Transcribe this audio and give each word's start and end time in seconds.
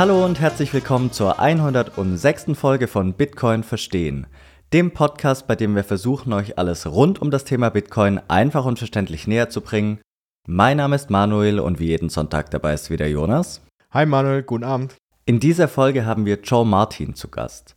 Hallo 0.00 0.24
und 0.24 0.40
herzlich 0.40 0.72
willkommen 0.72 1.12
zur 1.12 1.40
106. 1.40 2.46
Folge 2.54 2.88
von 2.88 3.12
Bitcoin 3.12 3.62
Verstehen, 3.62 4.26
dem 4.72 4.92
Podcast, 4.92 5.46
bei 5.46 5.56
dem 5.56 5.76
wir 5.76 5.84
versuchen, 5.84 6.32
euch 6.32 6.56
alles 6.56 6.90
rund 6.90 7.20
um 7.20 7.30
das 7.30 7.44
Thema 7.44 7.68
Bitcoin 7.68 8.18
einfach 8.26 8.64
und 8.64 8.78
verständlich 8.78 9.26
näher 9.26 9.50
zu 9.50 9.60
bringen. 9.60 10.00
Mein 10.48 10.78
Name 10.78 10.96
ist 10.96 11.10
Manuel 11.10 11.60
und 11.60 11.80
wie 11.80 11.88
jeden 11.88 12.08
Sonntag 12.08 12.50
dabei 12.50 12.72
ist 12.72 12.88
wieder 12.88 13.06
Jonas. 13.08 13.60
Hi 13.90 14.06
Manuel, 14.06 14.42
guten 14.42 14.64
Abend. 14.64 14.96
In 15.26 15.38
dieser 15.38 15.68
Folge 15.68 16.06
haben 16.06 16.24
wir 16.24 16.40
Joe 16.40 16.64
Martin 16.64 17.14
zu 17.14 17.28
Gast. 17.28 17.76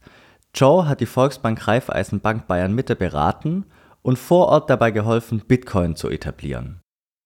Joe 0.56 0.88
hat 0.88 1.02
die 1.02 1.06
Volksbank 1.06 1.68
Raiffeisenbank 1.68 2.48
Bayern 2.48 2.74
Mitte 2.74 2.96
beraten 2.96 3.66
und 4.02 4.18
vor 4.18 4.48
Ort 4.48 4.70
dabei 4.70 4.92
geholfen, 4.92 5.44
Bitcoin 5.46 5.98
zu 5.98 6.10
etablieren. 6.10 6.80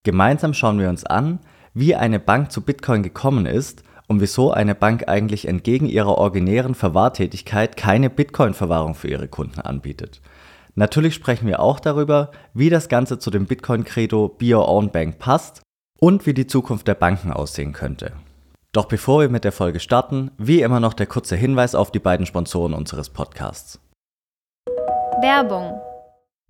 Gemeinsam 0.03 0.55
schauen 0.55 0.79
wir 0.79 0.89
uns 0.89 1.05
an, 1.05 1.37
wie 1.75 1.93
eine 1.93 2.19
Bank 2.19 2.51
zu 2.51 2.61
Bitcoin 2.61 3.03
gekommen 3.03 3.45
ist 3.45 3.83
und 4.07 4.21
wieso 4.21 4.51
eine 4.51 4.75
Bank 4.75 5.07
eigentlich 5.07 5.47
entgegen 5.47 5.85
ihrer 5.85 6.17
originären 6.17 6.75
Verwahrtätigkeit 6.75 7.77
keine 7.77 8.09
Bitcoin-Verwahrung 8.09 8.95
für 8.95 9.09
ihre 9.09 9.27
Kunden 9.27 9.59
anbietet. 9.59 10.21
Natürlich 10.75 11.15
sprechen 11.15 11.47
wir 11.47 11.59
auch 11.59 11.79
darüber, 11.79 12.31
wie 12.53 12.69
das 12.69 12.89
Ganze 12.89 13.19
zu 13.19 13.31
dem 13.31 13.45
Bitcoin-Credo 13.45 14.29
Be 14.29 14.55
Your 14.55 14.67
Own 14.69 14.91
Bank 14.91 15.19
passt 15.19 15.61
und 15.99 16.25
wie 16.25 16.33
die 16.33 16.47
Zukunft 16.47 16.87
der 16.87 16.95
Banken 16.95 17.31
aussehen 17.31 17.73
könnte. 17.73 18.13
Doch 18.71 18.85
bevor 18.85 19.21
wir 19.21 19.29
mit 19.29 19.43
der 19.43 19.51
Folge 19.51 19.79
starten, 19.79 20.31
wie 20.37 20.61
immer 20.61 20.79
noch 20.79 20.93
der 20.93 21.07
kurze 21.07 21.35
Hinweis 21.35 21.73
auf 21.73 21.91
die 21.91 21.99
beiden 21.99 22.25
Sponsoren 22.25 22.73
unseres 22.73 23.09
Podcasts. 23.09 23.79
Werbung 25.21 25.81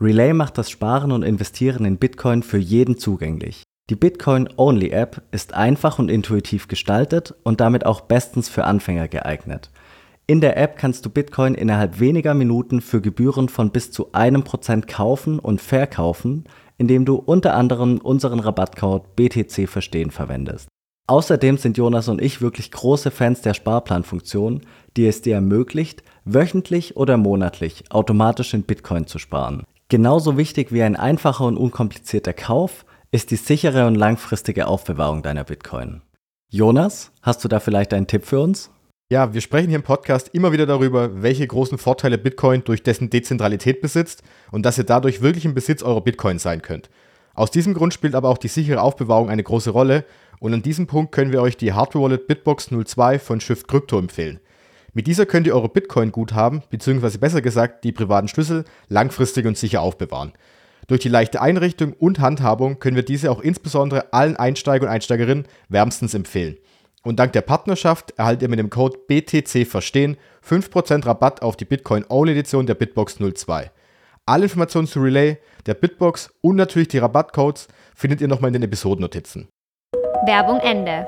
Relay 0.02 0.34
macht 0.34 0.58
das 0.58 0.70
Sparen 0.70 1.12
und 1.12 1.24
Investieren 1.24 1.86
in 1.86 1.98
Bitcoin 1.98 2.44
für 2.44 2.58
jeden 2.58 2.98
zugänglich. 2.98 3.64
Die 3.90 3.96
Bitcoin-Only-App 3.96 5.22
ist 5.32 5.54
einfach 5.54 5.98
und 5.98 6.12
intuitiv 6.12 6.68
gestaltet 6.68 7.34
und 7.44 7.62
damit 7.62 7.86
auch 7.86 8.02
bestens 8.02 8.50
für 8.50 8.66
Anfänger 8.66 9.08
geeignet. 9.08 9.72
In 10.30 10.42
der 10.42 10.58
App 10.58 10.78
kannst 10.78 11.06
du 11.06 11.10
Bitcoin 11.10 11.56
innerhalb 11.56 12.02
weniger 12.02 12.34
Minuten 12.34 12.82
für 12.82 13.00
Gebühren 13.00 13.48
von 13.48 13.72
bis 13.72 13.92
zu 13.92 14.12
einem 14.12 14.44
Prozent 14.44 14.90
kaufen 14.90 15.40
und 15.40 15.62
verkaufen, 15.62 16.44
indem 16.78 17.06
du 17.06 17.16
unter 17.16 17.54
anderem 17.54 18.00
unseren 18.00 18.42
Rabattcode 18.42 19.16
BTC 19.16 19.70
Verstehen 19.70 20.12
verwendest. 20.12 20.68
Außerdem 21.10 21.56
sind 21.56 21.78
Jonas 21.78 22.10
und 22.10 22.22
ich 22.22 22.42
wirklich 22.42 22.72
große 22.72 23.10
Fans 23.10 23.40
der 23.40 23.54
Sparplanfunktion, 23.54 24.64
die 24.98 25.08
es 25.08 25.22
dir 25.22 25.36
ermöglicht, 25.36 26.04
wöchentlich 26.26 26.98
oder 26.98 27.16
monatlich 27.16 27.86
automatisch 27.90 28.54
in 28.54 28.64
Bitcoin 28.64 29.08
zu 29.08 29.18
sparen. 29.18 29.64
Genauso 29.88 30.36
wichtig 30.36 30.74
wie 30.74 30.84
ein 30.84 30.98
einfacher 30.98 31.46
und 31.46 31.56
unkomplizierter 31.56 32.34
Kauf 32.34 32.84
ist 33.12 33.32
die 33.32 33.38
sichere 33.38 33.88
und 33.88 33.96
langfristige 33.96 34.68
Aufbewahrung 34.68 35.24
deiner 35.24 35.46
Bitcoin. 35.46 36.02
Jonas, 36.50 37.12
hast 37.22 37.44
du 37.44 37.48
da 37.48 37.60
vielleicht 37.60 37.94
einen 37.94 38.08
Tipp 38.08 38.26
für 38.26 38.42
uns? 38.42 38.70
Ja, 39.10 39.34
wir 39.34 39.40
sprechen 39.40 39.70
hier 39.70 39.78
im 39.78 39.84
Podcast 39.84 40.30
immer 40.34 40.52
wieder 40.52 40.66
darüber, 40.66 41.22
welche 41.22 41.48
großen 41.48 41.78
Vorteile 41.78 42.18
Bitcoin 42.18 42.66
durch 42.66 42.84
dessen 42.84 43.10
Dezentralität 43.10 43.80
besitzt 43.80 44.24
und 44.52 44.66
dass 44.66 44.78
ihr 44.78 44.84
dadurch 44.84 45.22
wirklich 45.22 45.46
im 45.46 45.54
Besitz 45.54 45.84
eurer 45.84 46.02
Bitcoin 46.02 46.40
sein 46.40 46.62
könnt. 46.62 46.90
Aus 47.34 47.50
diesem 47.50 47.74
Grund 47.74 47.94
spielt 47.94 48.16
aber 48.16 48.28
auch 48.28 48.38
die 48.38 48.50
sichere 48.50 48.82
Aufbewahrung 48.82 49.30
eine 49.30 49.44
große 49.44 49.70
Rolle 49.70 50.04
und 50.40 50.54
an 50.54 50.62
diesem 50.62 50.88
Punkt 50.88 51.14
können 51.14 51.32
wir 51.32 51.42
euch 51.42 51.56
die 51.56 51.72
Hardware 51.72 52.04
Wallet 52.04 52.28
Bitbox 52.28 52.70
02 52.70 53.20
von 53.20 53.40
Shift 53.40 53.70
Crypto 53.70 53.98
empfehlen. 53.98 54.42
Mit 54.94 55.08
dieser 55.08 55.26
könnt 55.26 55.48
ihr 55.48 55.56
eure 55.56 55.70
Bitcoin-Guthaben, 55.70 56.64
beziehungsweise 56.70 57.20
besser 57.20 57.42
gesagt 57.42 57.86
die 57.86 57.94
privaten 57.94 58.28
Schlüssel, 58.28 58.66
langfristig 58.90 59.46
und 59.46 59.58
sicher 59.58 59.82
aufbewahren. 59.82 60.34
Durch 60.88 61.02
die 61.02 61.10
leichte 61.10 61.42
Einrichtung 61.42 61.92
und 61.92 62.20
Handhabung 62.20 62.80
können 62.80 62.96
wir 62.96 63.04
diese 63.04 63.30
auch 63.30 63.42
insbesondere 63.42 64.14
allen 64.14 64.38
Einsteiger 64.38 64.86
und 64.86 64.92
Einsteigerinnen 64.92 65.46
wärmstens 65.68 66.14
empfehlen. 66.14 66.58
Und 67.04 67.20
dank 67.20 67.34
der 67.34 67.42
Partnerschaft 67.42 68.12
erhaltet 68.18 68.44
ihr 68.44 68.50
mit 68.50 68.60
dem 68.60 68.70
Code 68.70 68.98
BTC 69.06 69.68
Verstehen 69.68 70.16
5% 70.48 71.06
Rabatt 71.06 71.42
auf 71.42 71.58
die 71.58 71.66
Bitcoin-Only-Edition 71.66 72.66
der 72.66 72.76
Bitbox 72.76 73.18
02. 73.18 73.70
Alle 74.26 74.44
Informationen 74.44 74.88
zu 74.88 75.00
Relay, 75.02 75.38
der 75.66 75.74
Bitbox 75.74 76.32
und 76.42 76.56
natürlich 76.56 76.88
die 76.88 76.98
Rabattcodes 76.98 77.68
findet 77.94 78.22
ihr 78.22 78.28
nochmal 78.30 78.50
in 78.50 78.54
den 78.54 78.64
Episodennotizen. 78.64 79.50
Werbung 80.26 80.60
Ende. 80.60 81.06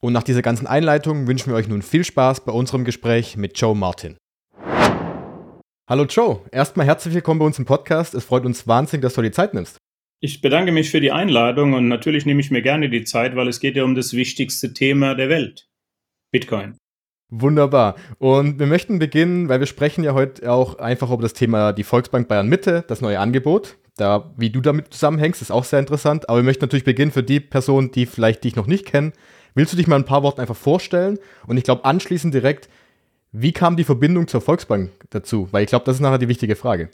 Und 0.00 0.12
nach 0.12 0.22
dieser 0.22 0.42
ganzen 0.42 0.66
Einleitung 0.66 1.26
wünschen 1.26 1.50
wir 1.50 1.56
euch 1.56 1.68
nun 1.68 1.82
viel 1.82 2.04
Spaß 2.04 2.44
bei 2.44 2.52
unserem 2.52 2.84
Gespräch 2.84 3.36
mit 3.36 3.60
Joe 3.60 3.76
Martin. 3.76 4.16
Hallo 5.90 6.04
Joe, 6.04 6.42
erstmal 6.52 6.86
herzlich 6.86 7.14
willkommen 7.14 7.40
bei 7.40 7.46
uns 7.46 7.58
im 7.58 7.64
Podcast. 7.64 8.14
Es 8.14 8.24
freut 8.24 8.46
uns 8.46 8.68
wahnsinnig, 8.68 9.02
dass 9.02 9.14
du 9.14 9.22
die 9.22 9.32
Zeit 9.32 9.54
nimmst. 9.54 9.78
Ich 10.20 10.40
bedanke 10.40 10.70
mich 10.70 10.88
für 10.88 11.00
die 11.00 11.10
Einladung 11.10 11.72
und 11.72 11.88
natürlich 11.88 12.24
nehme 12.24 12.40
ich 12.40 12.52
mir 12.52 12.62
gerne 12.62 12.88
die 12.88 13.02
Zeit, 13.02 13.34
weil 13.34 13.48
es 13.48 13.58
geht 13.58 13.74
ja 13.74 13.82
um 13.82 13.96
das 13.96 14.12
wichtigste 14.12 14.72
Thema 14.72 15.16
der 15.16 15.28
Welt. 15.28 15.68
Bitcoin. 16.30 16.76
Wunderbar. 17.28 17.96
Und 18.20 18.60
wir 18.60 18.68
möchten 18.68 19.00
beginnen, 19.00 19.48
weil 19.48 19.58
wir 19.58 19.66
sprechen 19.66 20.04
ja 20.04 20.14
heute 20.14 20.48
auch 20.52 20.78
einfach 20.78 21.10
über 21.10 21.22
das 21.22 21.32
Thema 21.32 21.72
die 21.72 21.82
Volksbank 21.82 22.28
Bayern 22.28 22.48
Mitte, 22.48 22.84
das 22.86 23.00
neue 23.00 23.18
Angebot. 23.18 23.76
Da, 23.96 24.32
wie 24.36 24.50
du 24.50 24.60
damit 24.60 24.94
zusammenhängst, 24.94 25.42
ist 25.42 25.50
auch 25.50 25.64
sehr 25.64 25.80
interessant. 25.80 26.28
Aber 26.28 26.38
wir 26.38 26.44
möchten 26.44 26.62
natürlich 26.62 26.84
beginnen 26.84 27.10
für 27.10 27.24
die 27.24 27.40
Personen, 27.40 27.90
die 27.90 28.06
vielleicht 28.06 28.44
dich 28.44 28.54
noch 28.54 28.68
nicht 28.68 28.86
kennen. 28.86 29.12
Willst 29.56 29.72
du 29.72 29.76
dich 29.76 29.88
mal 29.88 29.96
ein 29.96 30.04
paar 30.04 30.22
Worte 30.22 30.40
einfach 30.40 30.54
vorstellen? 30.54 31.18
Und 31.48 31.56
ich 31.56 31.64
glaube, 31.64 31.84
anschließend 31.84 32.32
direkt, 32.32 32.68
wie 33.32 33.52
kam 33.52 33.76
die 33.76 33.84
Verbindung 33.84 34.26
zur 34.28 34.40
Volksbank 34.40 34.90
dazu? 35.10 35.48
Weil 35.52 35.64
ich 35.64 35.70
glaube, 35.70 35.84
das 35.84 35.96
ist 35.96 36.00
nachher 36.00 36.18
die 36.18 36.28
wichtige 36.28 36.56
Frage. 36.56 36.90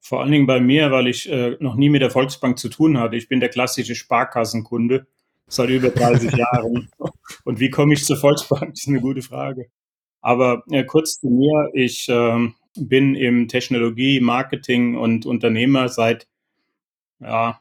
Vor 0.00 0.20
allen 0.20 0.32
Dingen 0.32 0.46
bei 0.46 0.60
mir, 0.60 0.90
weil 0.90 1.06
ich 1.06 1.30
äh, 1.30 1.56
noch 1.60 1.76
nie 1.76 1.88
mit 1.88 2.02
der 2.02 2.10
Volksbank 2.10 2.58
zu 2.58 2.68
tun 2.68 2.98
hatte. 2.98 3.16
Ich 3.16 3.28
bin 3.28 3.40
der 3.40 3.50
klassische 3.50 3.94
Sparkassenkunde 3.94 5.06
seit 5.46 5.70
über 5.70 5.90
30 5.90 6.32
Jahren. 6.36 6.90
Und 7.44 7.60
wie 7.60 7.70
komme 7.70 7.94
ich 7.94 8.04
zur 8.04 8.16
Volksbank? 8.16 8.70
Das 8.70 8.80
ist 8.80 8.88
eine 8.88 9.00
gute 9.00 9.22
Frage. 9.22 9.66
Aber 10.20 10.64
äh, 10.70 10.84
kurz 10.84 11.20
zu 11.20 11.28
mir. 11.28 11.70
Ich 11.74 12.08
äh, 12.08 12.48
bin 12.76 13.14
im 13.14 13.48
Technologie, 13.48 14.20
Marketing 14.20 14.96
und 14.96 15.26
Unternehmer 15.26 15.88
seit 15.88 16.26
ja, 17.20 17.60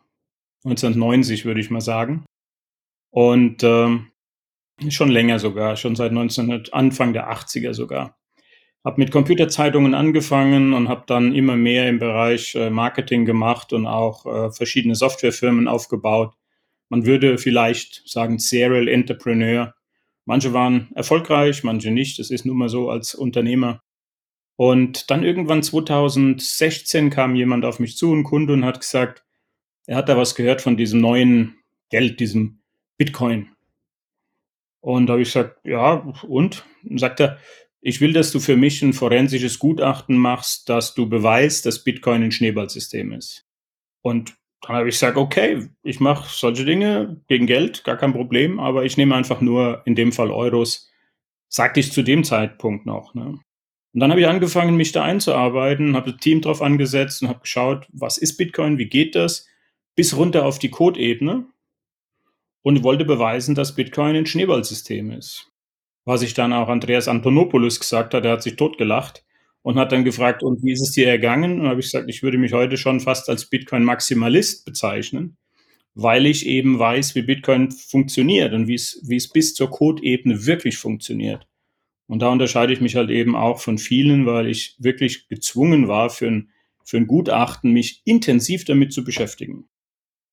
1990, 0.63 1.45
würde 1.45 1.59
ich 1.59 1.69
mal 1.69 1.81
sagen. 1.81 2.25
Und 3.11 3.63
ähm, 3.63 4.10
schon 4.89 5.09
länger 5.09 5.39
sogar, 5.39 5.75
schon 5.75 5.95
seit 5.95 6.09
1900, 6.11 6.73
Anfang 6.73 7.13
der 7.13 7.31
80er 7.31 7.73
sogar. 7.73 8.17
Habe 8.83 8.99
mit 8.99 9.11
Computerzeitungen 9.11 9.93
angefangen 9.93 10.73
und 10.73 10.89
habe 10.89 11.03
dann 11.05 11.35
immer 11.35 11.55
mehr 11.55 11.87
im 11.87 11.99
Bereich 11.99 12.55
äh, 12.55 12.69
Marketing 12.71 13.25
gemacht 13.25 13.73
und 13.73 13.85
auch 13.85 14.25
äh, 14.25 14.51
verschiedene 14.51 14.95
Softwarefirmen 14.95 15.67
aufgebaut. 15.67 16.33
Man 16.89 17.05
würde 17.05 17.37
vielleicht 17.37 18.01
sagen 18.05 18.39
Serial 18.39 18.87
Entrepreneur. 18.87 19.73
Manche 20.25 20.53
waren 20.53 20.89
erfolgreich, 20.95 21.63
manche 21.63 21.91
nicht. 21.91 22.17
Das 22.17 22.31
ist 22.31 22.45
nun 22.45 22.57
mal 22.57 22.69
so 22.69 22.89
als 22.89 23.13
Unternehmer. 23.13 23.83
Und 24.55 25.09
dann 25.09 25.23
irgendwann 25.23 25.63
2016 25.63 27.09
kam 27.09 27.35
jemand 27.35 27.65
auf 27.65 27.79
mich 27.79 27.97
zu, 27.97 28.13
ein 28.13 28.23
Kunde, 28.23 28.53
und 28.53 28.65
hat 28.65 28.79
gesagt, 28.79 29.23
er 29.87 29.95
hat 29.97 30.09
da 30.09 30.17
was 30.17 30.35
gehört 30.35 30.61
von 30.61 30.77
diesem 30.77 31.01
neuen 31.01 31.55
Geld, 31.89 32.19
diesem 32.19 32.61
Bitcoin. 32.97 33.49
Und 34.81 35.07
da 35.07 35.13
habe 35.13 35.21
ich 35.21 35.29
gesagt, 35.29 35.59
ja, 35.63 35.93
und? 35.93 36.65
und 36.83 36.99
sagt 36.99 37.19
er, 37.19 37.37
ich 37.81 38.01
will, 38.01 38.13
dass 38.13 38.31
du 38.31 38.39
für 38.39 38.57
mich 38.57 38.81
ein 38.81 38.93
forensisches 38.93 39.57
Gutachten 39.57 40.17
machst, 40.17 40.69
dass 40.69 40.93
du 40.93 41.09
beweist, 41.09 41.65
dass 41.65 41.83
Bitcoin 41.83 42.23
ein 42.23 42.31
Schneeballsystem 42.31 43.11
ist. 43.11 43.47
Und 44.03 44.35
dann 44.61 44.77
habe 44.77 44.89
ich 44.89 44.95
gesagt, 44.95 45.17
okay, 45.17 45.69
ich 45.83 45.99
mache 45.99 46.29
solche 46.31 46.65
Dinge 46.65 47.21
gegen 47.27 47.47
Geld, 47.47 47.83
gar 47.83 47.97
kein 47.97 48.13
Problem, 48.13 48.59
aber 48.59 48.85
ich 48.85 48.97
nehme 48.97 49.15
einfach 49.15 49.41
nur 49.41 49.81
in 49.85 49.95
dem 49.95 50.11
Fall 50.11 50.29
Euros, 50.29 50.91
sagte 51.47 51.79
ich 51.79 51.91
zu 51.91 52.03
dem 52.03 52.23
Zeitpunkt 52.23 52.85
noch. 52.85 53.15
Ne? 53.15 53.39
Und 53.93 53.99
dann 53.99 54.11
habe 54.11 54.21
ich 54.21 54.27
angefangen, 54.27 54.77
mich 54.77 54.91
da 54.91 55.03
einzuarbeiten, 55.03 55.95
habe 55.95 56.11
das 56.11 56.21
Team 56.21 56.41
drauf 56.41 56.61
angesetzt 56.61 57.21
und 57.21 57.29
habe 57.29 57.41
geschaut, 57.41 57.87
was 57.91 58.19
ist 58.19 58.37
Bitcoin, 58.37 58.77
wie 58.77 58.87
geht 58.87 59.15
das, 59.15 59.47
bis 59.95 60.15
runter 60.15 60.45
auf 60.45 60.59
die 60.59 60.69
Code-Ebene 60.69 61.45
und 62.63 62.83
wollte 62.83 63.05
beweisen, 63.05 63.55
dass 63.55 63.75
Bitcoin 63.75 64.15
ein 64.15 64.25
Schneeballsystem 64.25 65.11
ist. 65.11 65.51
Was 66.05 66.21
ich 66.21 66.33
dann 66.33 66.53
auch 66.53 66.67
Andreas 66.67 67.07
Antonopoulos 67.07 67.79
gesagt 67.79 68.13
hat, 68.13 68.25
er 68.25 68.31
hat 68.31 68.43
sich 68.43 68.55
totgelacht 68.55 69.23
und 69.61 69.77
hat 69.77 69.91
dann 69.91 70.03
gefragt, 70.03 70.43
und 70.43 70.63
wie 70.63 70.71
ist 70.71 70.81
es 70.81 70.91
dir 70.91 71.07
ergangen? 71.07 71.61
Und 71.61 71.67
habe 71.67 71.79
ich 71.79 71.87
gesagt, 71.87 72.09
ich 72.09 72.23
würde 72.23 72.37
mich 72.37 72.53
heute 72.53 72.77
schon 72.77 72.99
fast 72.99 73.29
als 73.29 73.49
Bitcoin-Maximalist 73.49 74.65
bezeichnen, 74.65 75.37
weil 75.93 76.25
ich 76.25 76.45
eben 76.47 76.79
weiß, 76.79 77.15
wie 77.15 77.21
Bitcoin 77.21 77.71
funktioniert 77.71 78.53
und 78.53 78.67
wie 78.67 78.75
es, 78.75 79.01
wie 79.07 79.17
es 79.17 79.29
bis 79.29 79.53
zur 79.53 79.69
Code-Ebene 79.69 80.45
wirklich 80.45 80.77
funktioniert. 80.77 81.47
Und 82.07 82.21
da 82.21 82.29
unterscheide 82.29 82.73
ich 82.73 82.81
mich 82.81 82.95
halt 82.95 83.09
eben 83.09 83.35
auch 83.35 83.59
von 83.59 83.77
vielen, 83.77 84.25
weil 84.25 84.47
ich 84.47 84.75
wirklich 84.79 85.27
gezwungen 85.27 85.87
war, 85.87 86.09
für 86.09 86.27
ein, 86.27 86.49
für 86.83 86.97
ein 86.97 87.07
Gutachten 87.07 87.71
mich 87.71 88.01
intensiv 88.05 88.65
damit 88.65 88.91
zu 88.91 89.03
beschäftigen. 89.03 89.69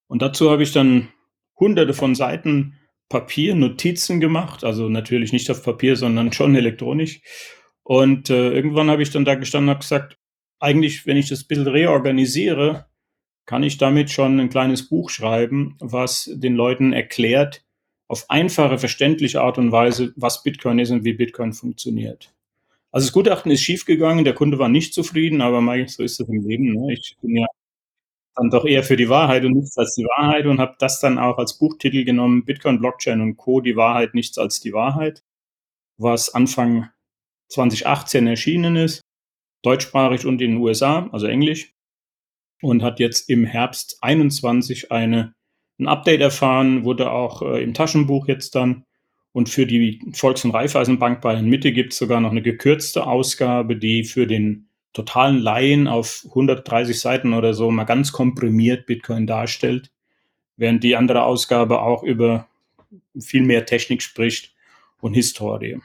Und 0.09 0.23
dazu 0.23 0.51
habe 0.51 0.63
ich 0.63 0.73
dann 0.73 1.09
hunderte 1.59 1.95
von 1.95 2.15
Seiten 2.15 2.75
Papier, 3.09 3.55
Notizen 3.55 4.21
gemacht, 4.21 4.65
also 4.65 4.89
natürlich 4.89 5.33
nicht 5.33 5.51
auf 5.51 5.63
Papier, 5.63 5.97
sondern 5.97 6.33
schon 6.33 6.55
elektronisch. 6.55 7.21
Und 7.83 8.29
äh, 8.29 8.51
irgendwann 8.51 8.91
habe 8.91 9.03
ich 9.03 9.11
dann 9.11 9.25
da 9.25 9.35
gestanden 9.35 9.69
und 9.69 9.75
habe 9.77 9.81
gesagt, 9.81 10.19
eigentlich, 10.61 11.07
wenn 11.07 11.17
ich 11.17 11.29
das 11.29 11.43
ein 11.43 11.49
bisschen 11.49 11.69
reorganisiere, 11.69 12.87
kann 13.47 13.63
ich 13.63 13.79
damit 13.79 14.11
schon 14.11 14.39
ein 14.39 14.51
kleines 14.51 14.89
Buch 14.91 15.09
schreiben, 15.09 15.77
was 15.81 16.31
den 16.35 16.55
Leuten 16.55 16.93
erklärt, 16.93 17.65
auf 18.07 18.29
einfache, 18.29 18.77
verständliche 18.79 19.41
Art 19.41 19.57
und 19.57 19.73
Weise, 19.73 20.13
was 20.17 20.43
Bitcoin 20.43 20.79
ist 20.79 20.91
und 20.91 21.05
wie 21.05 21.15
Bitcoin 21.15 21.55
funktioniert. 21.55 22.35
Also 22.91 23.07
das 23.07 23.13
Gutachten 23.13 23.51
ist 23.51 23.63
schiefgegangen, 23.63 24.25
der 24.25 24.35
Kunde 24.35 24.59
war 24.59 24.69
nicht 24.69 24.93
zufrieden, 24.93 25.41
aber 25.41 25.63
so 25.89 26.03
ist 26.03 26.21
das 26.21 26.29
im 26.29 26.47
Leben. 26.47 26.75
Ne? 26.75 26.93
Ich 26.93 27.17
bin 27.23 27.37
ja 27.37 27.47
dann 28.35 28.51
doch 28.51 28.65
eher 28.65 28.83
für 28.83 28.97
die 28.97 29.09
Wahrheit 29.09 29.45
und 29.45 29.55
nichts 29.55 29.77
als 29.77 29.95
die 29.95 30.05
Wahrheit 30.05 30.47
und 30.47 30.61
habe 30.61 30.77
das 30.79 31.01
dann 31.01 31.19
auch 31.19 31.39
als 31.39 31.59
Buchtitel 31.59 32.05
genommen, 32.05 32.45
Bitcoin, 32.45 32.79
Blockchain 32.79 33.21
und 33.21 33.37
Co., 33.37 33.61
die 33.61 33.77
Wahrheit, 33.77 34.15
nichts 34.15 34.39
als 34.39 34.61
die 34.61 34.73
Wahrheit, 34.73 35.25
was 35.97 36.35
Anfang 36.35 36.89
2018 37.49 38.27
erschienen 38.27 38.77
ist, 38.77 39.03
deutschsprachig 39.63 40.27
und 40.27 40.41
in 40.41 40.53
den 40.53 40.61
USA, 40.61 41.09
also 41.13 41.27
Englisch, 41.27 41.75
und 42.63 42.83
hat 42.83 43.01
jetzt 43.01 43.29
im 43.29 43.45
Herbst 43.45 43.99
21 44.03 44.93
eine, 44.93 45.35
ein 45.79 45.89
Update 45.89 46.21
erfahren, 46.21 46.85
wurde 46.85 47.11
auch 47.11 47.43
äh, 47.43 47.63
im 47.63 47.75
Taschenbuch 47.75 48.29
jetzt 48.29 48.55
dann 48.55 48.85
und 49.33 49.49
für 49.49 49.67
die 49.67 50.01
Volks- 50.15 50.45
und 50.45 50.53
Raiffeisenbank 50.53 51.21
Bayern 51.21 51.47
Mitte 51.47 51.73
gibt 51.73 51.93
es 51.93 51.99
sogar 51.99 52.21
noch 52.21 52.31
eine 52.31 52.43
gekürzte 52.43 53.07
Ausgabe, 53.07 53.77
die 53.77 54.05
für 54.05 54.27
den 54.27 54.68
totalen 54.93 55.39
Laien 55.39 55.87
auf 55.87 56.25
130 56.29 56.99
Seiten 56.99 57.35
oder 57.35 57.55
so 57.55 57.71
mal 57.71 57.85
ganz 57.85 58.13
komprimiert 58.13 58.87
Bitcoin 58.87 59.27
darstellt, 59.27 59.91
während 60.57 60.83
die 60.83 60.97
andere 60.97 61.23
Ausgabe 61.23 61.81
auch 61.83 62.03
über 62.03 62.49
viel 63.19 63.43
mehr 63.43 63.67
Technik 63.67 64.03
spricht 64.03 64.55
und 65.01 65.15
Historie. 65.15 65.79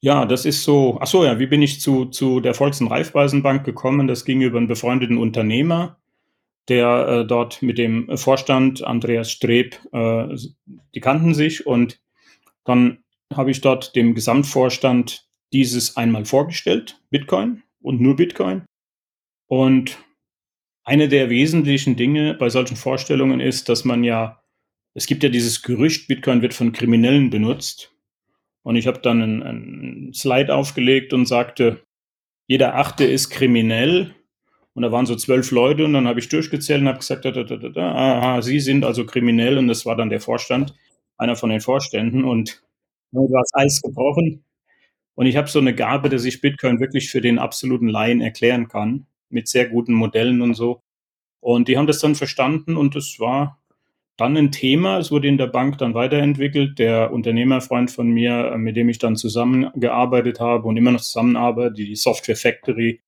Ja, 0.00 0.26
das 0.26 0.44
ist 0.44 0.64
so. 0.64 0.98
Ach 1.00 1.06
so, 1.06 1.24
ja, 1.24 1.38
wie 1.38 1.46
bin 1.46 1.62
ich 1.62 1.80
zu, 1.80 2.06
zu 2.06 2.40
der 2.40 2.54
Volks- 2.54 2.80
und 2.80 2.88
Raiffeisenbank 2.88 3.64
gekommen? 3.64 4.08
Das 4.08 4.24
ging 4.24 4.40
über 4.40 4.58
einen 4.58 4.66
befreundeten 4.66 5.16
Unternehmer, 5.16 5.96
der 6.68 7.08
äh, 7.08 7.26
dort 7.26 7.62
mit 7.62 7.78
dem 7.78 8.16
Vorstand 8.16 8.82
Andreas 8.82 9.30
Streb, 9.30 9.78
äh, 9.92 10.36
die 10.94 11.00
kannten 11.00 11.34
sich 11.34 11.66
und 11.66 12.00
dann 12.64 12.98
habe 13.32 13.50
ich 13.50 13.60
dort 13.60 13.94
dem 13.94 14.14
Gesamtvorstand 14.14 15.26
dieses 15.52 15.96
einmal 15.96 16.24
vorgestellt, 16.24 17.00
Bitcoin 17.10 17.62
und 17.82 18.00
nur 18.00 18.16
Bitcoin. 18.16 18.64
Und 19.48 19.98
eine 20.84 21.08
der 21.08 21.30
wesentlichen 21.30 21.96
Dinge 21.96 22.34
bei 22.34 22.48
solchen 22.48 22.76
Vorstellungen 22.76 23.40
ist, 23.40 23.68
dass 23.68 23.84
man 23.84 24.02
ja, 24.04 24.42
es 24.94 25.06
gibt 25.06 25.22
ja 25.22 25.28
dieses 25.28 25.62
Gerücht, 25.62 26.08
Bitcoin 26.08 26.42
wird 26.42 26.54
von 26.54 26.72
Kriminellen 26.72 27.30
benutzt. 27.30 27.94
Und 28.62 28.76
ich 28.76 28.86
habe 28.86 29.00
dann 29.00 29.22
einen, 29.22 30.12
Slide 30.14 30.54
aufgelegt 30.54 31.12
und 31.12 31.26
sagte, 31.26 31.82
jeder 32.46 32.76
Achte 32.76 33.04
ist 33.04 33.30
kriminell. 33.30 34.14
Und 34.74 34.82
da 34.82 34.92
waren 34.92 35.06
so 35.06 35.16
zwölf 35.16 35.50
Leute 35.50 35.84
und 35.84 35.92
dann 35.92 36.08
habe 36.08 36.20
ich 36.20 36.28
durchgezählt 36.28 36.80
und 36.80 36.88
habe 36.88 36.98
gesagt, 36.98 37.24
da, 37.24 37.30
da, 37.30 37.44
da, 37.44 37.56
da, 37.56 37.92
aha, 37.92 38.42
Sie 38.42 38.58
sind 38.58 38.84
also 38.84 39.04
kriminell 39.04 39.58
und 39.58 39.68
das 39.68 39.84
war 39.84 39.96
dann 39.96 40.08
der 40.08 40.20
Vorstand, 40.20 40.74
einer 41.18 41.36
von 41.36 41.50
den 41.50 41.60
Vorständen 41.60 42.24
und 42.24 42.62
du 43.12 43.28
hast 43.36 43.54
Eis 43.54 43.82
gebrochen. 43.82 44.44
Und 45.14 45.26
ich 45.26 45.36
habe 45.36 45.48
so 45.48 45.58
eine 45.58 45.74
Gabe, 45.74 46.08
dass 46.08 46.24
ich 46.24 46.40
Bitcoin 46.40 46.80
wirklich 46.80 47.10
für 47.10 47.20
den 47.20 47.38
absoluten 47.38 47.88
Laien 47.88 48.20
erklären 48.20 48.68
kann, 48.68 49.06
mit 49.28 49.48
sehr 49.48 49.68
guten 49.68 49.92
Modellen 49.92 50.40
und 50.42 50.54
so. 50.54 50.82
Und 51.40 51.68
die 51.68 51.76
haben 51.76 51.86
das 51.86 51.98
dann 51.98 52.14
verstanden 52.14 52.76
und 52.76 52.94
das 52.94 53.18
war 53.18 53.58
dann 54.16 54.36
ein 54.36 54.52
Thema. 54.52 54.98
Es 54.98 55.10
wurde 55.10 55.28
in 55.28 55.38
der 55.38 55.48
Bank 55.48 55.78
dann 55.78 55.94
weiterentwickelt. 55.94 56.78
Der 56.78 57.12
Unternehmerfreund 57.12 57.90
von 57.90 58.10
mir, 58.10 58.56
mit 58.56 58.76
dem 58.76 58.88
ich 58.88 58.98
dann 58.98 59.16
zusammengearbeitet 59.16 60.38
habe 60.38 60.68
und 60.68 60.76
immer 60.76 60.92
noch 60.92 61.00
zusammenarbeite, 61.00 61.74
die 61.74 61.96
Software 61.96 62.36
Factory, 62.36 63.00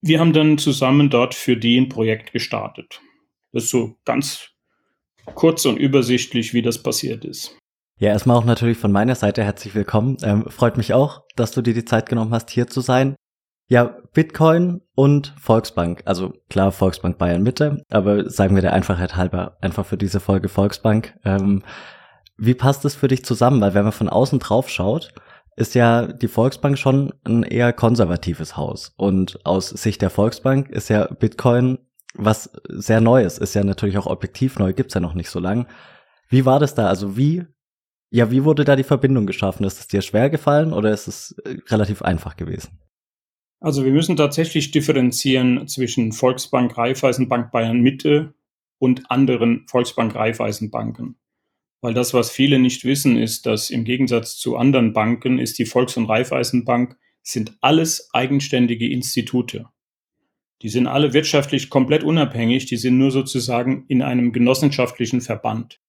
wir 0.00 0.20
haben 0.20 0.32
dann 0.32 0.58
zusammen 0.58 1.10
dort 1.10 1.34
für 1.34 1.56
die 1.56 1.78
ein 1.78 1.88
Projekt 1.88 2.32
gestartet. 2.32 3.00
Das 3.52 3.64
ist 3.64 3.70
so 3.70 3.96
ganz 4.04 4.50
kurz 5.34 5.66
und 5.66 5.76
übersichtlich, 5.76 6.54
wie 6.54 6.62
das 6.62 6.82
passiert 6.82 7.24
ist. 7.24 7.57
Ja, 8.00 8.10
erstmal 8.10 8.36
auch 8.36 8.44
natürlich 8.44 8.78
von 8.78 8.92
meiner 8.92 9.16
Seite 9.16 9.42
herzlich 9.42 9.74
willkommen. 9.74 10.18
Ähm, 10.22 10.44
freut 10.48 10.76
mich 10.76 10.94
auch, 10.94 11.24
dass 11.34 11.50
du 11.50 11.62
dir 11.62 11.74
die 11.74 11.84
Zeit 11.84 12.08
genommen 12.08 12.32
hast, 12.32 12.48
hier 12.48 12.68
zu 12.68 12.80
sein. 12.80 13.16
Ja, 13.66 13.96
Bitcoin 14.14 14.82
und 14.94 15.34
Volksbank. 15.36 16.02
Also 16.04 16.32
klar, 16.48 16.70
Volksbank 16.70 17.18
Bayern 17.18 17.42
Mitte, 17.42 17.82
aber 17.90 18.30
sagen 18.30 18.54
wir 18.54 18.62
der 18.62 18.72
Einfachheit 18.72 19.16
halber 19.16 19.58
einfach 19.60 19.84
für 19.84 19.96
diese 19.96 20.20
Folge 20.20 20.48
Volksbank. 20.48 21.18
Ähm, 21.24 21.64
wie 22.36 22.54
passt 22.54 22.84
es 22.84 22.94
für 22.94 23.08
dich 23.08 23.24
zusammen? 23.24 23.60
Weil 23.60 23.74
wenn 23.74 23.82
man 23.82 23.92
von 23.92 24.08
außen 24.08 24.38
drauf 24.38 24.68
schaut, 24.68 25.12
ist 25.56 25.74
ja 25.74 26.06
die 26.06 26.28
Volksbank 26.28 26.78
schon 26.78 27.12
ein 27.24 27.42
eher 27.42 27.72
konservatives 27.72 28.56
Haus. 28.56 28.94
Und 28.96 29.44
aus 29.44 29.70
Sicht 29.70 30.02
der 30.02 30.10
Volksbank 30.10 30.70
ist 30.70 30.88
ja 30.88 31.06
Bitcoin 31.06 31.78
was 32.14 32.52
sehr 32.68 33.00
Neues, 33.00 33.38
ist 33.38 33.54
ja 33.54 33.64
natürlich 33.64 33.98
auch 33.98 34.06
objektiv 34.06 34.58
neu, 34.60 34.72
gibt's 34.72 34.94
ja 34.94 35.00
noch 35.00 35.14
nicht 35.14 35.30
so 35.30 35.40
lang. 35.40 35.66
Wie 36.28 36.46
war 36.46 36.60
das 36.60 36.74
da? 36.76 36.86
Also 36.86 37.16
wie 37.16 37.44
ja, 38.10 38.30
wie 38.30 38.44
wurde 38.44 38.64
da 38.64 38.76
die 38.76 38.84
Verbindung 38.84 39.26
geschaffen? 39.26 39.64
Ist 39.64 39.80
es 39.80 39.88
dir 39.88 40.02
schwer 40.02 40.30
gefallen 40.30 40.72
oder 40.72 40.92
ist 40.92 41.08
es 41.08 41.32
äh, 41.44 41.58
relativ 41.68 42.02
einfach 42.02 42.36
gewesen? 42.36 42.78
Also 43.60 43.84
wir 43.84 43.92
müssen 43.92 44.16
tatsächlich 44.16 44.70
differenzieren 44.70 45.66
zwischen 45.66 46.12
Volksbank, 46.12 46.78
Raiffeisenbank 46.78 47.50
Bayern 47.50 47.80
Mitte 47.80 48.34
und 48.78 49.10
anderen 49.10 49.66
Volksbank 49.66 50.14
Raiffeisenbanken. 50.14 51.16
Weil 51.80 51.94
das, 51.94 52.14
was 52.14 52.30
viele 52.30 52.58
nicht 52.58 52.84
wissen, 52.84 53.16
ist, 53.16 53.46
dass 53.46 53.70
im 53.70 53.84
Gegensatz 53.84 54.36
zu 54.36 54.56
anderen 54.56 54.92
Banken 54.92 55.38
ist 55.38 55.58
die 55.58 55.66
Volks- 55.66 55.96
und 55.96 56.06
Raiffeisenbank 56.06 56.96
sind 57.22 57.56
alles 57.60 58.08
eigenständige 58.12 58.88
Institute. 58.88 59.66
Die 60.62 60.68
sind 60.68 60.86
alle 60.86 61.12
wirtschaftlich 61.12 61.68
komplett 61.68 62.02
unabhängig, 62.02 62.66
die 62.66 62.76
sind 62.76 62.98
nur 62.98 63.10
sozusagen 63.10 63.84
in 63.88 64.02
einem 64.02 64.32
genossenschaftlichen 64.32 65.20
Verband. 65.20 65.80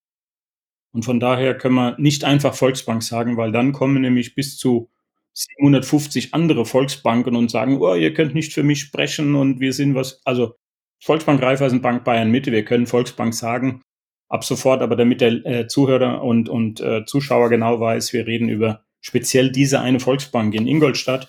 Und 0.92 1.04
von 1.04 1.20
daher 1.20 1.56
können 1.56 1.76
wir 1.76 1.96
nicht 1.98 2.24
einfach 2.24 2.54
Volksbank 2.54 3.02
sagen, 3.02 3.36
weil 3.36 3.52
dann 3.52 3.72
kommen 3.72 4.02
nämlich 4.02 4.34
bis 4.34 4.56
zu 4.56 4.90
750 5.32 6.34
andere 6.34 6.64
Volksbanken 6.64 7.36
und 7.36 7.50
sagen, 7.50 7.78
oh, 7.80 7.94
ihr 7.94 8.12
könnt 8.12 8.34
nicht 8.34 8.52
für 8.52 8.62
mich 8.62 8.80
sprechen 8.80 9.34
und 9.36 9.60
wir 9.60 9.72
sind 9.72 9.94
was, 9.94 10.20
also 10.24 10.54
Volksbank, 11.00 11.40
Raiffeisenbank, 11.40 12.04
Bayern 12.04 12.30
Mitte, 12.30 12.52
wir 12.52 12.64
können 12.64 12.86
Volksbank 12.86 13.32
sagen, 13.34 13.82
ab 14.28 14.44
sofort, 14.44 14.82
aber 14.82 14.96
damit 14.96 15.20
der 15.20 15.46
äh, 15.46 15.66
Zuhörer 15.66 16.22
und, 16.22 16.48
und 16.48 16.80
äh, 16.80 17.04
Zuschauer 17.04 17.48
genau 17.48 17.80
weiß, 17.80 18.12
wir 18.12 18.26
reden 18.26 18.48
über 18.48 18.84
speziell 19.00 19.50
diese 19.50 19.80
eine 19.80 20.00
Volksbank 20.00 20.54
in 20.54 20.66
Ingolstadt, 20.66 21.26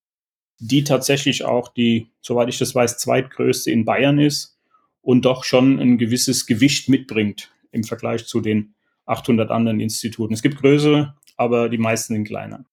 die 0.59 0.83
tatsächlich 0.83 1.43
auch 1.43 1.69
die, 1.69 2.11
soweit 2.21 2.49
ich 2.49 2.57
das 2.57 2.75
weiß, 2.75 2.97
zweitgrößte 2.97 3.71
in 3.71 3.85
Bayern 3.85 4.19
ist 4.19 4.59
und 5.01 5.25
doch 5.25 5.43
schon 5.43 5.79
ein 5.79 5.97
gewisses 5.97 6.45
Gewicht 6.45 6.89
mitbringt 6.89 7.51
im 7.71 7.83
Vergleich 7.83 8.25
zu 8.25 8.41
den 8.41 8.75
800 9.11 9.51
anderen 9.51 9.79
Instituten. 9.79 10.33
Es 10.33 10.41
gibt 10.41 10.57
größere, 10.57 11.15
aber 11.37 11.69
die 11.69 11.77
meisten 11.77 12.13
sind 12.13 12.25
kleiner. 12.25 12.65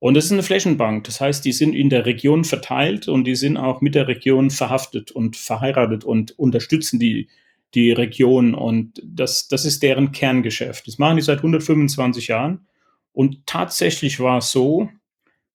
Und 0.00 0.16
es 0.16 0.26
ist 0.26 0.32
eine 0.32 0.42
Flächenbank. 0.42 1.04
Das 1.04 1.20
heißt, 1.20 1.44
die 1.44 1.52
sind 1.52 1.74
in 1.74 1.90
der 1.90 2.06
Region 2.06 2.44
verteilt 2.44 3.08
und 3.08 3.24
die 3.24 3.34
sind 3.34 3.56
auch 3.56 3.80
mit 3.80 3.94
der 3.94 4.06
Region 4.06 4.50
verhaftet 4.50 5.10
und 5.10 5.36
verheiratet 5.36 6.04
und 6.04 6.38
unterstützen 6.38 7.00
die, 7.00 7.28
die 7.74 7.90
Region. 7.90 8.54
Und 8.54 9.02
das, 9.04 9.48
das 9.48 9.64
ist 9.64 9.82
deren 9.82 10.12
Kerngeschäft. 10.12 10.86
Das 10.86 10.98
machen 10.98 11.16
die 11.16 11.22
seit 11.22 11.38
125 11.38 12.28
Jahren. 12.28 12.68
Und 13.12 13.46
tatsächlich 13.46 14.20
war 14.20 14.38
es 14.38 14.52
so, 14.52 14.88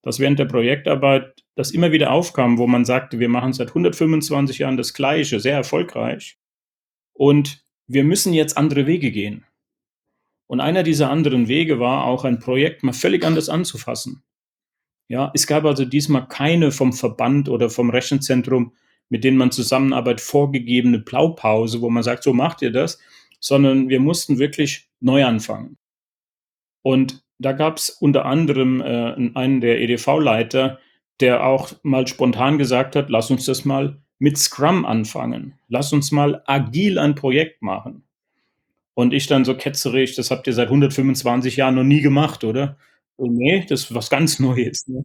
dass 0.01 0.19
während 0.19 0.39
der 0.39 0.45
Projektarbeit 0.45 1.43
das 1.55 1.71
immer 1.71 1.91
wieder 1.93 2.11
aufkam, 2.11 2.57
wo 2.57 2.67
man 2.67 2.83
sagte, 2.83 3.19
wir 3.19 3.29
machen 3.29 3.53
seit 3.53 3.69
125 3.69 4.57
Jahren 4.57 4.75
das 4.75 4.93
Gleiche, 4.93 5.39
sehr 5.39 5.55
erfolgreich. 5.55 6.37
Und 7.13 7.63
wir 7.87 8.03
müssen 8.03 8.33
jetzt 8.33 8.57
andere 8.57 8.87
Wege 8.87 9.11
gehen. 9.11 9.45
Und 10.53 10.59
einer 10.59 10.83
dieser 10.83 11.09
anderen 11.09 11.47
Wege 11.47 11.79
war 11.79 12.05
auch 12.05 12.25
ein 12.25 12.37
Projekt 12.37 12.83
mal 12.83 12.93
völlig 12.93 13.25
anders 13.25 13.49
anzufassen. 13.49 14.21
Ja, 15.07 15.31
es 15.33 15.47
gab 15.47 15.65
also 15.65 15.83
diesmal 15.83 16.27
keine 16.27 16.71
vom 16.71 16.93
Verband 16.93 17.49
oder 17.49 17.71
vom 17.71 17.89
Rechenzentrum, 17.89 18.75
mit 19.09 19.23
denen 19.23 19.37
man 19.37 19.49
zusammenarbeitet, 19.49 20.21
vorgegebene 20.21 20.99
Blaupause, 20.99 21.81
wo 21.81 21.89
man 21.89 22.03
sagt, 22.03 22.21
so 22.21 22.33
macht 22.33 22.61
ihr 22.61 22.71
das, 22.71 22.99
sondern 23.39 23.89
wir 23.89 23.99
mussten 23.99 24.37
wirklich 24.37 24.91
neu 24.99 25.25
anfangen. 25.25 25.79
Und 26.83 27.23
da 27.39 27.53
gab 27.53 27.77
es 27.77 27.89
unter 27.89 28.25
anderem 28.25 28.79
äh, 28.79 29.31
einen 29.33 29.59
der 29.59 29.81
EDV-Leiter, 29.81 30.77
der 31.19 31.47
auch 31.47 31.73
mal 31.81 32.05
spontan 32.05 32.59
gesagt 32.59 32.95
hat, 32.95 33.09
lass 33.09 33.31
uns 33.31 33.47
das 33.47 33.65
mal 33.65 34.03
mit 34.19 34.37
Scrum 34.37 34.85
anfangen. 34.85 35.57
Lass 35.67 35.91
uns 35.93 36.11
mal 36.11 36.43
agil 36.45 36.99
ein 36.99 37.15
Projekt 37.15 37.63
machen. 37.63 38.03
Und 38.95 39.13
ich 39.13 39.27
dann 39.27 39.45
so 39.45 39.55
ketzerisch, 39.55 40.15
das 40.15 40.31
habt 40.31 40.47
ihr 40.47 40.53
seit 40.53 40.67
125 40.67 41.57
Jahren 41.57 41.75
noch 41.75 41.83
nie 41.83 42.01
gemacht, 42.01 42.43
oder? 42.43 42.77
So, 43.17 43.25
nee, 43.25 43.65
das 43.67 43.83
ist 43.83 43.95
was 43.95 44.09
ganz 44.09 44.39
Neues. 44.39 44.87
Ne? 44.87 45.03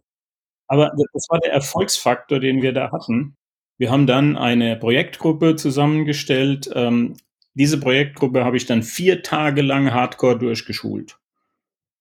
Aber 0.67 0.91
das 1.13 1.27
war 1.29 1.39
der 1.39 1.51
Erfolgsfaktor, 1.53 2.39
den 2.39 2.61
wir 2.61 2.73
da 2.73 2.91
hatten. 2.91 3.35
Wir 3.79 3.91
haben 3.91 4.07
dann 4.07 4.37
eine 4.37 4.75
Projektgruppe 4.75 5.55
zusammengestellt. 5.55 6.69
Ähm, 6.75 7.15
diese 7.53 7.79
Projektgruppe 7.79 8.45
habe 8.45 8.57
ich 8.57 8.65
dann 8.65 8.83
vier 8.83 9.23
Tage 9.23 9.61
lang 9.61 9.91
hardcore 9.91 10.37
durchgeschult. 10.37 11.17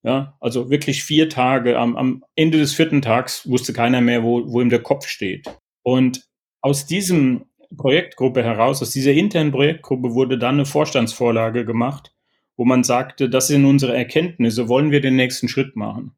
Ja, 0.02 0.36
also 0.40 0.70
wirklich 0.70 1.02
vier 1.02 1.28
Tage. 1.28 1.78
Am, 1.78 1.96
am 1.96 2.24
Ende 2.34 2.58
des 2.58 2.74
vierten 2.74 3.02
Tags 3.02 3.48
wusste 3.48 3.72
keiner 3.72 4.00
mehr, 4.00 4.22
wo, 4.22 4.50
wo 4.52 4.60
ihm 4.60 4.70
der 4.70 4.82
Kopf 4.82 5.06
steht. 5.08 5.46
Und 5.82 6.28
aus 6.60 6.86
diesem 6.86 7.47
Projektgruppe 7.76 8.42
heraus, 8.42 8.82
aus 8.82 8.90
dieser 8.90 9.12
internen 9.12 9.52
Projektgruppe 9.52 10.14
wurde 10.14 10.38
dann 10.38 10.56
eine 10.56 10.66
Vorstandsvorlage 10.66 11.64
gemacht 11.64 12.12
wo 12.58 12.64
man 12.64 12.82
sagte, 12.82 13.30
das 13.30 13.46
sind 13.46 13.64
unsere 13.64 13.96
Erkenntnisse, 13.96 14.68
wollen 14.68 14.90
wir 14.90 15.00
den 15.00 15.14
nächsten 15.14 15.48
Schritt 15.48 15.76
machen. 15.76 16.12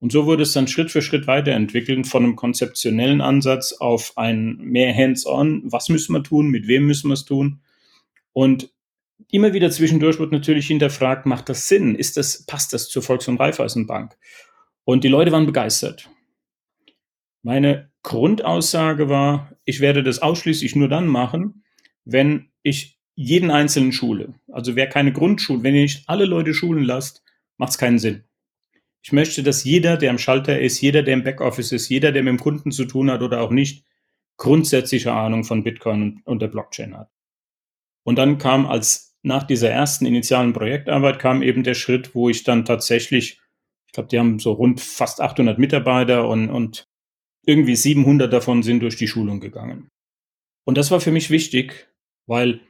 Und 0.00 0.12
so 0.12 0.26
wurde 0.26 0.42
es 0.42 0.52
dann 0.52 0.68
Schritt 0.68 0.92
für 0.92 1.02
Schritt 1.02 1.26
weiterentwickelt 1.26 2.06
von 2.06 2.22
einem 2.22 2.36
konzeptionellen 2.36 3.22
Ansatz 3.22 3.72
auf 3.72 4.12
ein 4.16 4.58
mehr 4.58 4.94
Hands-on, 4.94 5.62
was 5.64 5.88
müssen 5.88 6.12
wir 6.12 6.22
tun, 6.22 6.48
mit 6.48 6.68
wem 6.68 6.86
müssen 6.86 7.08
wir 7.08 7.14
es 7.14 7.24
tun. 7.24 7.62
Und 8.34 8.70
immer 9.30 9.54
wieder 9.54 9.70
zwischendurch 9.70 10.18
wird 10.18 10.30
natürlich 10.30 10.66
hinterfragt, 10.66 11.24
macht 11.24 11.48
das 11.48 11.66
Sinn? 11.66 11.94
Ist 11.94 12.18
das, 12.18 12.44
passt 12.44 12.74
das 12.74 12.90
zur 12.90 13.02
Volks- 13.02 13.26
und 13.26 13.40
Raiffeisenbank? 13.40 14.16
Und 14.84 15.04
die 15.04 15.08
Leute 15.08 15.32
waren 15.32 15.46
begeistert. 15.46 16.10
Meine 17.42 17.90
Grundaussage 18.02 19.08
war, 19.08 19.52
ich 19.68 19.80
werde 19.80 20.02
das 20.02 20.22
ausschließlich 20.22 20.76
nur 20.76 20.88
dann 20.88 21.06
machen, 21.06 21.62
wenn 22.06 22.48
ich 22.62 22.98
jeden 23.14 23.50
einzelnen 23.50 23.92
schule. 23.92 24.32
Also 24.50 24.76
wer 24.76 24.88
keine 24.88 25.12
Grundschule, 25.12 25.62
wenn 25.62 25.74
ihr 25.74 25.82
nicht 25.82 26.08
alle 26.08 26.24
Leute 26.24 26.54
schulen 26.54 26.84
lasst, 26.84 27.22
macht 27.58 27.72
es 27.72 27.78
keinen 27.78 27.98
Sinn. 27.98 28.24
Ich 29.02 29.12
möchte, 29.12 29.42
dass 29.42 29.64
jeder, 29.64 29.98
der 29.98 30.08
am 30.08 30.16
Schalter 30.16 30.58
ist, 30.58 30.80
jeder, 30.80 31.02
der 31.02 31.12
im 31.12 31.22
Backoffice 31.22 31.72
ist, 31.72 31.90
jeder, 31.90 32.12
der 32.12 32.22
mit 32.22 32.30
dem 32.30 32.40
Kunden 32.40 32.70
zu 32.70 32.86
tun 32.86 33.10
hat 33.10 33.20
oder 33.20 33.42
auch 33.42 33.50
nicht, 33.50 33.84
grundsätzliche 34.38 35.12
Ahnung 35.12 35.44
von 35.44 35.64
Bitcoin 35.64 36.22
und, 36.24 36.40
der 36.40 36.48
Blockchain 36.48 36.96
hat. 36.96 37.10
Und 38.04 38.16
dann 38.16 38.38
kam 38.38 38.64
als 38.64 39.18
nach 39.22 39.42
dieser 39.42 39.68
ersten 39.68 40.06
initialen 40.06 40.54
Projektarbeit 40.54 41.18
kam 41.18 41.42
eben 41.42 41.62
der 41.62 41.74
Schritt, 41.74 42.14
wo 42.14 42.30
ich 42.30 42.42
dann 42.42 42.64
tatsächlich, 42.64 43.38
ich 43.86 43.92
glaube, 43.92 44.08
die 44.08 44.18
haben 44.18 44.38
so 44.38 44.52
rund 44.52 44.80
fast 44.80 45.20
800 45.20 45.58
Mitarbeiter 45.58 46.26
und, 46.26 46.48
und 46.48 46.88
irgendwie 47.44 47.76
700 47.76 48.32
davon 48.32 48.62
sind 48.62 48.80
durch 48.80 48.96
die 48.96 49.08
Schulung 49.08 49.40
gegangen. 49.40 49.88
Und 50.64 50.76
das 50.76 50.90
war 50.90 51.00
für 51.00 51.12
mich 51.12 51.30
wichtig, 51.30 51.88
weil 52.26 52.60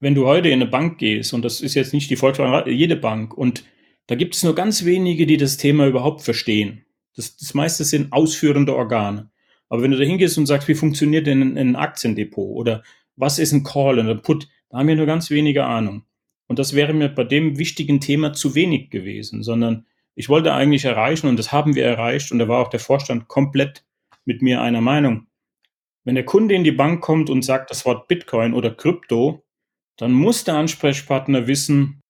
wenn 0.00 0.14
du 0.14 0.26
heute 0.26 0.48
in 0.48 0.60
eine 0.60 0.70
Bank 0.70 0.98
gehst, 0.98 1.32
und 1.32 1.44
das 1.44 1.60
ist 1.60 1.74
jetzt 1.74 1.92
nicht 1.92 2.10
die 2.10 2.16
Volkswagen, 2.16 2.70
jede 2.72 2.96
Bank, 2.96 3.36
und 3.36 3.64
da 4.06 4.14
gibt 4.14 4.34
es 4.34 4.42
nur 4.42 4.54
ganz 4.54 4.84
wenige, 4.84 5.26
die 5.26 5.36
das 5.36 5.56
Thema 5.56 5.86
überhaupt 5.86 6.22
verstehen. 6.22 6.84
Das, 7.14 7.36
das 7.36 7.54
meiste 7.54 7.84
sind 7.84 8.12
ausführende 8.12 8.74
Organe. 8.76 9.30
Aber 9.68 9.82
wenn 9.82 9.90
du 9.90 9.98
da 9.98 10.04
hingehst 10.04 10.38
und 10.38 10.46
sagst, 10.46 10.68
wie 10.68 10.74
funktioniert 10.74 11.26
denn 11.26 11.42
ein, 11.42 11.58
ein 11.58 11.76
Aktiendepot 11.76 12.56
oder 12.56 12.82
was 13.16 13.38
ist 13.38 13.52
ein 13.52 13.64
Call 13.64 13.98
und 13.98 14.08
ein 14.08 14.22
Put, 14.22 14.48
da 14.70 14.78
haben 14.78 14.88
wir 14.88 14.96
nur 14.96 15.06
ganz 15.06 15.30
wenige 15.30 15.64
Ahnung. 15.64 16.04
Und 16.46 16.58
das 16.58 16.74
wäre 16.74 16.92
mir 16.92 17.08
bei 17.08 17.24
dem 17.24 17.58
wichtigen 17.58 18.00
Thema 18.00 18.32
zu 18.32 18.54
wenig 18.54 18.90
gewesen, 18.90 19.42
sondern 19.42 19.86
ich 20.16 20.28
wollte 20.28 20.54
eigentlich 20.54 20.84
erreichen 20.84 21.28
und 21.28 21.38
das 21.38 21.52
haben 21.52 21.74
wir 21.74 21.84
erreicht 21.84 22.32
und 22.32 22.38
da 22.38 22.48
war 22.48 22.60
auch 22.60 22.70
der 22.70 22.80
Vorstand 22.80 23.28
komplett 23.28 23.84
mit 24.24 24.42
mir 24.42 24.62
einer 24.62 24.80
Meinung. 24.80 25.26
Wenn 26.04 26.14
der 26.14 26.24
Kunde 26.24 26.54
in 26.54 26.64
die 26.64 26.72
Bank 26.72 27.02
kommt 27.02 27.30
und 27.30 27.42
sagt 27.42 27.70
das 27.70 27.84
Wort 27.84 28.08
Bitcoin 28.08 28.54
oder 28.54 28.70
Krypto, 28.70 29.44
dann 29.96 30.12
muss 30.12 30.44
der 30.44 30.54
Ansprechpartner 30.54 31.46
wissen, 31.46 32.00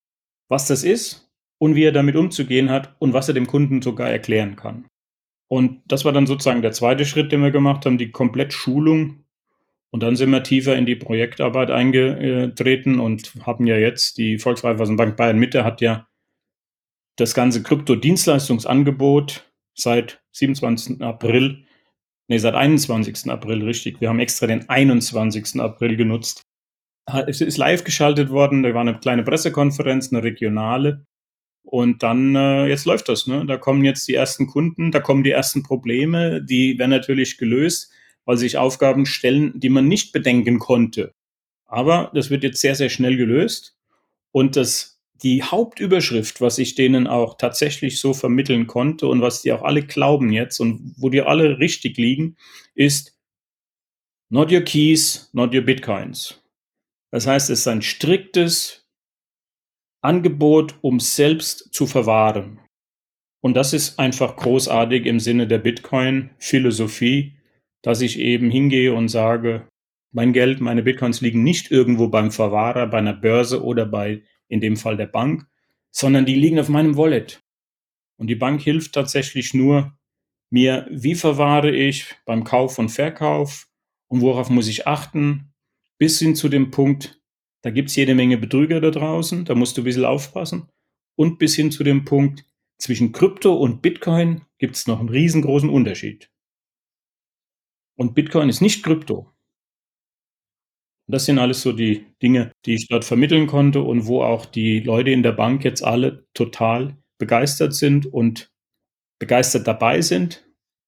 was 0.48 0.68
das 0.68 0.84
ist 0.84 1.30
und 1.58 1.74
wie 1.74 1.84
er 1.84 1.92
damit 1.92 2.14
umzugehen 2.14 2.70
hat 2.70 2.94
und 3.00 3.12
was 3.12 3.28
er 3.28 3.34
dem 3.34 3.46
Kunden 3.46 3.82
sogar 3.82 4.08
erklären 4.08 4.54
kann. 4.54 4.86
Und 5.48 5.80
das 5.86 6.04
war 6.04 6.12
dann 6.12 6.26
sozusagen 6.26 6.62
der 6.62 6.72
zweite 6.72 7.04
Schritt, 7.04 7.32
den 7.32 7.42
wir 7.42 7.50
gemacht 7.50 7.86
haben, 7.86 7.98
die 7.98 8.10
Komplettschulung. 8.10 9.24
Und 9.90 10.02
dann 10.02 10.16
sind 10.16 10.30
wir 10.30 10.42
tiefer 10.42 10.76
in 10.76 10.86
die 10.86 10.96
Projektarbeit 10.96 11.70
eingetreten 11.70 13.00
und 13.00 13.32
haben 13.46 13.66
ja 13.66 13.76
jetzt 13.76 14.18
die 14.18 14.38
Volksreifeisenbank 14.38 15.16
Bayern 15.16 15.38
Mitte 15.38 15.64
hat 15.64 15.80
ja 15.80 16.06
das 17.16 17.34
ganze 17.34 17.62
Krypto-Dienstleistungsangebot 17.62 19.50
seit 19.74 20.22
27. 20.32 21.02
April, 21.02 21.64
nee, 22.28 22.38
seit 22.38 22.54
21. 22.54 23.30
April, 23.30 23.62
richtig. 23.64 24.00
Wir 24.00 24.08
haben 24.08 24.20
extra 24.20 24.46
den 24.46 24.68
21. 24.68 25.60
April 25.60 25.96
genutzt. 25.96 26.42
Es 27.26 27.40
ist 27.40 27.56
live 27.56 27.84
geschaltet 27.84 28.30
worden, 28.30 28.62
da 28.62 28.74
war 28.74 28.80
eine 28.80 28.98
kleine 28.98 29.22
Pressekonferenz, 29.22 30.12
eine 30.12 30.22
regionale. 30.22 31.04
Und 31.62 32.02
dann, 32.02 32.34
äh, 32.36 32.66
jetzt 32.66 32.84
läuft 32.84 33.08
das, 33.08 33.26
ne? 33.26 33.44
Da 33.44 33.56
kommen 33.56 33.84
jetzt 33.84 34.06
die 34.06 34.14
ersten 34.14 34.46
Kunden, 34.46 34.92
da 34.92 35.00
kommen 35.00 35.24
die 35.24 35.32
ersten 35.32 35.62
Probleme, 35.62 36.42
die 36.42 36.78
werden 36.78 36.90
natürlich 36.90 37.38
gelöst, 37.38 37.92
weil 38.24 38.36
sich 38.36 38.56
Aufgaben 38.56 39.06
stellen, 39.06 39.58
die 39.58 39.68
man 39.68 39.88
nicht 39.88 40.12
bedenken 40.12 40.58
konnte. 40.58 41.12
Aber 41.66 42.10
das 42.14 42.30
wird 42.30 42.44
jetzt 42.44 42.60
sehr, 42.60 42.76
sehr 42.76 42.88
schnell 42.88 43.16
gelöst. 43.16 43.76
Und 44.32 44.56
das, 44.56 44.95
die 45.22 45.42
Hauptüberschrift, 45.42 46.40
was 46.40 46.58
ich 46.58 46.74
denen 46.74 47.06
auch 47.06 47.36
tatsächlich 47.38 48.00
so 48.00 48.12
vermitteln 48.12 48.66
konnte 48.66 49.06
und 49.06 49.20
was 49.22 49.42
die 49.42 49.52
auch 49.52 49.62
alle 49.62 49.82
glauben 49.82 50.32
jetzt 50.32 50.60
und 50.60 50.94
wo 50.98 51.08
die 51.08 51.22
alle 51.22 51.58
richtig 51.58 51.96
liegen, 51.96 52.36
ist 52.74 53.16
Not 54.28 54.50
your 54.50 54.62
keys, 54.62 55.30
not 55.32 55.54
your 55.54 55.62
bitcoins. 55.62 56.42
Das 57.12 57.28
heißt, 57.28 57.48
es 57.48 57.60
ist 57.60 57.68
ein 57.68 57.82
striktes 57.82 58.84
Angebot, 60.02 60.74
um 60.80 60.98
selbst 60.98 61.72
zu 61.72 61.86
verwahren. 61.86 62.58
Und 63.40 63.54
das 63.54 63.72
ist 63.72 64.00
einfach 64.00 64.34
großartig 64.34 65.06
im 65.06 65.20
Sinne 65.20 65.46
der 65.46 65.58
Bitcoin-Philosophie, 65.58 67.36
dass 67.82 68.00
ich 68.00 68.18
eben 68.18 68.50
hingehe 68.50 68.92
und 68.92 69.08
sage, 69.08 69.68
mein 70.12 70.32
Geld, 70.32 70.60
meine 70.60 70.82
Bitcoins 70.82 71.20
liegen 71.20 71.44
nicht 71.44 71.70
irgendwo 71.70 72.08
beim 72.08 72.32
Verwahrer, 72.32 72.88
bei 72.88 72.98
einer 72.98 73.12
Börse 73.12 73.62
oder 73.62 73.86
bei, 73.86 74.24
in 74.48 74.60
dem 74.60 74.76
Fall 74.76 74.96
der 74.96 75.06
Bank, 75.06 75.46
sondern 75.90 76.26
die 76.26 76.34
liegen 76.34 76.58
auf 76.58 76.68
meinem 76.68 76.96
Wallet. 76.96 77.42
Und 78.16 78.28
die 78.28 78.34
Bank 78.34 78.62
hilft 78.62 78.92
tatsächlich 78.94 79.54
nur 79.54 79.96
mir, 80.50 80.86
wie 80.90 81.14
verwahre 81.14 81.70
ich 81.70 82.14
beim 82.24 82.44
Kauf 82.44 82.78
und 82.78 82.88
Verkauf 82.88 83.68
und 84.08 84.20
worauf 84.20 84.48
muss 84.48 84.68
ich 84.68 84.86
achten, 84.86 85.52
bis 85.98 86.18
hin 86.18 86.34
zu 86.34 86.48
dem 86.48 86.70
Punkt, 86.70 87.20
da 87.62 87.70
gibt 87.70 87.88
es 87.90 87.96
jede 87.96 88.14
Menge 88.14 88.38
Betrüger 88.38 88.80
da 88.80 88.90
draußen, 88.90 89.44
da 89.44 89.54
musst 89.54 89.76
du 89.76 89.82
ein 89.82 89.84
bisschen 89.84 90.04
aufpassen. 90.04 90.68
Und 91.16 91.38
bis 91.38 91.56
hin 91.56 91.70
zu 91.70 91.82
dem 91.82 92.04
Punkt, 92.04 92.44
zwischen 92.78 93.12
Krypto 93.12 93.54
und 93.54 93.80
Bitcoin 93.80 94.42
gibt 94.58 94.76
es 94.76 94.86
noch 94.86 95.00
einen 95.00 95.08
riesengroßen 95.08 95.70
Unterschied. 95.70 96.30
Und 97.96 98.14
Bitcoin 98.14 98.50
ist 98.50 98.60
nicht 98.60 98.82
Krypto. 98.82 99.32
Das 101.08 101.24
sind 101.24 101.38
alles 101.38 101.62
so 101.62 101.72
die 101.72 102.06
Dinge, 102.22 102.50
die 102.64 102.74
ich 102.74 102.88
dort 102.88 103.04
vermitteln 103.04 103.46
konnte 103.46 103.80
und 103.80 104.06
wo 104.06 104.22
auch 104.22 104.44
die 104.44 104.80
Leute 104.80 105.10
in 105.10 105.22
der 105.22 105.32
Bank 105.32 105.64
jetzt 105.64 105.84
alle 105.84 106.26
total 106.34 106.96
begeistert 107.18 107.74
sind 107.74 108.06
und 108.06 108.50
begeistert 109.18 109.66
dabei 109.66 110.00
sind 110.00 110.44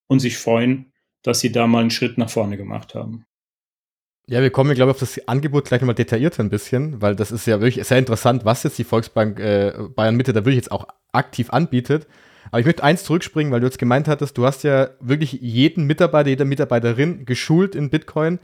und 0.09 0.21
sich 0.21 0.37
freuen, 0.37 0.93
dass 1.23 1.41
sie 1.41 1.53
da 1.53 1.67
mal 1.67 1.81
einen 1.81 1.91
Schritt 1.91 2.19
nach 2.19 2.31
vorne 2.31 2.57
gemacht 2.57 2.95
haben. 2.95 3.25
Ja, 4.31 4.43
wir 4.43 4.51
kommen, 4.51 4.75
glaube 4.75 4.91
ich, 4.91 4.95
auf 4.95 5.01
das 5.01 5.27
Angebot 5.27 5.65
gleich 5.65 5.81
nochmal 5.81 5.95
detaillierter 5.95 6.43
ein 6.43 6.51
bisschen, 6.51 7.01
weil 7.01 7.17
das 7.17 7.33
ist 7.33 7.47
ja 7.47 7.61
wirklich 7.61 7.87
sehr 7.87 7.99
interessant, 7.99 8.45
was 8.45 8.63
jetzt 8.63 8.79
die 8.79 8.85
Volksbank 8.85 9.41
äh, 9.41 9.73
Bayern 9.97 10.17
Mitte 10.17 10.35
da 10.35 10.41
wirklich 10.41 10.57
jetzt 10.57 10.71
auch 10.71 10.87
aktiv 11.13 11.49
anbietet. 11.51 12.07
Aber 12.51 12.61
ich 12.61 12.67
möchte 12.67 12.85
eins 12.85 13.05
zurückspringen, 13.05 13.53
weil 13.53 13.61
du 13.61 13.67
jetzt 13.67 13.79
gemeint 13.79 14.07
hattest, 14.07 14.37
du 14.37 14.45
hast 14.45 14.65
ja 14.65 14.91
wirklich 15.01 15.33
jeden 15.33 15.87
Mitarbeiter, 15.87 16.29
jede 16.29 16.45
Mitarbeiterin 16.45 17.25
geschult 17.25 17.75
in 17.75 17.89
Bitcoin. 17.89 18.39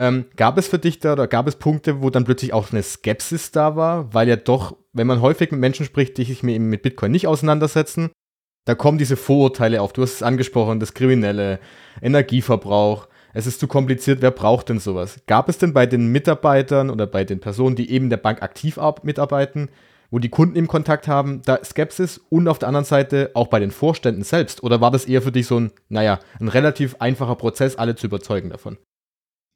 Ähm, 0.00 0.24
gab 0.36 0.56
es 0.58 0.66
für 0.66 0.78
dich 0.78 0.98
da 0.98 1.12
oder 1.12 1.28
gab 1.28 1.46
es 1.46 1.56
Punkte, 1.56 2.02
wo 2.02 2.10
dann 2.10 2.24
plötzlich 2.24 2.52
auch 2.52 2.72
eine 2.72 2.82
Skepsis 2.82 3.50
da 3.52 3.76
war? 3.76 4.12
Weil 4.14 4.28
ja 4.28 4.36
doch, 4.36 4.76
wenn 4.92 5.06
man 5.06 5.20
häufig 5.20 5.50
mit 5.50 5.60
Menschen 5.60 5.84
spricht, 5.84 6.16
die 6.16 6.24
sich 6.24 6.42
mit 6.42 6.82
Bitcoin 6.82 7.12
nicht 7.12 7.26
auseinandersetzen, 7.26 8.10
da 8.64 8.74
kommen 8.74 8.98
diese 8.98 9.16
Vorurteile 9.16 9.82
auf. 9.82 9.92
Du 9.92 10.02
hast 10.02 10.14
es 10.14 10.22
angesprochen, 10.22 10.80
das 10.80 10.94
Kriminelle, 10.94 11.60
Energieverbrauch 12.02 13.08
es 13.32 13.46
ist 13.46 13.60
zu 13.60 13.68
kompliziert, 13.68 14.22
wer 14.22 14.30
braucht 14.30 14.68
denn 14.68 14.80
sowas? 14.80 15.20
Gab 15.26 15.48
es 15.48 15.58
denn 15.58 15.72
bei 15.72 15.86
den 15.86 16.08
Mitarbeitern 16.08 16.90
oder 16.90 17.06
bei 17.06 17.24
den 17.24 17.40
Personen, 17.40 17.76
die 17.76 17.90
eben 17.90 18.10
der 18.10 18.16
Bank 18.16 18.42
aktiv 18.42 18.78
mitarbeiten, 19.02 19.68
wo 20.10 20.18
die 20.18 20.28
Kunden 20.28 20.56
im 20.56 20.66
Kontakt 20.66 21.06
haben, 21.06 21.42
da 21.44 21.62
Skepsis 21.62 22.18
und 22.28 22.48
auf 22.48 22.58
der 22.58 22.68
anderen 22.68 22.84
Seite 22.84 23.30
auch 23.34 23.46
bei 23.46 23.60
den 23.60 23.70
Vorständen 23.70 24.24
selbst? 24.24 24.62
Oder 24.64 24.80
war 24.80 24.90
das 24.90 25.04
eher 25.04 25.22
für 25.22 25.30
dich 25.30 25.46
so 25.46 25.60
ein, 25.60 25.70
naja, 25.88 26.18
ein 26.40 26.48
relativ 26.48 26.96
einfacher 26.98 27.36
Prozess, 27.36 27.76
alle 27.76 27.94
zu 27.94 28.06
überzeugen 28.06 28.50
davon? 28.50 28.78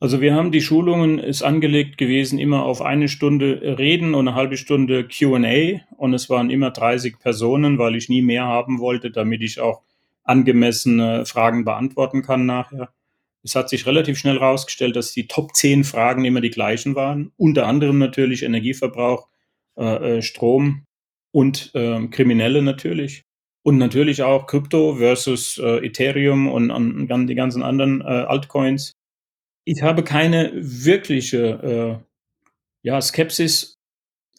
Also 0.01 0.21
wir 0.21 0.35
haben 0.35 0.53
die 0.53 0.61
Schulungen, 0.61 1.19
ist 1.19 1.43
angelegt 1.43 1.97
gewesen, 1.99 2.39
immer 2.39 2.65
auf 2.65 2.83
eine 2.83 3.09
Stunde 3.09 3.79
Reden 3.79 4.15
und 4.15 4.29
eine 4.29 4.37
halbe 4.37 4.57
Stunde 4.57 5.09
QA 5.09 5.81
und 5.97 6.13
es 6.13 6.29
waren 6.29 6.51
immer 6.51 6.71
30 6.71 7.19
Personen, 7.19 7.79
weil 7.79 7.97
ich 7.97 8.09
nie 8.09 8.23
mehr 8.23 8.45
haben 8.45 8.81
wollte, 8.81 9.11
damit 9.11 9.43
ich 9.43 9.61
auch 9.61 9.83
angemessene 10.25 11.25
Fragen 11.27 11.65
beantworten 11.65 12.23
kann 12.23 12.47
nachher. 12.47 12.93
Es 13.45 13.55
hat 13.55 13.69
sich 13.69 13.87
relativ 13.87 14.19
schnell 14.19 14.41
herausgestellt, 14.41 14.97
dass 14.97 15.13
die 15.13 15.29
Top 15.29 15.55
10 15.55 15.85
Fragen 15.85 16.25
immer 16.25 16.41
die 16.41 16.51
gleichen 16.51 16.95
waren. 16.95 17.31
Unter 17.37 17.67
anderem 17.67 17.99
natürlich 17.99 18.43
Energieverbrauch, 18.43 19.29
äh, 19.77 20.19
äh, 20.19 20.23
Strom 20.23 20.87
und 21.31 21.71
äh, 21.75 22.07
Kriminelle 22.09 22.63
natürlich. 22.63 23.25
Und 23.63 23.77
natürlich 23.79 24.23
auch 24.23 24.47
Krypto 24.47 24.97
versus 24.97 25.59
äh, 25.59 25.87
Ethereum 25.87 26.49
und, 26.49 26.71
und, 26.71 27.27
die 27.27 27.35
ganzen 27.35 27.63
anderen 27.63 28.01
äh, 28.01 28.05
Altcoins. 28.05 28.93
Ich 29.65 29.83
habe 29.83 30.05
keine 30.05 30.53
wirkliche 30.55 32.03
äh, 32.03 32.05
ja, 32.83 33.01
Skepsis. 33.01 33.79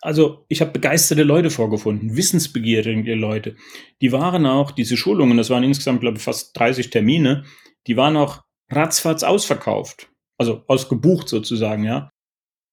Also 0.01 0.45
ich 0.49 0.61
habe 0.61 0.71
begeisterte 0.71 1.23
Leute 1.23 1.49
vorgefunden, 1.49 2.15
wissensbegierige 2.15 3.15
Leute. 3.15 3.55
Die 4.01 4.11
waren 4.11 4.45
auch, 4.45 4.71
diese 4.71 4.97
Schulungen, 4.97 5.37
das 5.37 5.49
waren 5.49 5.63
insgesamt, 5.63 6.01
glaube 6.01 6.17
ich, 6.17 6.23
fast 6.23 6.57
30 6.57 6.91
Termine, 6.91 7.43
die 7.87 7.97
waren 7.97 8.15
auch 8.15 8.43
ratzfatz 8.69 9.23
ausverkauft. 9.23 10.09
Also 10.37 10.63
ausgebucht 10.67 11.27
sozusagen, 11.29 11.85
ja. 11.85 12.11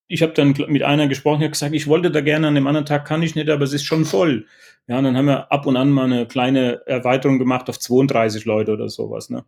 ich 0.09 0.23
habe 0.23 0.33
dann 0.35 0.55
mit 0.69 0.83
einer 0.83 1.07
gesprochen, 1.09 1.41
die 1.41 1.47
hat 1.47 1.53
gesagt, 1.53 1.75
ich 1.75 1.87
wollte 1.87 2.11
da 2.11 2.21
gerne, 2.21 2.49
an 2.49 2.55
dem 2.55 2.67
anderen 2.67 2.87
Tag 2.87 3.07
kann 3.07 3.23
ich 3.23 3.35
nicht, 3.35 3.49
aber 3.49 3.65
es 3.65 3.73
ist 3.73 3.85
schon 3.85 4.05
voll. 4.05 4.47
Ja, 4.89 4.99
und 4.99 5.05
dann 5.05 5.17
haben 5.17 5.27
wir 5.27 5.51
ab 5.53 5.65
und 5.67 5.77
an 5.77 5.91
mal 5.91 6.05
eine 6.05 6.27
kleine 6.27 6.83
Erweiterung 6.87 7.39
gemacht 7.39 7.71
auf 7.71 7.79
32 7.79 8.45
Leute 8.45 8.73
oder 8.73 8.89
sowas. 8.89 9.31
Ne? 9.31 9.45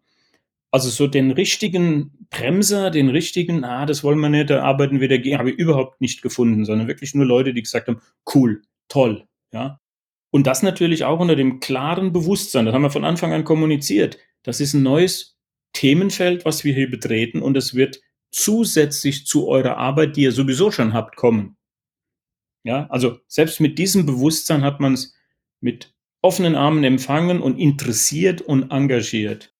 Also 0.74 0.90
so 0.90 1.06
den 1.06 1.30
richtigen 1.30 2.26
Bremser, 2.30 2.90
den 2.90 3.08
richtigen, 3.08 3.62
ah, 3.62 3.86
das 3.86 4.02
wollen 4.02 4.18
wir 4.18 4.28
nicht, 4.28 4.50
da 4.50 4.64
arbeiten 4.64 4.98
wir 4.98 5.06
dagegen, 5.06 5.38
habe 5.38 5.52
ich 5.52 5.56
überhaupt 5.56 6.00
nicht 6.00 6.20
gefunden, 6.20 6.64
sondern 6.64 6.88
wirklich 6.88 7.14
nur 7.14 7.24
Leute, 7.24 7.54
die 7.54 7.62
gesagt 7.62 7.86
haben, 7.86 8.00
cool, 8.34 8.60
toll, 8.88 9.28
ja. 9.52 9.78
Und 10.32 10.48
das 10.48 10.64
natürlich 10.64 11.04
auch 11.04 11.20
unter 11.20 11.36
dem 11.36 11.60
klaren 11.60 12.12
Bewusstsein, 12.12 12.64
das 12.64 12.74
haben 12.74 12.82
wir 12.82 12.90
von 12.90 13.04
Anfang 13.04 13.32
an 13.32 13.44
kommuniziert. 13.44 14.18
Das 14.42 14.58
ist 14.58 14.74
ein 14.74 14.82
neues 14.82 15.38
Themenfeld, 15.74 16.44
was 16.44 16.64
wir 16.64 16.74
hier 16.74 16.90
betreten 16.90 17.40
und 17.40 17.56
es 17.56 17.74
wird 17.74 18.00
zusätzlich 18.32 19.26
zu 19.26 19.46
eurer 19.46 19.76
Arbeit, 19.76 20.16
die 20.16 20.22
ihr 20.22 20.32
sowieso 20.32 20.72
schon 20.72 20.92
habt, 20.92 21.14
kommen. 21.14 21.56
Ja, 22.64 22.88
also 22.88 23.20
selbst 23.28 23.60
mit 23.60 23.78
diesem 23.78 24.06
Bewusstsein 24.06 24.62
hat 24.62 24.80
man 24.80 24.94
es 24.94 25.14
mit 25.60 25.94
offenen 26.20 26.56
Armen 26.56 26.82
empfangen 26.82 27.40
und 27.40 27.60
interessiert 27.60 28.42
und 28.42 28.72
engagiert. 28.72 29.53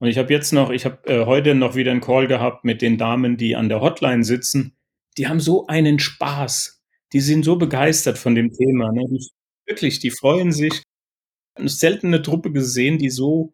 Und 0.00 0.08
ich 0.08 0.16
habe 0.16 0.32
jetzt 0.32 0.52
noch, 0.52 0.70
ich 0.70 0.86
habe 0.86 0.98
äh, 1.06 1.26
heute 1.26 1.54
noch 1.54 1.76
wieder 1.76 1.92
einen 1.92 2.00
Call 2.00 2.26
gehabt 2.26 2.64
mit 2.64 2.80
den 2.80 2.96
Damen, 2.96 3.36
die 3.36 3.54
an 3.54 3.68
der 3.68 3.82
Hotline 3.82 4.24
sitzen. 4.24 4.74
Die 5.18 5.28
haben 5.28 5.40
so 5.40 5.66
einen 5.66 5.98
Spaß. 5.98 6.82
Die 7.12 7.20
sind 7.20 7.44
so 7.44 7.56
begeistert 7.56 8.16
von 8.16 8.34
dem 8.34 8.50
Thema. 8.50 8.90
Ne? 8.92 9.04
Die, 9.10 9.28
wirklich, 9.66 9.98
die 9.98 10.10
freuen 10.10 10.52
sich. 10.52 10.82
Eine 11.54 11.68
seltene 11.68 12.22
Truppe 12.22 12.50
gesehen, 12.50 12.96
die 12.98 13.10
so, 13.10 13.52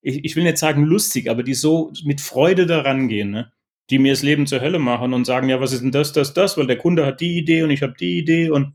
ich, 0.00 0.24
ich 0.24 0.36
will 0.36 0.44
nicht 0.44 0.58
sagen 0.58 0.84
lustig, 0.84 1.28
aber 1.28 1.42
die 1.42 1.54
so 1.54 1.92
mit 2.04 2.20
Freude 2.20 2.66
daran 2.66 3.08
gehen. 3.08 3.30
Ne? 3.30 3.50
Die 3.90 3.98
mir 3.98 4.12
das 4.12 4.22
Leben 4.22 4.46
zur 4.46 4.60
Hölle 4.60 4.78
machen 4.78 5.12
und 5.12 5.24
sagen, 5.24 5.48
ja, 5.48 5.60
was 5.60 5.72
ist 5.72 5.82
denn 5.82 5.90
das, 5.90 6.12
das, 6.12 6.32
das? 6.32 6.56
Weil 6.56 6.68
der 6.68 6.78
Kunde 6.78 7.06
hat 7.06 7.20
die 7.20 7.36
Idee 7.36 7.64
und 7.64 7.70
ich 7.70 7.82
habe 7.82 7.94
die 7.98 8.18
Idee. 8.18 8.50
Und 8.50 8.74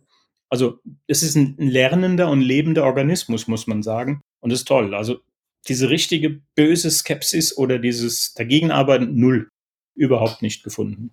also 0.49 0.79
es 1.07 1.23
ist 1.23 1.35
ein 1.35 1.55
lernender 1.57 2.29
und 2.29 2.41
lebender 2.41 2.83
Organismus, 2.83 3.47
muss 3.47 3.65
man 3.65 3.81
sagen. 3.81 4.19
Und 4.41 4.51
das 4.51 4.59
ist 4.59 4.67
toll. 4.67 4.93
Also 4.93 5.21
diese 5.67 5.89
richtige 5.89 6.41
böse 6.55 6.91
Skepsis 6.91 7.57
oder 7.57 7.79
dieses 7.79 8.33
Dagegenarbeiten 8.33 9.15
null. 9.15 9.49
Überhaupt 9.95 10.41
nicht 10.41 10.63
gefunden. 10.63 11.11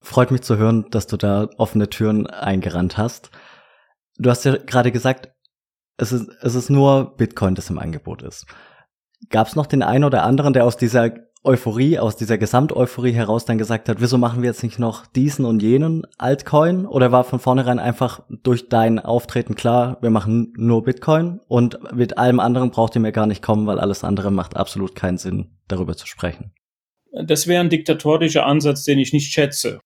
Freut 0.00 0.30
mich 0.30 0.42
zu 0.42 0.56
hören, 0.56 0.86
dass 0.90 1.06
du 1.06 1.16
da 1.16 1.48
offene 1.56 1.88
Türen 1.88 2.26
eingerannt 2.26 2.96
hast. 2.98 3.30
Du 4.16 4.30
hast 4.30 4.44
ja 4.44 4.56
gerade 4.56 4.92
gesagt, 4.92 5.30
es 5.96 6.12
ist, 6.12 6.28
es 6.40 6.54
ist 6.54 6.70
nur 6.70 7.16
Bitcoin, 7.16 7.54
das 7.54 7.70
im 7.70 7.78
Angebot 7.78 8.22
ist. 8.22 8.46
Gab 9.30 9.46
es 9.46 9.56
noch 9.56 9.66
den 9.66 9.82
einen 9.82 10.04
oder 10.04 10.24
anderen, 10.24 10.52
der 10.52 10.64
aus 10.64 10.76
dieser 10.76 11.14
Euphorie, 11.46 11.98
aus 11.98 12.16
dieser 12.16 12.38
Gesamteuphorie 12.38 13.12
heraus 13.12 13.44
dann 13.44 13.58
gesagt 13.58 13.90
hat, 13.90 14.00
wieso 14.00 14.16
machen 14.16 14.40
wir 14.40 14.48
jetzt 14.48 14.62
nicht 14.62 14.78
noch 14.78 15.06
diesen 15.06 15.44
und 15.44 15.60
jenen 15.60 16.06
Altcoin? 16.16 16.86
Oder 16.86 17.12
war 17.12 17.22
von 17.22 17.38
vornherein 17.38 17.78
einfach 17.78 18.22
durch 18.30 18.70
dein 18.70 18.98
Auftreten 18.98 19.54
klar, 19.54 19.98
wir 20.00 20.08
machen 20.08 20.54
nur 20.56 20.84
Bitcoin 20.84 21.40
und 21.46 21.78
mit 21.92 22.16
allem 22.16 22.40
anderen 22.40 22.70
braucht 22.70 22.94
ihr 22.96 23.02
mir 23.02 23.12
gar 23.12 23.26
nicht 23.26 23.42
kommen, 23.42 23.66
weil 23.66 23.78
alles 23.78 24.04
andere 24.04 24.30
macht 24.30 24.56
absolut 24.56 24.94
keinen 24.94 25.18
Sinn, 25.18 25.50
darüber 25.68 25.94
zu 25.96 26.06
sprechen? 26.06 26.54
Das 27.12 27.46
wäre 27.46 27.60
ein 27.60 27.68
diktatorischer 27.68 28.46
Ansatz, 28.46 28.84
den 28.84 28.98
ich 28.98 29.12
nicht 29.12 29.30
schätze. 29.30 29.80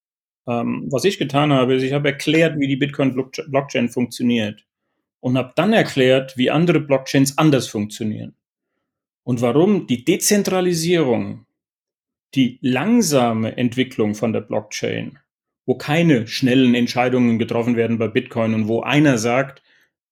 Ähm, 0.46 0.86
was 0.92 1.04
ich 1.04 1.18
getan 1.18 1.52
habe, 1.52 1.74
ist, 1.74 1.82
ich 1.82 1.92
habe 1.92 2.08
erklärt, 2.08 2.58
wie 2.60 2.68
die 2.68 2.76
Bitcoin-Blockchain 2.76 3.88
funktioniert 3.88 4.64
und 5.18 5.36
habe 5.36 5.52
dann 5.56 5.72
erklärt, 5.72 6.36
wie 6.36 6.52
andere 6.52 6.78
Blockchains 6.78 7.36
anders 7.36 7.66
funktionieren 7.66 8.36
und 9.24 9.42
warum 9.42 9.88
die 9.88 10.04
Dezentralisierung 10.04 11.46
die 12.35 12.58
langsame 12.61 13.56
Entwicklung 13.56 14.14
von 14.14 14.32
der 14.32 14.40
Blockchain, 14.40 15.18
wo 15.66 15.76
keine 15.76 16.26
schnellen 16.26 16.75
Entscheidungen 16.75 17.38
getroffen 17.38 17.76
werden 17.76 17.99
bei 17.99 18.08
Bitcoin 18.08 18.54
und 18.54 18.68
wo 18.68 18.80
einer 18.82 19.18
sagt, 19.18 19.62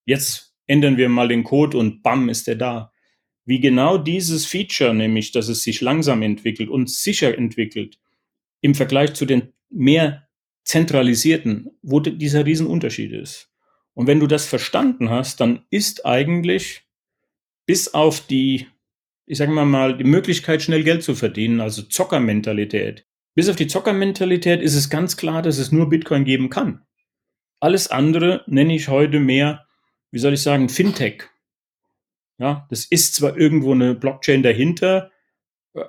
jetzt 0.04 0.54
ändern 0.66 0.96
wir 0.96 1.08
mal 1.08 1.28
den 1.28 1.44
Code 1.44 1.78
und 1.78 2.02
bam 2.02 2.28
ist 2.28 2.48
er 2.48 2.56
da. 2.56 2.92
Wie 3.44 3.60
genau 3.60 3.98
dieses 3.98 4.44
Feature, 4.46 4.94
nämlich, 4.94 5.30
dass 5.30 5.48
es 5.48 5.62
sich 5.62 5.80
langsam 5.80 6.22
entwickelt 6.22 6.68
und 6.68 6.90
sicher 6.90 7.36
entwickelt, 7.36 7.98
im 8.60 8.74
Vergleich 8.74 9.14
zu 9.14 9.24
den 9.24 9.52
mehr 9.70 10.28
zentralisierten, 10.64 11.70
wo 11.82 12.00
dieser 12.00 12.44
Riesenunterschied 12.44 13.12
ist. 13.12 13.52
Und 13.94 14.08
wenn 14.08 14.20
du 14.20 14.26
das 14.26 14.46
verstanden 14.46 15.10
hast, 15.10 15.40
dann 15.40 15.64
ist 15.70 16.04
eigentlich 16.04 16.82
bis 17.66 17.94
auf 17.94 18.20
die 18.20 18.66
ich 19.26 19.38
sage 19.38 19.52
mal 19.52 19.64
mal, 19.64 19.96
die 19.98 20.04
Möglichkeit, 20.04 20.62
schnell 20.62 20.84
Geld 20.84 21.02
zu 21.02 21.14
verdienen, 21.14 21.60
also 21.60 21.82
Zockermentalität. 21.82 23.06
Bis 23.34 23.48
auf 23.48 23.56
die 23.56 23.66
Zockermentalität 23.66 24.62
ist 24.62 24.74
es 24.74 24.88
ganz 24.88 25.16
klar, 25.16 25.42
dass 25.42 25.58
es 25.58 25.72
nur 25.72 25.88
Bitcoin 25.88 26.24
geben 26.24 26.48
kann. 26.48 26.86
Alles 27.60 27.88
andere 27.88 28.44
nenne 28.46 28.74
ich 28.74 28.88
heute 28.88 29.18
mehr, 29.18 29.66
wie 30.10 30.18
soll 30.18 30.34
ich 30.34 30.42
sagen, 30.42 30.68
Fintech. 30.68 31.24
Ja, 32.38 32.66
das 32.70 32.84
ist 32.84 33.14
zwar 33.14 33.36
irgendwo 33.36 33.72
eine 33.72 33.94
Blockchain 33.94 34.42
dahinter, 34.42 35.10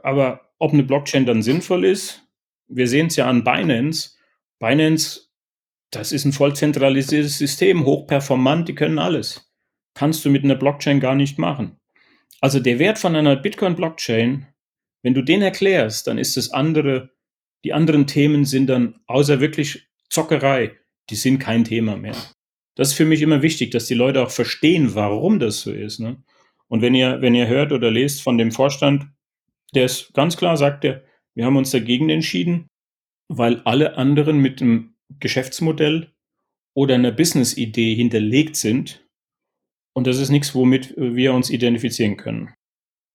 aber 0.04 0.42
ob 0.60 0.74
eine 0.74 0.84
Blockchain 0.84 1.26
dann 1.26 1.44
sinnvoll 1.44 1.86
ist, 1.86 2.24
wir 2.68 2.88
sehen 2.88 3.08
es 3.08 3.16
ja 3.16 3.28
an 3.28 3.44
Binance. 3.44 4.12
Binance, 4.60 5.30
das 5.92 6.12
ist 6.12 6.26
ein 6.26 6.34
voll 6.34 6.56
zentralisiertes 6.56 7.38
System, 7.38 7.86
hochperformant, 7.86 8.68
die 8.68 8.76
können 8.76 9.00
alles. 9.00 9.54
Kannst 9.94 10.26
du 10.26 10.30
mit 10.30 10.44
einer 10.44 10.56
Blockchain 10.56 11.00
gar 11.00 11.16
nicht 11.16 11.38
machen. 11.38 11.80
Also 12.42 12.60
der 12.60 12.80
Wert 12.80 13.00
von 13.00 13.16
einer 13.16 13.36
Bitcoin-Blockchain, 13.36 14.48
wenn 15.02 15.14
du 15.14 15.22
den 15.22 15.42
erklärst, 15.42 16.08
dann 16.08 16.18
ist 16.18 16.38
das 16.38 16.52
andere, 16.52 17.12
die 17.64 17.74
anderen 17.74 18.08
Themen 18.08 18.46
sind 18.46 18.68
dann 18.68 19.00
außer 19.08 19.40
wirklich 19.40 19.88
Zockerei, 20.10 20.76
die 21.10 21.16
sind 21.16 21.40
kein 21.40 21.64
Thema 21.64 21.98
mehr. 21.98 22.16
Das 22.76 22.90
ist 22.90 22.94
für 22.94 23.06
mich 23.06 23.22
immer 23.22 23.42
wichtig, 23.42 23.72
dass 23.72 23.88
die 23.88 23.96
Leute 23.96 24.22
auch 24.22 24.30
verstehen, 24.30 24.94
warum 24.94 25.40
das 25.40 25.62
so 25.62 25.72
ist. 25.72 26.00
Ne? 26.00 26.24
Und 26.68 26.82
wenn 26.82 26.94
ihr, 26.94 27.22
wenn 27.22 27.34
ihr 27.34 27.48
hört 27.48 27.72
oder 27.72 27.90
lest 27.90 28.22
von 28.22 28.38
dem 28.38 28.52
Vorstand, 28.52 29.08
der 29.74 29.86
ist 29.86 30.14
ganz 30.14 30.38
klar, 30.38 30.58
sagt 30.58 30.86
er, 30.86 31.04
wir 31.34 31.46
haben 31.46 31.58
uns 31.58 31.72
dagegen 31.72 32.10
entschieden, 32.10 32.68
weil 33.28 33.62
alle 33.62 33.98
anderen 33.98 34.40
mit 34.40 34.62
einem 34.62 34.96
Geschäftsmodell 35.20 36.14
oder 36.74 36.96
einer 36.96 37.12
Business-Idee 37.12 37.96
hinterlegt 37.96 38.56
sind, 38.56 39.07
und 39.98 40.06
das 40.06 40.20
ist 40.20 40.30
nichts, 40.30 40.54
womit 40.54 40.94
wir 40.96 41.34
uns 41.34 41.50
identifizieren 41.50 42.18
können. 42.18 42.54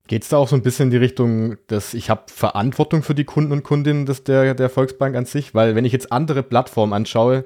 Geht 0.09 0.25
es 0.25 0.31
da 0.31 0.38
auch 0.38 0.49
so 0.49 0.57
ein 0.57 0.62
bisschen 0.62 0.87
in 0.87 0.90
die 0.90 0.97
Richtung, 0.97 1.57
dass 1.68 1.95
ich 1.95 2.11
habe 2.11 2.25
Verantwortung 2.27 3.05
für 3.05 3.14
die 3.14 3.23
Kunden 3.23 3.53
und 3.53 3.62
Kundinnen 3.62 4.05
des, 4.05 4.25
der, 4.25 4.55
der 4.55 4.68
Volksbank 4.68 5.14
an 5.14 5.25
sich? 5.25 5.55
Weil 5.55 5.77
wenn 5.77 5.85
ich 5.85 5.92
jetzt 5.92 6.11
andere 6.11 6.42
Plattformen 6.42 6.92
anschaue, 6.92 7.45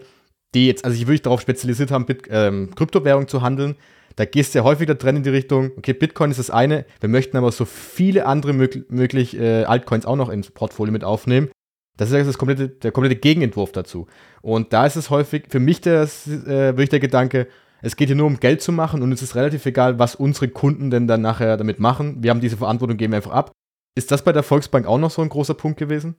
die 0.54 0.66
jetzt, 0.66 0.86
also 0.86 0.96
ich 0.96 1.02
wirklich 1.02 1.20
darauf 1.20 1.42
spezialisiert 1.42 1.90
haben, 1.90 2.06
Bit, 2.06 2.28
ähm, 2.30 2.74
Kryptowährung 2.74 3.28
zu 3.28 3.42
handeln, 3.42 3.76
da 4.16 4.24
gehst 4.24 4.54
du 4.54 4.60
ja 4.60 4.64
häufig 4.64 4.86
der 4.86 5.08
in 5.10 5.22
die 5.22 5.28
Richtung, 5.28 5.70
okay, 5.76 5.92
Bitcoin 5.92 6.30
ist 6.30 6.38
das 6.38 6.48
eine, 6.48 6.86
wir 7.00 7.10
möchten 7.10 7.36
aber 7.36 7.52
so 7.52 7.66
viele 7.66 8.24
andere 8.24 8.54
mög 8.54 8.90
möglich 8.90 9.38
äh, 9.38 9.64
Altcoins 9.64 10.06
auch 10.06 10.16
noch 10.16 10.30
ins 10.30 10.50
Portfolio 10.50 10.92
mit 10.92 11.04
aufnehmen. 11.04 11.50
Das 11.98 12.10
ist 12.10 12.26
das 12.26 12.38
komplette, 12.38 12.70
der 12.70 12.90
komplette 12.90 13.16
Gegenentwurf 13.16 13.72
dazu. 13.72 14.06
Und 14.40 14.72
da 14.72 14.86
ist 14.86 14.96
es 14.96 15.10
häufig 15.10 15.44
für 15.50 15.60
mich 15.60 15.82
der, 15.82 16.04
äh, 16.04 16.06
wirklich 16.06 16.88
der 16.88 17.00
Gedanke, 17.00 17.48
es 17.86 17.94
geht 17.94 18.08
hier 18.08 18.16
nur 18.16 18.26
um 18.26 18.40
Geld 18.40 18.62
zu 18.62 18.72
machen 18.72 19.00
und 19.00 19.12
es 19.12 19.22
ist 19.22 19.36
relativ 19.36 19.64
egal, 19.64 20.00
was 20.00 20.16
unsere 20.16 20.48
Kunden 20.48 20.90
denn 20.90 21.06
dann 21.06 21.22
nachher 21.22 21.56
damit 21.56 21.78
machen. 21.78 22.20
Wir 22.20 22.30
haben 22.30 22.40
diese 22.40 22.56
Verantwortung, 22.56 22.96
geben 22.96 23.12
wir 23.12 23.18
einfach 23.18 23.30
ab. 23.30 23.52
Ist 23.94 24.10
das 24.10 24.24
bei 24.24 24.32
der 24.32 24.42
Volksbank 24.42 24.86
auch 24.86 24.98
noch 24.98 25.12
so 25.12 25.22
ein 25.22 25.28
großer 25.28 25.54
Punkt 25.54 25.78
gewesen? 25.78 26.16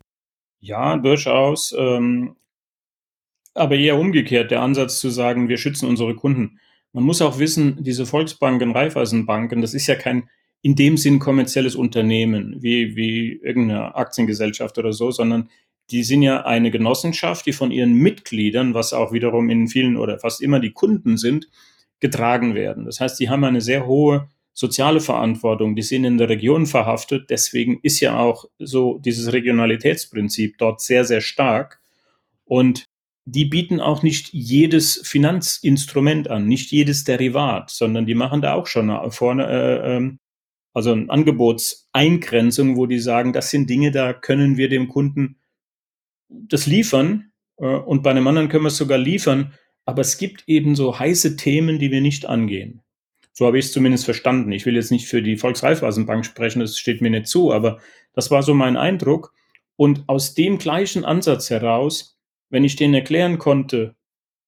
Ja, 0.61 0.95
durchaus. 0.95 1.75
Ähm, 1.77 2.37
aber 3.53 3.75
eher 3.75 3.99
umgekehrt, 3.99 4.49
der 4.49 4.61
Ansatz 4.61 4.99
zu 4.99 5.09
sagen, 5.09 5.49
wir 5.49 5.57
schützen 5.57 5.89
unsere 5.89 6.15
Kunden. 6.15 6.57
Man 6.93 7.03
muss 7.03 7.21
auch 7.21 7.37
wissen, 7.37 7.83
diese 7.83 8.05
Volksbanken, 8.05 8.71
Raiffeisenbanken, 8.71 9.61
das 9.61 9.73
ist 9.73 9.87
ja 9.87 9.95
kein 9.95 10.29
in 10.61 10.75
dem 10.75 10.95
Sinn 10.95 11.19
kommerzielles 11.19 11.75
Unternehmen, 11.75 12.55
wie, 12.61 12.95
wie 12.95 13.41
irgendeine 13.43 13.93
Aktiengesellschaft 13.93 14.77
oder 14.77 14.93
so, 14.93 15.11
sondern 15.11 15.49
die 15.89 16.03
sind 16.03 16.21
ja 16.21 16.45
eine 16.45 16.71
Genossenschaft, 16.71 17.45
die 17.45 17.53
von 17.53 17.71
ihren 17.71 17.93
Mitgliedern, 17.93 18.73
was 18.73 18.93
auch 18.93 19.11
wiederum 19.11 19.49
in 19.49 19.67
vielen 19.67 19.97
oder 19.97 20.19
fast 20.19 20.41
immer 20.41 20.59
die 20.59 20.71
Kunden 20.71 21.17
sind, 21.17 21.49
getragen 21.99 22.55
werden. 22.55 22.85
Das 22.85 22.99
heißt, 22.99 23.19
die 23.19 23.29
haben 23.29 23.43
eine 23.43 23.61
sehr 23.61 23.87
hohe 23.87 24.29
soziale 24.53 25.01
Verantwortung, 25.01 25.75
die 25.75 25.83
sind 25.83 26.03
in 26.03 26.17
der 26.17 26.29
Region 26.29 26.65
verhaftet. 26.65 27.29
Deswegen 27.29 27.79
ist 27.83 27.99
ja 27.99 28.17
auch 28.17 28.45
so 28.57 28.97
dieses 28.97 29.31
Regionalitätsprinzip 29.31 30.57
dort 30.57 30.81
sehr, 30.81 31.05
sehr 31.05 31.21
stark. 31.21 31.79
Und 32.43 32.85
die 33.25 33.45
bieten 33.45 33.79
auch 33.79 34.03
nicht 34.03 34.33
jedes 34.33 35.01
Finanzinstrument 35.03 36.29
an, 36.29 36.47
nicht 36.47 36.71
jedes 36.71 37.03
Derivat, 37.03 37.69
sondern 37.69 38.05
die 38.05 38.15
machen 38.15 38.41
da 38.41 38.53
auch 38.53 38.67
schon 38.67 38.89
vorne, 39.11 39.45
äh, 39.45 39.95
ähm, 39.95 40.19
also 40.73 40.91
eine 40.91 41.09
Angebotseingrenzung, 41.09 42.77
wo 42.77 42.85
die 42.85 42.99
sagen, 42.99 43.33
das 43.33 43.51
sind 43.51 43.69
Dinge, 43.69 43.91
da 43.91 44.13
können 44.13 44.57
wir 44.57 44.69
dem 44.69 44.87
Kunden 44.87 45.37
das 46.29 46.65
liefern 46.65 47.31
äh, 47.57 47.65
und 47.65 48.03
bei 48.03 48.11
einem 48.11 48.27
anderen 48.27 48.49
können 48.49 48.63
wir 48.63 48.69
es 48.69 48.77
sogar 48.77 48.97
liefern, 48.97 49.53
aber 49.85 50.01
es 50.01 50.17
gibt 50.17 50.43
eben 50.47 50.75
so 50.75 50.99
heiße 50.99 51.35
Themen, 51.37 51.79
die 51.79 51.91
wir 51.91 52.01
nicht 52.01 52.25
angehen. 52.25 52.81
So 53.33 53.45
habe 53.45 53.59
ich 53.59 53.65
es 53.65 53.71
zumindest 53.71 54.05
verstanden. 54.05 54.51
Ich 54.51 54.65
will 54.65 54.75
jetzt 54.75 54.91
nicht 54.91 55.07
für 55.07 55.21
die 55.21 55.37
Volksreifeisenbank 55.37 56.25
sprechen, 56.25 56.59
das 56.59 56.77
steht 56.77 57.01
mir 57.01 57.11
nicht 57.11 57.27
zu, 57.27 57.53
aber 57.53 57.79
das 58.13 58.31
war 58.31 58.43
so 58.43 58.53
mein 58.53 58.77
Eindruck. 58.77 59.33
Und 59.75 60.03
aus 60.07 60.33
dem 60.33 60.57
gleichen 60.57 61.05
Ansatz 61.05 61.51
heraus 61.51 62.17
wenn 62.49 62.63
ich 62.63 62.75
denen 62.75 62.93
erklären 62.93 63.37
konnte, 63.37 63.95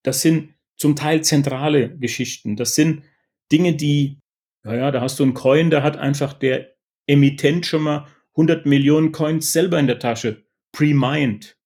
das 0.03 0.21
sind 0.21 0.53
zum 0.77 0.95
Teil 0.95 1.21
zentrale 1.21 1.97
Geschichten. 1.97 2.55
Das 2.55 2.75
sind 2.75 3.03
Dinge, 3.51 3.75
die, 3.75 4.19
naja, 4.63 4.91
da 4.91 5.01
hast 5.01 5.19
du 5.19 5.23
einen 5.23 5.33
Coin, 5.33 5.69
da 5.69 5.83
hat 5.83 5.97
einfach 5.97 6.33
der 6.33 6.75
Emittent 7.07 7.65
schon 7.65 7.83
mal 7.83 8.07
100 8.31 8.65
Millionen 8.65 9.11
Coins 9.11 9.51
selber 9.51 9.79
in 9.79 9.87
der 9.87 9.99
Tasche, 9.99 10.45
pre-mined. 10.71 11.57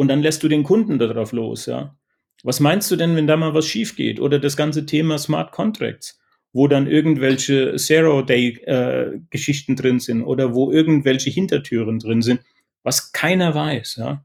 Und 0.00 0.08
dann 0.08 0.22
lässt 0.22 0.42
du 0.42 0.48
den 0.48 0.62
Kunden 0.62 0.98
darauf 0.98 1.32
los, 1.32 1.66
ja. 1.66 1.94
Was 2.42 2.58
meinst 2.58 2.90
du 2.90 2.96
denn, 2.96 3.16
wenn 3.16 3.26
da 3.26 3.36
mal 3.36 3.52
was 3.52 3.66
schief 3.66 3.96
geht? 3.96 4.18
Oder 4.18 4.38
das 4.38 4.56
ganze 4.56 4.86
Thema 4.86 5.18
Smart 5.18 5.52
Contracts, 5.52 6.18
wo 6.54 6.68
dann 6.68 6.86
irgendwelche 6.86 7.76
Zero-Day-Geschichten 7.76 9.72
äh, 9.72 9.74
drin 9.74 10.00
sind 10.00 10.22
oder 10.22 10.54
wo 10.54 10.72
irgendwelche 10.72 11.28
Hintertüren 11.28 11.98
drin 11.98 12.22
sind, 12.22 12.40
was 12.82 13.12
keiner 13.12 13.54
weiß, 13.54 13.96
ja. 13.96 14.24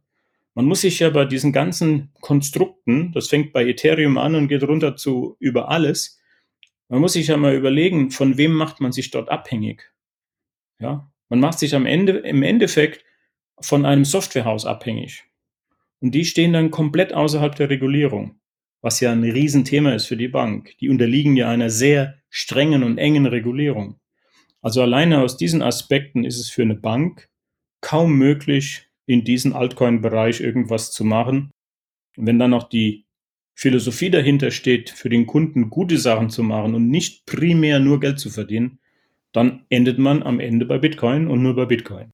Man 0.54 0.64
muss 0.64 0.80
sich 0.80 1.00
ja 1.00 1.10
bei 1.10 1.26
diesen 1.26 1.52
ganzen 1.52 2.14
Konstrukten, 2.22 3.12
das 3.12 3.28
fängt 3.28 3.52
bei 3.52 3.66
Ethereum 3.68 4.18
an 4.18 4.36
und 4.36 4.48
geht 4.48 4.64
runter 4.64 4.96
zu 4.96 5.36
über 5.40 5.68
alles, 5.68 6.22
man 6.88 7.02
muss 7.02 7.12
sich 7.12 7.28
ja 7.28 7.36
mal 7.36 7.54
überlegen, 7.54 8.12
von 8.12 8.38
wem 8.38 8.54
macht 8.54 8.80
man 8.80 8.94
sich 8.94 9.12
dort 9.12 9.28
abhängig? 9.28 9.92
Ja, 10.80 11.12
man 11.28 11.42
macht 11.42 11.60
sich 11.60 11.76
am 11.76 11.86
Ende, 11.86 12.14
im 12.20 12.44
Endeffekt 12.44 13.04
von 13.60 13.86
einem 13.86 14.06
Softwarehaus 14.06 14.66
abhängig. 14.66 15.26
Und 16.02 16.12
die 16.12 16.26
stehen 16.26 16.54
dann 16.54 16.72
komplett 16.72 17.14
außerhalb 17.14 17.56
der 17.56 17.70
Regulierung, 17.70 18.40
was 18.82 19.00
ja 19.00 19.12
ein 19.12 19.24
Riesenthema 19.24 19.94
ist 19.94 20.06
für 20.06 20.18
die 20.18 20.28
Bank. 20.28 20.78
Die 20.80 20.90
unterliegen 20.90 21.36
ja 21.36 21.50
einer 21.50 21.70
sehr 21.70 22.16
strengen 22.30 22.84
und 22.84 22.98
engen 22.98 23.26
Regulierung. 23.26 24.00
Also 24.62 24.82
alleine 24.82 25.22
aus 25.22 25.38
diesen 25.38 25.62
Aspekten 25.62 26.24
ist 26.24 26.40
es 26.40 26.50
für 26.50 26.64
eine 26.64 26.76
Bank 26.76 27.30
kaum 27.82 28.18
möglich, 28.18 28.90
in 29.06 29.24
diesen 29.24 29.54
Altcoin-Bereich 29.54 30.42
irgendwas 30.42 30.92
zu 30.92 31.04
machen. 31.04 31.52
Und 32.18 32.26
wenn 32.26 32.40
dann 32.40 32.50
noch 32.52 32.68
die 32.68 33.06
Philosophie 33.54 34.10
dahinter 34.10 34.52
steht, 34.52 34.90
für 34.90 35.10
den 35.10 35.28
Kunden 35.28 35.70
gute 35.70 35.98
Sachen 35.98 36.30
zu 36.30 36.44
machen 36.44 36.76
und 36.76 36.90
nicht 36.90 37.26
primär 37.26 37.80
nur 37.80 38.00
Geld 38.00 38.20
zu 38.20 38.30
verdienen, 38.30 38.80
dann 39.32 39.66
endet 39.70 40.00
man 40.00 40.24
am 40.24 40.40
Ende 40.40 40.66
bei 40.66 40.78
Bitcoin 40.78 41.28
und 41.28 41.42
nur 41.42 41.56
bei 41.56 41.66
Bitcoin. 41.66 42.12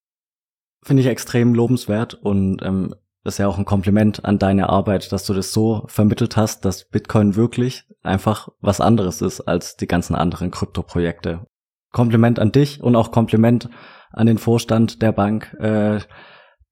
Finde 0.84 1.02
ich 1.02 1.08
extrem 1.08 1.54
lobenswert 1.54 2.16
und 2.16 2.62
ähm, 2.64 2.96
das 3.24 3.36
ist 3.36 3.38
ja 3.38 3.48
auch 3.48 3.58
ein 3.58 3.66
Kompliment 3.66 4.26
an 4.26 4.40
deine 4.40 4.70
Arbeit, 4.70 5.12
dass 5.12 5.26
du 5.26 5.34
das 5.34 5.52
so 5.52 5.84
vermittelt 5.88 6.38
hast, 6.38 6.66
dass 6.66 6.86
Bitcoin 6.86 7.36
wirklich 7.36 7.84
einfach 8.02 8.50
was 8.62 8.82
anderes 8.82 9.22
ist 9.22 9.42
als 9.42 9.78
die 9.78 9.88
ganzen 9.88 10.16
anderen 10.16 10.50
Kryptoprojekte. 10.50 11.46
Kompliment 11.92 12.40
an 12.40 12.52
dich 12.52 12.82
und 12.82 12.96
auch 12.96 13.12
Kompliment 13.12 13.70
an 14.12 14.28
den 14.28 14.38
Vorstand 14.38 15.02
der 15.02 15.12
Bank, 15.12 15.56
äh, 15.60 16.00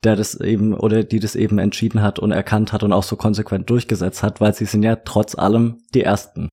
der 0.03 0.15
das 0.15 0.39
eben 0.39 0.73
oder 0.73 1.03
die 1.03 1.19
das 1.19 1.35
eben 1.35 1.59
entschieden 1.59 2.01
hat 2.01 2.19
und 2.19 2.31
erkannt 2.31 2.73
hat 2.73 2.83
und 2.83 2.93
auch 2.93 3.03
so 3.03 3.15
konsequent 3.15 3.69
durchgesetzt 3.69 4.23
hat, 4.23 4.41
weil 4.41 4.53
sie 4.53 4.65
sind 4.65 4.83
ja 4.83 4.95
trotz 4.95 5.35
allem 5.35 5.79
die 5.93 6.03
Ersten. 6.03 6.49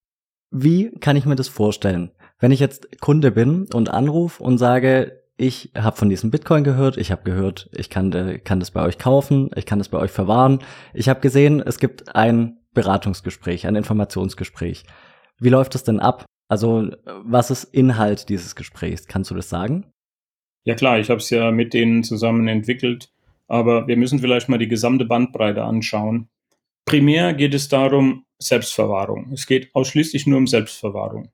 Wie 0.50 0.90
kann 0.98 1.16
ich 1.16 1.26
mir 1.26 1.36
das 1.36 1.48
vorstellen? 1.48 2.10
Wenn 2.38 2.52
ich 2.52 2.60
jetzt 2.60 3.00
Kunde 3.00 3.30
bin 3.30 3.66
und 3.72 3.88
anrufe 3.88 4.42
und 4.42 4.58
sage, 4.58 5.22
ich 5.36 5.70
habe 5.76 5.96
von 5.96 6.08
diesem 6.08 6.30
Bitcoin 6.30 6.64
gehört, 6.64 6.96
ich 6.96 7.12
habe 7.12 7.22
gehört, 7.24 7.68
ich 7.72 7.90
kann, 7.90 8.12
äh, 8.12 8.38
kann 8.38 8.60
das 8.60 8.70
bei 8.70 8.82
euch 8.82 8.98
kaufen, 8.98 9.50
ich 9.54 9.66
kann 9.66 9.78
das 9.78 9.88
bei 9.88 9.98
euch 9.98 10.10
verwahren. 10.10 10.60
Ich 10.94 11.08
habe 11.08 11.20
gesehen, 11.20 11.60
es 11.60 11.78
gibt 11.78 12.14
ein 12.14 12.58
Beratungsgespräch, 12.72 13.66
ein 13.66 13.76
Informationsgespräch. 13.76 14.84
Wie 15.38 15.48
läuft 15.48 15.74
das 15.74 15.84
denn 15.84 16.00
ab? 16.00 16.24
Also 16.48 16.90
was 17.04 17.50
ist 17.50 17.64
Inhalt 17.64 18.28
dieses 18.28 18.54
Gesprächs? 18.54 19.06
Kannst 19.06 19.30
du 19.30 19.34
das 19.34 19.48
sagen? 19.48 19.92
Ja 20.64 20.74
klar, 20.74 20.98
ich 20.98 21.10
habe 21.10 21.20
es 21.20 21.30
ja 21.30 21.50
mit 21.50 21.74
denen 21.74 22.02
zusammen 22.02 22.48
entwickelt. 22.48 23.10
Aber 23.48 23.86
wir 23.86 23.96
müssen 23.96 24.18
vielleicht 24.18 24.48
mal 24.48 24.58
die 24.58 24.68
gesamte 24.68 25.04
Bandbreite 25.04 25.62
anschauen. 25.62 26.28
Primär 26.84 27.34
geht 27.34 27.54
es 27.54 27.68
darum, 27.68 28.24
Selbstverwahrung. 28.38 29.32
Es 29.32 29.46
geht 29.46 29.74
ausschließlich 29.74 30.26
nur 30.26 30.38
um 30.38 30.46
Selbstverwahrung. 30.46 31.30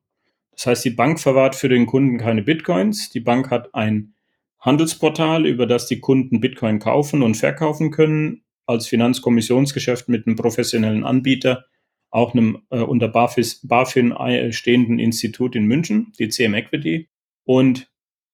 Das 0.52 0.66
heißt, 0.66 0.84
die 0.84 0.90
Bank 0.90 1.18
verwahrt 1.18 1.56
für 1.56 1.68
den 1.68 1.86
Kunden 1.86 2.18
keine 2.18 2.42
Bitcoins. 2.42 3.10
Die 3.10 3.20
Bank 3.20 3.50
hat 3.50 3.74
ein 3.74 4.14
Handelsportal, 4.60 5.46
über 5.46 5.66
das 5.66 5.86
die 5.86 6.00
Kunden 6.00 6.40
Bitcoin 6.40 6.78
kaufen 6.78 7.22
und 7.22 7.36
verkaufen 7.36 7.90
können, 7.90 8.44
als 8.66 8.86
Finanzkommissionsgeschäft 8.86 10.08
mit 10.08 10.26
einem 10.26 10.36
professionellen 10.36 11.04
Anbieter, 11.04 11.64
auch 12.10 12.34
einem 12.34 12.62
äh, 12.70 12.78
unter 12.80 13.08
BaFis, 13.08 13.66
BaFin 13.66 14.14
stehenden 14.52 14.98
Institut 14.98 15.56
in 15.56 15.66
München, 15.66 16.12
die 16.18 16.28
CM 16.28 16.54
Equity. 16.54 17.08
Und 17.44 17.90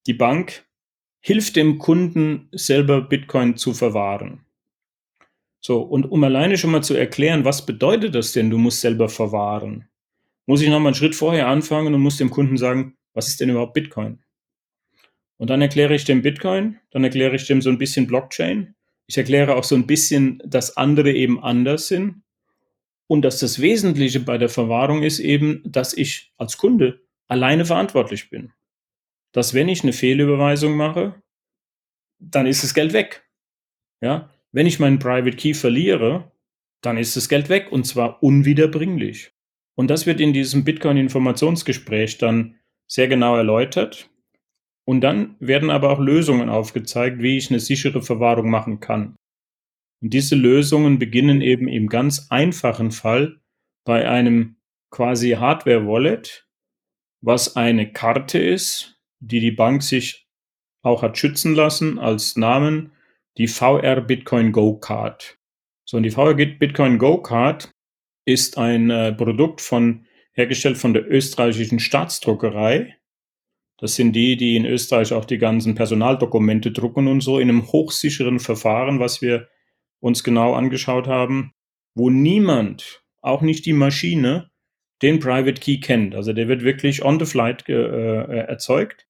die 0.06 0.14
Bank 0.14 0.66
hilft 1.20 1.56
dem 1.56 1.78
Kunden 1.78 2.48
selber 2.52 3.00
Bitcoin 3.00 3.56
zu 3.56 3.72
verwahren. 3.72 4.44
So, 5.60 5.80
und 5.80 6.10
um 6.10 6.22
alleine 6.24 6.56
schon 6.56 6.70
mal 6.70 6.82
zu 6.82 6.94
erklären, 6.94 7.44
was 7.44 7.66
bedeutet 7.66 8.14
das 8.14 8.32
denn, 8.32 8.50
du 8.50 8.58
musst 8.58 8.80
selber 8.80 9.08
verwahren, 9.08 9.88
muss 10.48 10.62
ich 10.62 10.68
nochmal 10.68 10.88
einen 10.88 10.94
Schritt 10.94 11.14
vorher 11.14 11.46
anfangen 11.46 11.94
und 11.94 12.00
muss 12.00 12.16
dem 12.16 12.30
Kunden 12.30 12.56
sagen, 12.56 12.96
was 13.14 13.28
ist 13.28 13.40
denn 13.40 13.50
überhaupt 13.50 13.74
Bitcoin? 13.74 14.24
Und 15.36 15.50
dann 15.50 15.62
erkläre 15.62 15.94
ich 15.94 16.04
dem 16.04 16.22
Bitcoin, 16.22 16.78
dann 16.90 17.04
erkläre 17.04 17.36
ich 17.36 17.46
dem 17.46 17.62
so 17.62 17.70
ein 17.70 17.78
bisschen 17.78 18.06
Blockchain. 18.06 18.74
Ich 19.06 19.16
erkläre 19.16 19.54
auch 19.54 19.64
so 19.64 19.76
ein 19.76 19.86
bisschen, 19.86 20.42
dass 20.44 20.76
andere 20.76 21.12
eben 21.12 21.42
anders 21.42 21.86
sind 21.86 22.22
und 23.06 23.22
dass 23.22 23.38
das 23.38 23.60
Wesentliche 23.60 24.20
bei 24.20 24.38
der 24.38 24.48
Verwahrung 24.48 25.02
ist 25.02 25.20
eben, 25.20 25.62
dass 25.64 25.94
ich 25.94 26.32
als 26.36 26.56
Kunde 26.56 27.00
alleine 27.28 27.64
verantwortlich 27.64 28.30
bin 28.30 28.52
dass 29.32 29.54
wenn 29.54 29.68
ich 29.68 29.82
eine 29.82 29.92
Fehlüberweisung 29.92 30.76
mache, 30.76 31.22
dann 32.18 32.46
ist 32.46 32.64
das 32.64 32.74
Geld 32.74 32.92
weg. 32.92 33.28
Ja, 34.00 34.30
wenn 34.52 34.66
ich 34.66 34.78
meinen 34.78 34.98
Private 34.98 35.36
Key 35.36 35.54
verliere, 35.54 36.32
dann 36.80 36.96
ist 36.96 37.16
das 37.16 37.28
Geld 37.28 37.48
weg 37.48 37.70
und 37.70 37.84
zwar 37.84 38.22
unwiederbringlich. 38.22 39.32
Und 39.78 39.88
das 39.88 40.06
wird 40.06 40.20
in 40.20 40.32
diesem 40.32 40.64
Bitcoin-Informationsgespräch 40.64 42.18
dann 42.18 42.56
sehr 42.90 43.06
genau 43.06 43.36
erläutert. 43.36 44.10
Und 44.84 45.02
dann 45.02 45.36
werden 45.38 45.70
aber 45.70 45.90
auch 45.90 46.00
Lösungen 46.00 46.48
aufgezeigt, 46.48 47.22
wie 47.22 47.36
ich 47.36 47.48
eine 47.48 47.60
sichere 47.60 48.02
Verwahrung 48.02 48.50
machen 48.50 48.80
kann. 48.80 49.14
Und 50.02 50.14
diese 50.14 50.34
Lösungen 50.34 50.98
beginnen 50.98 51.42
eben 51.42 51.68
im 51.68 51.88
ganz 51.88 52.26
einfachen 52.28 52.90
Fall 52.90 53.40
bei 53.84 54.08
einem 54.08 54.56
quasi 54.90 55.30
Hardware-Wallet, 55.30 56.48
was 57.20 57.54
eine 57.54 57.92
Karte 57.92 58.40
ist, 58.40 59.00
die 59.20 59.38
die 59.38 59.52
Bank 59.52 59.84
sich 59.84 60.26
auch 60.82 61.02
hat 61.02 61.18
schützen 61.18 61.54
lassen 61.54 62.00
als 62.00 62.34
Namen, 62.34 62.90
die 63.36 63.46
VR 63.46 64.00
Bitcoin 64.00 64.50
Go 64.50 64.76
Card. 64.76 65.38
So, 65.84 65.98
und 65.98 66.02
die 66.02 66.10
VR 66.10 66.34
Bitcoin 66.34 66.98
Go 66.98 67.22
Card 67.22 67.70
ist 68.28 68.58
ein 68.58 68.90
äh, 68.90 69.12
Produkt 69.12 69.60
von, 69.60 70.06
hergestellt 70.32 70.78
von 70.78 70.92
der 70.92 71.10
österreichischen 71.10 71.78
Staatsdruckerei. 71.78 72.96
Das 73.78 73.94
sind 73.94 74.12
die, 74.12 74.36
die 74.36 74.56
in 74.56 74.66
Österreich 74.66 75.12
auch 75.12 75.24
die 75.24 75.38
ganzen 75.38 75.74
Personaldokumente 75.74 76.72
drucken 76.72 77.06
und 77.06 77.20
so 77.20 77.38
in 77.38 77.48
einem 77.48 77.70
hochsicheren 77.72 78.40
Verfahren, 78.40 79.00
was 79.00 79.22
wir 79.22 79.48
uns 80.00 80.24
genau 80.24 80.54
angeschaut 80.54 81.06
haben, 81.06 81.54
wo 81.94 82.10
niemand, 82.10 83.02
auch 83.20 83.42
nicht 83.42 83.66
die 83.66 83.72
Maschine, 83.72 84.50
den 85.02 85.20
Private 85.20 85.60
Key 85.60 85.78
kennt. 85.80 86.14
Also 86.14 86.32
der 86.32 86.48
wird 86.48 86.62
wirklich 86.62 87.04
on 87.04 87.18
the 87.18 87.26
flight 87.26 87.68
äh, 87.68 88.38
erzeugt 88.46 89.08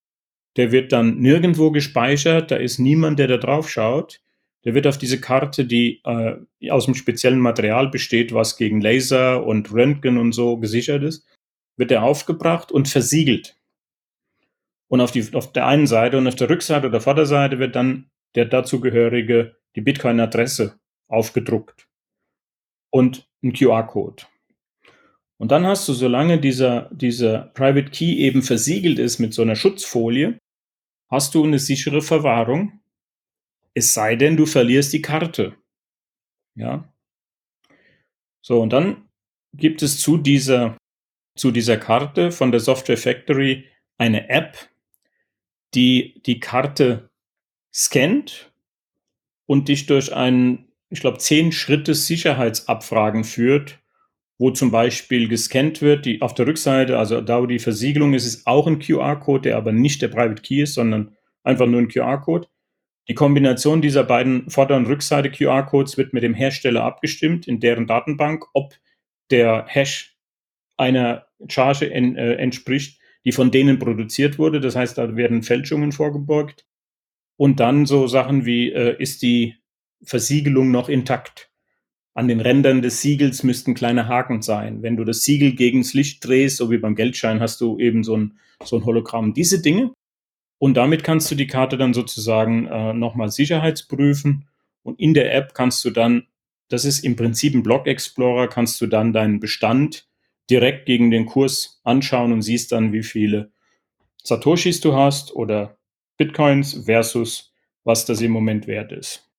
der 0.59 0.73
wird 0.73 0.93
dann 0.93 1.19
nirgendwo 1.19 1.71
gespeichert, 1.71 2.51
da 2.51 2.57
ist 2.57 2.81
niemand, 2.81 3.21
der 3.21 3.29
da 3.29 3.37
drauf 3.37 3.71
schaut. 3.71 4.21
Der 4.65 4.75
wird 4.75 4.87
auf 4.87 4.99
diese 4.99 5.21
Karte, 5.21 5.65
die 5.65 6.01
äh, 6.05 6.71
aus 6.71 6.87
einem 6.87 6.95
speziellen 6.95 7.41
Material 7.41 7.89
besteht, 7.89 8.35
was 8.35 8.57
gegen 8.57 8.81
Laser 8.81 9.45
und 9.45 9.73
Röntgen 9.73 10.19
und 10.19 10.33
so 10.33 10.57
gesichert 10.59 11.03
ist, 11.03 11.27
wird 11.77 11.93
er 11.93 12.03
aufgebracht 12.03 12.73
und 12.73 12.89
versiegelt. 12.89 13.57
Und 14.89 15.01
auf, 15.01 15.13
die, 15.13 15.35
auf 15.35 15.53
der 15.53 15.67
einen 15.67 15.87
Seite 15.87 16.19
und 16.19 16.27
auf 16.27 16.35
der 16.35 16.51
Rückseite 16.51 16.89
oder 16.89 17.01
Vorderseite 17.01 17.59
wird 17.59 17.77
dann 17.77 18.11
der 18.35 18.47
dazugehörige, 18.47 19.57
die 19.77 19.81
Bitcoin-Adresse 19.81 20.79
aufgedruckt 21.09 21.89
und 22.91 23.29
ein 23.43 23.53
QR-Code. 23.53 24.25
Und 25.39 25.53
dann 25.53 25.67
hast 25.67 25.89
du, 25.89 25.93
solange 25.93 26.39
dieser, 26.41 26.91
dieser 26.93 27.53
Private 27.55 27.91
Key 27.91 28.17
eben 28.17 28.43
versiegelt 28.43 28.99
ist 28.99 29.19
mit 29.19 29.33
so 29.33 29.43
einer 29.43 29.55
Schutzfolie, 29.55 30.39
hast 31.09 31.35
du 31.35 31.45
eine 31.45 31.59
sichere 31.59 32.03
Verwahrung. 32.03 32.81
Es 33.79 33.95
sei 33.95 34.17
denn, 34.17 34.37
du 34.37 34.45
verlierst 34.45 34.93
die 34.93 35.03
Karte. 35.03 35.55
Ja. 36.57 36.93
So, 38.41 38.61
und 38.61 38.73
dann 38.73 39.09
gibt 39.53 39.83
es 39.83 40.01
zu 40.01 40.17
dieser, 40.17 40.77
zu 41.37 41.53
dieser 41.53 41.77
Karte 41.77 42.33
von 42.33 42.51
der 42.51 42.59
Software 42.59 42.97
Factory 42.97 43.67
eine 43.97 44.31
App, 44.31 44.57
die 45.77 46.21
die 46.27 46.41
Karte 46.41 47.11
scannt 47.73 48.53
und 49.47 49.69
dich 49.69 49.87
durch 49.87 50.13
einen, 50.13 50.73
ich 50.91 50.99
glaube, 50.99 51.19
zehn 51.19 51.53
Schritte 51.53 51.95
Sicherheitsabfragen 51.95 53.23
führt, 53.23 53.79
wo 54.39 54.51
zum 54.51 54.73
Beispiel 54.73 55.29
gescannt 55.29 55.83
wird, 55.83 56.05
die 56.05 56.21
auf 56.21 56.35
der 56.35 56.49
Rückseite, 56.49 56.99
also 56.99 57.21
da 57.21 57.41
wo 57.41 57.47
die 57.47 57.61
Versiegelung 57.61 58.13
ist, 58.15 58.27
ist 58.27 58.45
auch 58.49 58.67
ein 58.67 58.81
QR-Code, 58.81 59.43
der 59.43 59.57
aber 59.57 59.71
nicht 59.71 60.03
der 60.03 60.09
Private 60.09 60.43
Key 60.43 60.63
ist, 60.63 60.75
sondern 60.75 61.17
einfach 61.45 61.67
nur 61.67 61.81
ein 61.81 61.89
QR-Code. 61.89 62.49
Die 63.09 63.15
Kombination 63.15 63.81
dieser 63.81 64.05
beiden 64.05 64.51
Vorder- 64.51 64.77
und 64.77 64.87
Rückseite 64.87 65.31
QR-Codes 65.31 65.97
wird 65.97 66.13
mit 66.13 66.23
dem 66.23 66.35
Hersteller 66.35 66.85
abgestimmt 66.85 67.49
in 67.49 67.59
deren 67.59 67.87
Datenbank, 67.87 68.45
ob 68.53 68.75
der 69.31 69.65
Hash 69.67 70.17
einer 70.77 71.27
Charge 71.49 71.91
en, 71.91 72.17
äh, 72.17 72.35
entspricht, 72.35 73.01
die 73.25 73.33
von 73.33 73.51
denen 73.51 73.79
produziert 73.79 74.39
wurde. 74.39 74.61
Das 74.61 74.77
heißt, 74.77 74.99
da 74.99 75.17
werden 75.17 75.43
Fälschungen 75.43 75.93
vorgebeugt. 75.93 76.67
Und 77.37 77.61
dann 77.61 77.87
so 77.87 78.07
Sachen 78.07 78.45
wie, 78.45 78.71
äh, 78.73 79.01
ist 79.01 79.23
die 79.23 79.55
Versiegelung 80.03 80.71
noch 80.71 80.89
intakt? 80.89 81.51
An 82.15 82.29
den 82.29 82.41
Rändern 82.41 82.83
des 82.83 83.01
Siegels 83.01 83.43
müssten 83.43 83.75
kleine 83.75 84.09
Haken 84.09 84.43
sein. 84.43 84.83
Wenn 84.83 84.97
du 84.97 85.05
das 85.05 85.23
Siegel 85.23 85.55
gegen 85.55 85.83
das 85.83 85.95
Licht 85.95 86.27
drehst, 86.27 86.57
so 86.57 86.71
wie 86.71 86.79
beim 86.79 86.97
Geldschein, 86.97 87.41
hast 87.41 87.61
du 87.61 87.79
eben 87.79 88.03
so 88.03 88.17
ein, 88.17 88.39
so 88.65 88.77
ein 88.77 88.85
Hologramm. 88.85 89.35
Diese 89.35 89.63
Dinge. 89.63 89.93
Und 90.59 90.75
damit 90.75 91.05
kannst 91.05 91.31
du 91.31 91.35
die 91.35 91.47
Karte 91.47 91.79
dann 91.79 91.95
sozusagen 91.95 92.67
äh, 92.67 92.93
nochmal 92.93 93.31
sicherheitsprüfen. 93.31 94.49
Und 94.83 94.99
in 94.99 95.15
der 95.15 95.35
App 95.35 95.55
kannst 95.55 95.85
du 95.85 95.91
dann, 95.91 96.27
das 96.69 96.85
ist 96.85 97.05
im 97.05 97.17
Prinzip 97.17 97.55
ein 97.55 97.63
Block 97.63 97.87
Explorer, 97.87 98.49
kannst 98.49 98.81
du 98.81 98.87
dann 98.87 99.13
deinen 99.13 99.41
Bestand 99.41 100.09
direkt 100.51 100.87
gegen 100.87 101.11
den 101.11 101.27
Kurs 101.27 101.81
anschauen 101.85 102.33
und 102.33 102.43
siehst 102.43 102.73
dann, 102.73 102.93
wie 102.93 103.03
viele 103.03 103.53
Satoshis 104.23 104.81
du 104.81 104.95
hast 104.95 105.35
oder 105.35 105.79
Bitcoins 106.17 106.85
versus 106.87 107.53
was 107.85 108.05
das 108.05 108.21
im 108.21 108.33
Moment 108.33 108.67
wert 108.67 108.93
ist. 108.93 109.31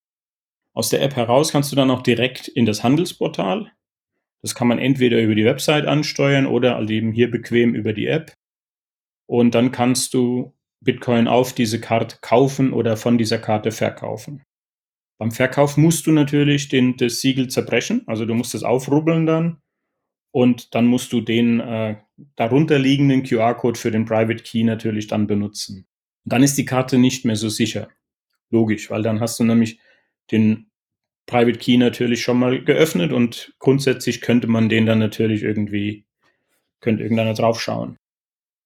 Aus 0.74 0.90
der 0.90 1.02
App 1.02 1.16
heraus 1.16 1.52
kannst 1.52 1.72
du 1.72 1.76
dann 1.76 1.92
auch 1.92 2.02
direkt 2.02 2.48
in 2.48 2.66
das 2.66 2.84
Handelsportal. 2.84 3.72
Das 4.42 4.56
kann 4.56 4.68
man 4.68 4.80
entweder 4.80 5.20
über 5.20 5.36
die 5.36 5.46
Website 5.46 5.86
ansteuern 5.86 6.46
oder 6.46 6.80
eben 6.90 7.12
hier 7.12 7.30
bequem 7.30 7.76
über 7.76 7.92
die 7.94 8.08
App. 8.08 8.34
Und 9.26 9.54
dann 9.54 9.72
kannst 9.72 10.14
du 10.14 10.54
Bitcoin 10.82 11.28
auf 11.28 11.54
diese 11.54 11.80
Karte 11.80 12.18
kaufen 12.22 12.74
oder 12.74 12.98
von 12.98 13.18
dieser 13.18 13.40
Karte 13.40 13.72
verkaufen. 13.72 14.44
Beim 15.18 15.32
Verkauf 15.32 15.76
musst 15.76 16.08
du 16.08 16.12
natürlich 16.12 16.70
den, 16.70 16.96
das 16.96 17.20
Siegel 17.20 17.50
zerbrechen, 17.50 18.04
also 18.08 18.26
du 18.26 18.34
musst 18.34 18.56
es 18.56 18.64
aufrubbeln 18.64 19.26
dann 19.26 19.62
und 20.32 20.74
dann 20.76 20.86
musst 20.86 21.12
du 21.12 21.22
den 21.22 21.60
äh, 21.60 21.98
darunter 22.36 22.80
liegenden 22.80 23.24
QR-Code 23.24 23.78
für 23.78 23.92
den 23.92 24.06
Private 24.06 24.44
Key 24.44 24.64
natürlich 24.64 25.08
dann 25.08 25.28
benutzen. 25.28 25.88
Und 26.24 26.34
dann 26.34 26.44
ist 26.44 26.58
die 26.58 26.66
Karte 26.66 26.98
nicht 26.98 27.26
mehr 27.26 27.36
so 27.36 27.50
sicher. 27.50 27.90
Logisch, 28.50 28.90
weil 28.90 29.04
dann 29.04 29.20
hast 29.20 29.40
du 29.40 29.44
nämlich 29.44 29.80
den 30.32 30.70
Private 31.26 31.60
Key 31.60 31.78
natürlich 31.78 32.22
schon 32.22 32.40
mal 32.40 32.64
geöffnet 32.64 33.12
und 33.12 33.54
grundsätzlich 33.60 34.22
könnte 34.22 34.48
man 34.48 34.70
den 34.70 34.86
dann 34.86 35.00
natürlich 35.00 35.44
irgendwie, 35.44 36.06
könnte 36.80 37.04
irgendeiner 37.04 37.34
draufschauen. 37.34 37.98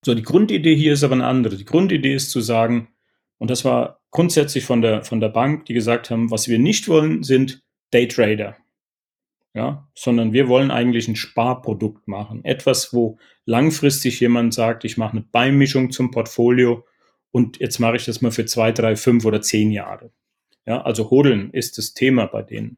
So, 0.03 0.13
die 0.13 0.23
Grundidee 0.23 0.75
hier 0.75 0.93
ist 0.93 1.03
aber 1.03 1.13
eine 1.13 1.25
andere. 1.25 1.55
Die 1.55 1.65
Grundidee 1.65 2.13
ist 2.13 2.29
zu 2.29 2.41
sagen, 2.41 2.89
und 3.37 3.49
das 3.49 3.65
war 3.65 4.01
grundsätzlich 4.11 4.65
von 4.65 4.81
der, 4.81 5.03
von 5.03 5.19
der 5.19 5.29
Bank, 5.29 5.65
die 5.65 5.73
gesagt 5.73 6.09
haben, 6.09 6.29
was 6.29 6.47
wir 6.47 6.59
nicht 6.59 6.87
wollen, 6.87 7.23
sind 7.23 7.63
Daytrader. 7.91 8.57
Ja, 9.55 9.87
sondern 9.93 10.33
wir 10.33 10.47
wollen 10.47 10.71
eigentlich 10.71 11.07
ein 11.07 11.15
Sparprodukt 11.15 12.07
machen. 12.07 12.43
Etwas, 12.43 12.91
wo 12.91 13.19
langfristig 13.45 14.19
jemand 14.19 14.53
sagt, 14.53 14.83
ich 14.83 14.97
mache 14.97 15.11
eine 15.11 15.21
Beimischung 15.21 15.91
zum 15.91 16.09
Portfolio 16.09 16.85
und 17.31 17.59
jetzt 17.59 17.79
mache 17.79 17.97
ich 17.97 18.05
das 18.05 18.21
mal 18.21 18.31
für 18.31 18.45
zwei, 18.45 18.71
drei, 18.71 18.95
fünf 18.95 19.25
oder 19.25 19.41
zehn 19.41 19.71
Jahre. 19.71 20.11
Ja, 20.65 20.81
also 20.81 21.11
Hodeln 21.11 21.51
ist 21.51 21.77
das 21.77 21.93
Thema 21.93 22.25
bei 22.25 22.41
denen. 22.41 22.77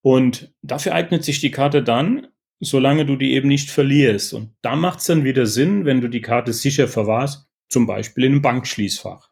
Und 0.00 0.52
dafür 0.62 0.94
eignet 0.94 1.22
sich 1.24 1.40
die 1.40 1.52
Karte 1.52 1.84
dann, 1.84 2.26
solange 2.64 3.04
du 3.04 3.16
die 3.16 3.32
eben 3.32 3.48
nicht 3.48 3.70
verlierst. 3.70 4.32
Und 4.34 4.54
da 4.62 4.76
macht 4.76 5.00
es 5.00 5.06
dann 5.06 5.24
wieder 5.24 5.46
Sinn, 5.46 5.84
wenn 5.84 6.00
du 6.00 6.08
die 6.08 6.20
Karte 6.20 6.52
sicher 6.52 6.86
verwahrst, 6.86 7.48
zum 7.68 7.86
Beispiel 7.86 8.24
in 8.24 8.32
einem 8.32 8.42
Bankschließfach. 8.42 9.30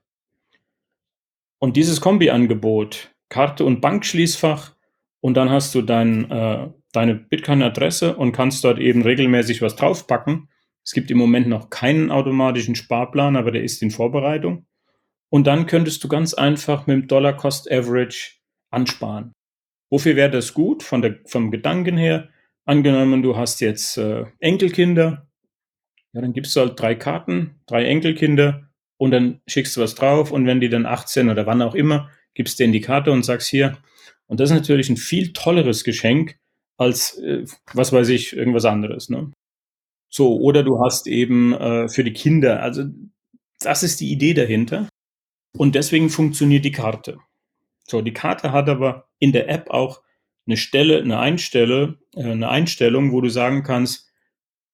Und 1.60 1.76
dieses 1.76 2.00
Kombi-Angebot, 2.00 3.14
Karte 3.28 3.64
und 3.64 3.80
Bankschließfach, 3.80 4.74
und 5.20 5.34
dann 5.34 5.50
hast 5.50 5.74
du 5.74 5.82
dein, 5.82 6.28
äh, 6.30 6.70
deine 6.92 7.14
Bitcoin-Adresse 7.14 8.16
und 8.16 8.32
kannst 8.32 8.64
dort 8.64 8.78
eben 8.80 9.02
regelmäßig 9.02 9.62
was 9.62 9.76
draufpacken. 9.76 10.48
Es 10.82 10.92
gibt 10.92 11.10
im 11.10 11.18
Moment 11.18 11.46
noch 11.46 11.70
keinen 11.70 12.10
automatischen 12.10 12.74
Sparplan, 12.74 13.36
aber 13.36 13.52
der 13.52 13.62
ist 13.62 13.80
in 13.82 13.92
Vorbereitung. 13.92 14.66
Und 15.28 15.46
dann 15.46 15.66
könntest 15.66 16.02
du 16.02 16.08
ganz 16.08 16.34
einfach 16.34 16.88
mit 16.88 16.96
dem 16.96 17.06
Dollar 17.06 17.36
Cost 17.36 17.70
Average 17.70 18.38
ansparen. 18.70 19.32
Wofür 19.88 20.16
wäre 20.16 20.30
das 20.30 20.52
gut 20.52 20.82
von 20.82 21.02
der, 21.02 21.20
vom 21.26 21.52
Gedanken 21.52 21.96
her? 21.96 22.30
Angenommen, 22.70 23.20
du 23.20 23.36
hast 23.36 23.60
jetzt 23.60 23.96
äh, 23.96 24.26
Enkelkinder, 24.38 25.26
ja, 26.12 26.20
dann 26.20 26.32
gibst 26.32 26.54
du 26.54 26.60
halt 26.60 26.78
drei 26.78 26.94
Karten, 26.94 27.60
drei 27.66 27.84
Enkelkinder 27.86 28.70
und 28.96 29.10
dann 29.10 29.40
schickst 29.48 29.76
du 29.76 29.80
was 29.80 29.96
drauf 29.96 30.30
und 30.30 30.46
wenn 30.46 30.60
die 30.60 30.68
dann 30.68 30.86
18 30.86 31.30
oder 31.30 31.46
wann 31.46 31.62
auch 31.62 31.74
immer, 31.74 32.10
gibst 32.32 32.60
du 32.60 32.62
denen 32.62 32.72
die 32.72 32.80
Karte 32.80 33.10
und 33.10 33.24
sagst 33.24 33.48
hier. 33.48 33.78
Und 34.26 34.38
das 34.38 34.50
ist 34.50 34.56
natürlich 34.56 34.88
ein 34.88 34.96
viel 34.96 35.32
tolleres 35.32 35.82
Geschenk 35.82 36.38
als, 36.76 37.18
äh, 37.18 37.44
was 37.74 37.92
weiß 37.92 38.08
ich, 38.10 38.36
irgendwas 38.36 38.66
anderes. 38.66 39.10
Ne? 39.10 39.32
So, 40.08 40.38
oder 40.38 40.62
du 40.62 40.78
hast 40.78 41.08
eben 41.08 41.52
äh, 41.54 41.88
für 41.88 42.04
die 42.04 42.12
Kinder, 42.12 42.62
also 42.62 42.84
das 43.58 43.82
ist 43.82 44.00
die 44.00 44.12
Idee 44.12 44.32
dahinter. 44.32 44.88
Und 45.58 45.74
deswegen 45.74 46.08
funktioniert 46.08 46.64
die 46.64 46.70
Karte. 46.70 47.18
So, 47.88 48.00
die 48.00 48.14
Karte 48.14 48.52
hat 48.52 48.68
aber 48.68 49.08
in 49.18 49.32
der 49.32 49.48
App 49.48 49.70
auch 49.70 50.02
eine 50.50 50.56
Stelle, 50.56 51.00
eine 51.00 51.18
Einstelle, 51.18 51.98
äh, 52.14 52.24
eine 52.24 52.48
Einstellung, 52.48 53.12
wo 53.12 53.20
du 53.20 53.28
sagen 53.28 53.62
kannst, 53.62 54.10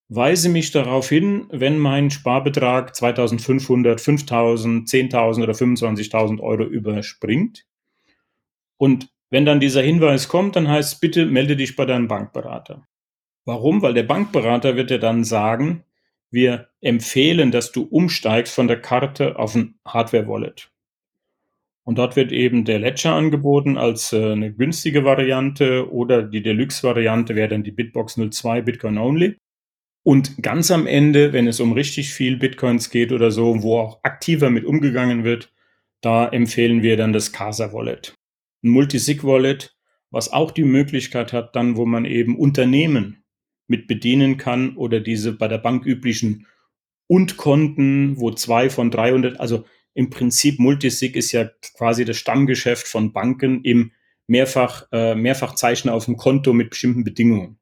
weise 0.08 0.48
mich 0.48 0.70
darauf 0.70 1.08
hin, 1.08 1.46
wenn 1.50 1.78
mein 1.78 2.10
Sparbetrag 2.10 2.94
2500, 2.96 4.00
5000, 4.00 4.88
10.000 4.88 5.42
oder 5.42 5.52
25.000 5.52 6.40
Euro 6.40 6.64
überspringt. 6.64 7.66
Und 8.78 9.08
wenn 9.30 9.44
dann 9.44 9.60
dieser 9.60 9.82
Hinweis 9.82 10.28
kommt, 10.28 10.56
dann 10.56 10.68
heißt 10.68 10.94
es, 10.94 11.00
bitte 11.00 11.26
melde 11.26 11.56
dich 11.56 11.76
bei 11.76 11.84
deinem 11.84 12.08
Bankberater. 12.08 12.86
Warum? 13.44 13.82
Weil 13.82 13.94
der 13.94 14.04
Bankberater 14.04 14.76
wird 14.76 14.90
dir 14.90 14.98
dann 14.98 15.24
sagen, 15.24 15.84
wir 16.30 16.68
empfehlen, 16.80 17.50
dass 17.50 17.72
du 17.72 17.82
umsteigst 17.82 18.54
von 18.54 18.68
der 18.68 18.80
Karte 18.80 19.38
auf 19.38 19.54
ein 19.54 19.78
Hardware-Wallet. 19.84 20.70
Und 21.86 21.98
dort 21.98 22.16
wird 22.16 22.32
eben 22.32 22.64
der 22.64 22.80
Ledger 22.80 23.14
angeboten 23.14 23.78
als 23.78 24.12
äh, 24.12 24.32
eine 24.32 24.52
günstige 24.52 25.04
Variante 25.04 25.88
oder 25.92 26.24
die 26.24 26.42
Deluxe-Variante 26.42 27.36
wäre 27.36 27.48
dann 27.48 27.62
die 27.62 27.70
Bitbox 27.70 28.18
02 28.28 28.62
Bitcoin 28.62 28.98
Only. 28.98 29.36
Und 30.02 30.42
ganz 30.42 30.72
am 30.72 30.88
Ende, 30.88 31.32
wenn 31.32 31.46
es 31.46 31.60
um 31.60 31.72
richtig 31.72 32.12
viel 32.12 32.38
Bitcoins 32.38 32.90
geht 32.90 33.12
oder 33.12 33.30
so, 33.30 33.62
wo 33.62 33.78
auch 33.78 34.00
aktiver 34.02 34.50
mit 34.50 34.64
umgegangen 34.64 35.22
wird, 35.22 35.52
da 36.00 36.26
empfehlen 36.26 36.82
wir 36.82 36.96
dann 36.96 37.12
das 37.12 37.32
Casa 37.32 37.72
Wallet. 37.72 38.14
Ein 38.64 38.70
Multisig 38.70 39.22
Wallet, 39.22 39.76
was 40.10 40.32
auch 40.32 40.50
die 40.50 40.64
Möglichkeit 40.64 41.32
hat, 41.32 41.54
dann, 41.54 41.76
wo 41.76 41.86
man 41.86 42.04
eben 42.04 42.36
Unternehmen 42.36 43.24
mit 43.68 43.86
bedienen 43.86 44.38
kann 44.38 44.76
oder 44.76 44.98
diese 44.98 45.32
bei 45.32 45.46
der 45.46 45.58
Bank 45.58 45.86
üblichen 45.86 46.46
Und-Konten, 47.06 48.18
wo 48.18 48.32
zwei 48.32 48.70
von 48.70 48.90
300, 48.90 49.38
also 49.38 49.64
im 49.96 50.10
Prinzip 50.10 50.58
Multisig 50.58 51.16
ist 51.16 51.32
ja 51.32 51.48
quasi 51.74 52.04
das 52.04 52.18
Stammgeschäft 52.18 52.86
von 52.86 53.14
Banken 53.14 53.64
im 53.64 53.92
mehrfach, 54.26 54.86
äh, 54.92 55.14
Mehrfachzeichner 55.14 55.94
auf 55.94 56.04
dem 56.04 56.18
Konto 56.18 56.52
mit 56.52 56.68
bestimmten 56.68 57.02
Bedingungen. 57.02 57.58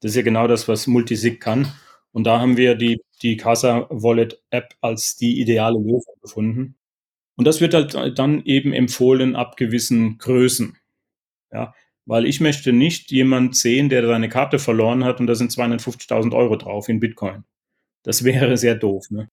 Das 0.00 0.10
ist 0.10 0.16
ja 0.16 0.22
genau 0.22 0.46
das, 0.46 0.68
was 0.68 0.86
Multisig 0.86 1.40
kann. 1.40 1.72
Und 2.12 2.24
da 2.24 2.40
haben 2.40 2.58
wir 2.58 2.74
die, 2.74 3.00
die 3.22 3.38
Casa 3.38 3.86
Wallet 3.88 4.42
App 4.50 4.74
als 4.82 5.16
die 5.16 5.40
ideale 5.40 5.78
Lösung 5.78 6.14
gefunden. 6.20 6.76
Und 7.36 7.46
das 7.46 7.62
wird 7.62 7.72
halt 7.72 8.18
dann 8.18 8.44
eben 8.44 8.74
empfohlen 8.74 9.34
ab 9.34 9.56
gewissen 9.56 10.18
Größen. 10.18 10.76
Ja, 11.52 11.74
weil 12.04 12.26
ich 12.26 12.40
möchte 12.40 12.74
nicht 12.74 13.10
jemand 13.10 13.56
sehen, 13.56 13.88
der 13.88 14.06
seine 14.06 14.28
Karte 14.28 14.58
verloren 14.58 15.04
hat 15.04 15.20
und 15.20 15.26
da 15.26 15.34
sind 15.34 15.52
250.000 15.52 16.34
Euro 16.34 16.56
drauf 16.56 16.90
in 16.90 17.00
Bitcoin. 17.00 17.44
Das 18.02 18.24
wäre 18.24 18.58
sehr 18.58 18.74
doof. 18.74 19.06
Ne? 19.10 19.30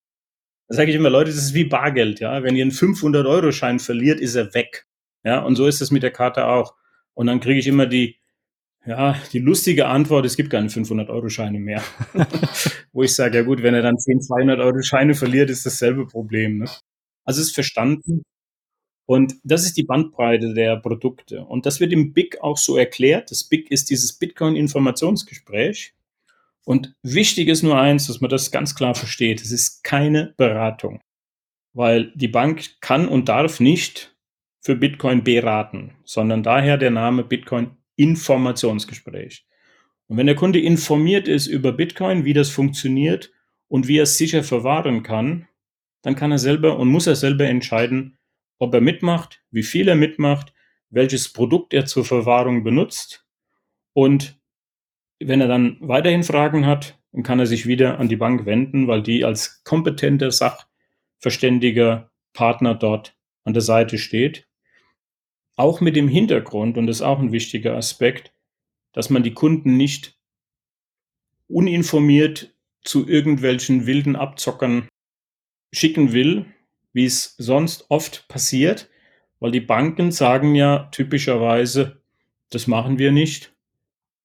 Da 0.69 0.75
sage 0.75 0.91
ich 0.91 0.95
immer, 0.95 1.10
Leute, 1.10 1.32
das 1.32 1.43
ist 1.43 1.53
wie 1.53 1.65
Bargeld. 1.65 2.19
Ja, 2.19 2.43
wenn 2.43 2.55
ihr 2.55 2.63
einen 2.63 2.71
500-Euro-Schein 2.71 3.79
verliert, 3.79 4.19
ist 4.19 4.36
er 4.36 4.53
weg. 4.53 4.88
Ja, 5.23 5.39
und 5.39 5.55
so 5.55 5.67
ist 5.67 5.82
es 5.82 5.91
mit 5.91 6.03
der 6.03 6.12
Karte 6.12 6.45
auch. 6.45 6.75
Und 7.13 7.27
dann 7.27 7.39
kriege 7.39 7.60
ich 7.60 7.67
immer 7.67 7.88
die, 7.88 8.17
ja, 8.86 9.15
die 9.34 9.39
lustige 9.39 9.88
Antwort, 9.88 10.25
es 10.25 10.38
gibt 10.38 10.51
keine 10.51 10.69
500-Euro-Scheine 10.69 11.60
mehr. 11.60 11.84
Wo 12.93 13.03
ich 13.03 13.13
sage, 13.13 13.39
ja 13.39 13.43
gut, 13.43 13.63
wenn 13.63 13.73
er 13.73 13.82
dann 13.82 13.97
10 13.97 14.19
200-Euro-Scheine 14.19 15.15
verliert, 15.15 15.49
ist 15.49 15.65
dasselbe 15.65 16.05
Problem. 16.05 16.60
Ne? 16.60 16.69
Also 17.25 17.41
es 17.41 17.47
ist 17.47 17.55
verstanden, 17.55 18.23
und 19.10 19.38
das 19.43 19.65
ist 19.65 19.75
die 19.75 19.86
Bandbreite 19.86 20.53
der 20.53 20.77
Produkte. 20.77 21.43
Und 21.43 21.65
das 21.65 21.79
wird 21.79 21.91
im 21.93 22.13
BIC 22.13 22.41
auch 22.41 22.58
so 22.58 22.77
erklärt. 22.77 23.32
Das 23.32 23.43
BIC 23.43 23.71
ist 23.71 23.89
dieses 23.89 24.13
Bitcoin-Informationsgespräch. 24.13 25.95
Und 26.65 26.95
wichtig 27.01 27.47
ist 27.47 27.63
nur 27.63 27.79
eins, 27.79 28.07
dass 28.07 28.21
man 28.21 28.29
das 28.29 28.51
ganz 28.51 28.75
klar 28.75 28.95
versteht. 28.95 29.41
Es 29.41 29.51
ist 29.51 29.83
keine 29.83 30.33
Beratung. 30.37 31.01
Weil 31.73 32.11
die 32.15 32.27
Bank 32.27 32.81
kann 32.81 33.07
und 33.07 33.29
darf 33.29 33.59
nicht 33.59 34.15
für 34.61 34.75
Bitcoin 34.75 35.23
beraten, 35.23 35.95
sondern 36.03 36.43
daher 36.43 36.77
der 36.77 36.91
Name 36.91 37.23
Bitcoin 37.23 37.77
Informationsgespräch. 37.95 39.45
Und 40.07 40.17
wenn 40.17 40.25
der 40.25 40.35
Kunde 40.35 40.59
informiert 40.59 41.27
ist 41.27 41.47
über 41.47 41.71
Bitcoin, 41.71 42.25
wie 42.25 42.33
das 42.33 42.49
funktioniert 42.49 43.31
und 43.67 43.87
wie 43.87 43.97
er 43.97 44.03
es 44.03 44.17
sicher 44.17 44.43
verwahren 44.43 45.03
kann, 45.03 45.47
dann 46.01 46.15
kann 46.15 46.31
er 46.31 46.39
selber 46.39 46.77
und 46.77 46.89
muss 46.89 47.07
er 47.07 47.15
selber 47.15 47.45
entscheiden, 47.45 48.17
ob 48.57 48.73
er 48.73 48.81
mitmacht, 48.81 49.43
wie 49.51 49.63
viel 49.63 49.87
er 49.87 49.95
mitmacht, 49.95 50.53
welches 50.89 51.31
Produkt 51.31 51.73
er 51.73 51.85
zur 51.85 52.05
Verwahrung 52.05 52.63
benutzt 52.63 53.25
und 53.93 54.38
wenn 55.19 55.41
er 55.41 55.47
dann 55.47 55.77
weiterhin 55.82 56.23
Fragen 56.23 56.65
hat, 56.65 56.99
dann 57.12 57.23
kann 57.23 57.39
er 57.39 57.45
sich 57.45 57.65
wieder 57.65 57.99
an 57.99 58.10
die 58.10 58.15
Bank 58.15 58.45
wenden, 58.45 58.88
weil 58.88 59.01
die 59.01 59.25
als 59.25 59.63
kompetenter 59.63 60.32
Sachverständiger 60.32 62.12
Partner 62.34 62.75
dort 62.75 63.15
an 63.43 63.53
der 63.53 63.62
Seite 63.62 63.97
steht. 63.97 64.47
Auch 65.55 65.82
mit 65.82 65.95
dem 65.95 66.08
Hintergrund, 66.08 66.77
und 66.77 66.88
das 66.88 66.97
ist 66.97 67.01
auch 67.01 67.19
ein 67.19 67.32
wichtiger 67.32 67.75
Aspekt, 67.75 68.34
dass 68.93 69.10
man 69.10 69.23
die 69.23 69.34
Kunden 69.34 69.75
nicht 69.75 70.17
uninformiert 71.47 72.55
zu 72.82 73.08
irgendwelchen 73.08 73.86
wilden 73.86 74.15
Abzockern 74.15 74.88
schicken 75.73 76.13
will, 76.13 76.45
wie 76.93 77.05
es 77.05 77.36
sonst 77.38 77.86
oft 77.89 78.27
passiert, 78.27 78.89
weil 79.39 79.51
die 79.51 79.60
Banken 79.60 80.12
sagen 80.12 80.55
ja 80.55 80.86
typischerweise, 80.91 82.01
das 82.49 82.67
machen 82.67 82.97
wir 82.97 83.12
nicht, 83.12 83.53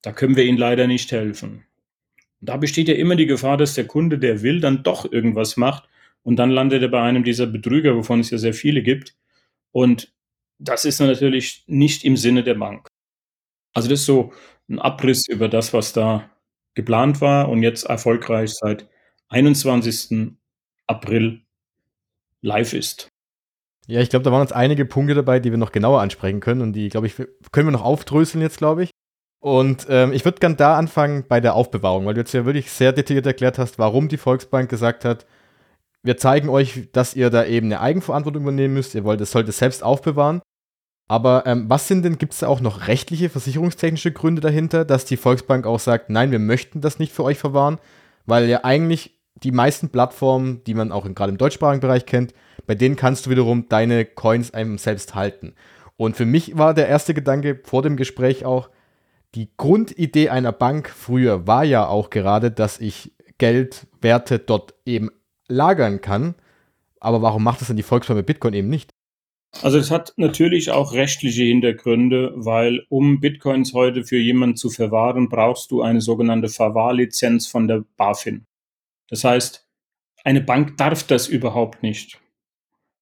da 0.04 0.12
können 0.12 0.36
wir 0.36 0.44
ihnen 0.44 0.58
leider 0.58 0.86
nicht 0.86 1.10
helfen. 1.12 1.64
Und 2.40 2.48
da 2.48 2.58
besteht 2.58 2.88
ja 2.88 2.94
immer 2.94 3.16
die 3.16 3.26
Gefahr, 3.26 3.56
dass 3.56 3.72
der 3.72 3.86
Kunde, 3.86 4.18
der 4.18 4.42
will, 4.42 4.60
dann 4.60 4.82
doch 4.82 5.10
irgendwas 5.10 5.56
macht 5.56 5.88
und 6.22 6.36
dann 6.36 6.50
landet 6.50 6.82
er 6.82 6.88
bei 6.88 7.00
einem 7.00 7.24
dieser 7.24 7.46
Betrüger, 7.46 7.96
wovon 7.96 8.20
es 8.20 8.28
ja 8.28 8.36
sehr 8.36 8.52
viele 8.52 8.82
gibt. 8.82 9.16
Und 9.72 10.12
das 10.58 10.84
ist 10.84 11.00
natürlich 11.00 11.64
nicht 11.66 12.04
im 12.04 12.18
Sinne 12.18 12.42
der 12.42 12.54
Bank. 12.54 12.86
Also 13.72 13.88
das 13.88 14.00
ist 14.00 14.06
so 14.06 14.32
ein 14.68 14.78
Abriss 14.78 15.26
über 15.26 15.48
das, 15.48 15.72
was 15.72 15.94
da 15.94 16.30
geplant 16.74 17.22
war 17.22 17.48
und 17.48 17.62
jetzt 17.62 17.84
erfolgreich 17.84 18.52
seit 18.52 18.86
21. 19.28 20.34
April 20.86 21.40
live 22.42 22.74
ist. 22.74 23.08
Ja, 23.86 24.00
ich 24.00 24.10
glaube, 24.10 24.22
da 24.22 24.32
waren 24.32 24.42
uns 24.42 24.52
einige 24.52 24.84
Punkte 24.84 25.14
dabei, 25.14 25.40
die 25.40 25.50
wir 25.50 25.58
noch 25.58 25.72
genauer 25.72 26.02
ansprechen 26.02 26.40
können 26.40 26.60
und 26.60 26.74
die, 26.74 26.90
glaube 26.90 27.06
ich, 27.06 27.16
können 27.52 27.68
wir 27.68 27.72
noch 27.72 27.84
aufdröseln 27.84 28.42
jetzt, 28.42 28.58
glaube 28.58 28.84
ich. 28.84 28.90
Und 29.44 29.88
ähm, 29.90 30.14
ich 30.14 30.24
würde 30.24 30.38
gern 30.38 30.56
da 30.56 30.78
anfangen 30.78 31.26
bei 31.28 31.38
der 31.38 31.54
Aufbewahrung, 31.54 32.06
weil 32.06 32.14
du 32.14 32.20
jetzt 32.20 32.32
ja 32.32 32.46
wirklich 32.46 32.70
sehr 32.70 32.94
detailliert 32.94 33.26
erklärt 33.26 33.58
hast, 33.58 33.78
warum 33.78 34.08
die 34.08 34.16
Volksbank 34.16 34.70
gesagt 34.70 35.04
hat, 35.04 35.26
wir 36.02 36.16
zeigen 36.16 36.48
euch, 36.48 36.88
dass 36.92 37.14
ihr 37.14 37.28
da 37.28 37.44
eben 37.44 37.66
eine 37.66 37.82
Eigenverantwortung 37.82 38.40
übernehmen 38.40 38.72
müsst, 38.72 38.94
ihr 38.94 39.04
wollt, 39.04 39.20
es 39.20 39.32
sollt 39.32 39.52
selbst 39.52 39.84
aufbewahren. 39.84 40.40
Aber 41.08 41.42
ähm, 41.44 41.68
was 41.68 41.88
sind 41.88 42.06
denn, 42.06 42.16
gibt 42.16 42.32
es 42.32 42.38
da 42.38 42.46
auch 42.48 42.60
noch 42.60 42.88
rechtliche, 42.88 43.28
versicherungstechnische 43.28 44.12
Gründe 44.12 44.40
dahinter, 44.40 44.86
dass 44.86 45.04
die 45.04 45.18
Volksbank 45.18 45.66
auch 45.66 45.78
sagt, 45.78 46.08
nein, 46.08 46.30
wir 46.30 46.38
möchten 46.38 46.80
das 46.80 46.98
nicht 46.98 47.12
für 47.12 47.24
euch 47.24 47.36
verwahren? 47.36 47.78
Weil 48.24 48.48
ja 48.48 48.64
eigentlich 48.64 49.20
die 49.34 49.52
meisten 49.52 49.90
Plattformen, 49.90 50.64
die 50.64 50.72
man 50.72 50.90
auch 50.90 51.04
gerade 51.14 51.32
im 51.32 51.38
deutschsprachigen 51.38 51.82
Bereich 51.82 52.06
kennt, 52.06 52.32
bei 52.66 52.74
denen 52.74 52.96
kannst 52.96 53.26
du 53.26 53.30
wiederum 53.30 53.68
deine 53.68 54.06
Coins 54.06 54.54
einem 54.54 54.78
selbst 54.78 55.14
halten. 55.14 55.54
Und 55.98 56.16
für 56.16 56.24
mich 56.24 56.56
war 56.56 56.72
der 56.72 56.88
erste 56.88 57.12
Gedanke 57.12 57.60
vor 57.62 57.82
dem 57.82 57.98
Gespräch 57.98 58.46
auch, 58.46 58.70
die 59.34 59.50
Grundidee 59.56 60.28
einer 60.28 60.52
Bank 60.52 60.88
früher 60.88 61.46
war 61.46 61.64
ja 61.64 61.86
auch 61.86 62.10
gerade, 62.10 62.50
dass 62.50 62.80
ich 62.80 63.12
Geldwerte 63.38 64.38
dort 64.38 64.74
eben 64.86 65.10
lagern 65.48 66.00
kann. 66.00 66.34
Aber 67.00 67.20
warum 67.20 67.42
macht 67.42 67.60
das 67.60 67.68
denn 67.68 67.76
die 67.76 67.82
Volksbank 67.82 68.16
mit 68.18 68.26
Bitcoin 68.26 68.54
eben 68.54 68.68
nicht? 68.68 68.90
Also 69.62 69.78
es 69.78 69.90
hat 69.90 70.14
natürlich 70.16 70.70
auch 70.70 70.92
rechtliche 70.94 71.44
Hintergründe, 71.44 72.32
weil 72.34 72.86
um 72.88 73.20
Bitcoins 73.20 73.72
heute 73.72 74.04
für 74.04 74.16
jemanden 74.16 74.56
zu 74.56 74.70
verwahren, 74.70 75.28
brauchst 75.28 75.70
du 75.70 75.82
eine 75.82 76.00
sogenannte 76.00 76.48
Verwahrlizenz 76.48 77.46
von 77.46 77.68
der 77.68 77.84
BaFin. 77.96 78.46
Das 79.08 79.22
heißt, 79.22 79.68
eine 80.24 80.40
Bank 80.40 80.76
darf 80.76 81.04
das 81.04 81.28
überhaupt 81.28 81.82
nicht. 81.82 82.20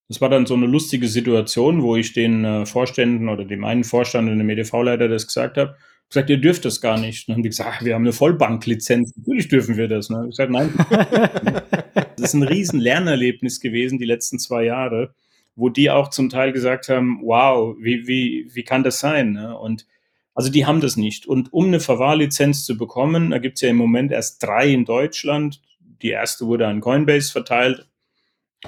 Das 0.08 0.20
war 0.20 0.28
dann 0.28 0.44
so 0.44 0.54
eine 0.54 0.66
lustige 0.66 1.08
Situation, 1.08 1.82
wo 1.82 1.96
ich 1.96 2.12
den 2.12 2.44
äh, 2.44 2.66
Vorständen 2.66 3.28
oder 3.28 3.44
dem 3.44 3.64
einen 3.64 3.84
Vorstand 3.84 4.28
und 4.28 4.38
dem 4.38 4.50
EDV-Leiter 4.50 5.08
das 5.08 5.26
gesagt 5.26 5.56
habe. 5.56 5.76
Gesagt, 6.12 6.30
ihr 6.30 6.38
dürft 6.38 6.64
das 6.64 6.80
gar 6.80 6.98
nicht. 6.98 7.26
Und 7.26 7.32
dann 7.32 7.36
haben 7.36 7.42
die 7.42 7.48
gesagt, 7.48 7.70
ach, 7.72 7.84
wir 7.84 7.94
haben 7.94 8.02
eine 8.02 8.12
Vollbanklizenz. 8.12 9.16
Natürlich 9.16 9.48
dürfen 9.48 9.76
wir 9.76 9.88
das. 9.88 10.10
Ne? 10.10 10.26
Ich 10.28 10.36
gesagt, 10.36 10.52
nein. 10.52 10.72
das 11.94 12.28
ist 12.28 12.34
ein 12.34 12.42
riesen 12.42 12.80
Lernerlebnis 12.80 13.60
gewesen, 13.60 13.98
die 13.98 14.04
letzten 14.04 14.38
zwei 14.38 14.64
Jahre, 14.64 15.14
wo 15.54 15.68
die 15.68 15.90
auch 15.90 16.10
zum 16.10 16.28
Teil 16.28 16.52
gesagt 16.52 16.88
haben, 16.88 17.20
wow, 17.22 17.76
wie, 17.80 18.06
wie, 18.06 18.50
wie 18.52 18.62
kann 18.64 18.82
das 18.82 19.00
sein? 19.00 19.32
Ne? 19.32 19.56
Und 19.56 19.86
also 20.34 20.50
die 20.50 20.66
haben 20.66 20.80
das 20.80 20.96
nicht. 20.96 21.26
Und 21.26 21.52
um 21.52 21.66
eine 21.66 21.80
Verwahrlizenz 21.80 22.64
zu 22.64 22.76
bekommen, 22.76 23.30
da 23.30 23.38
gibt 23.38 23.56
es 23.56 23.62
ja 23.62 23.68
im 23.68 23.76
Moment 23.76 24.12
erst 24.12 24.42
drei 24.42 24.68
in 24.68 24.84
Deutschland. 24.84 25.60
Die 26.02 26.10
erste 26.10 26.46
wurde 26.46 26.66
an 26.66 26.80
Coinbase 26.80 27.30
verteilt, 27.30 27.88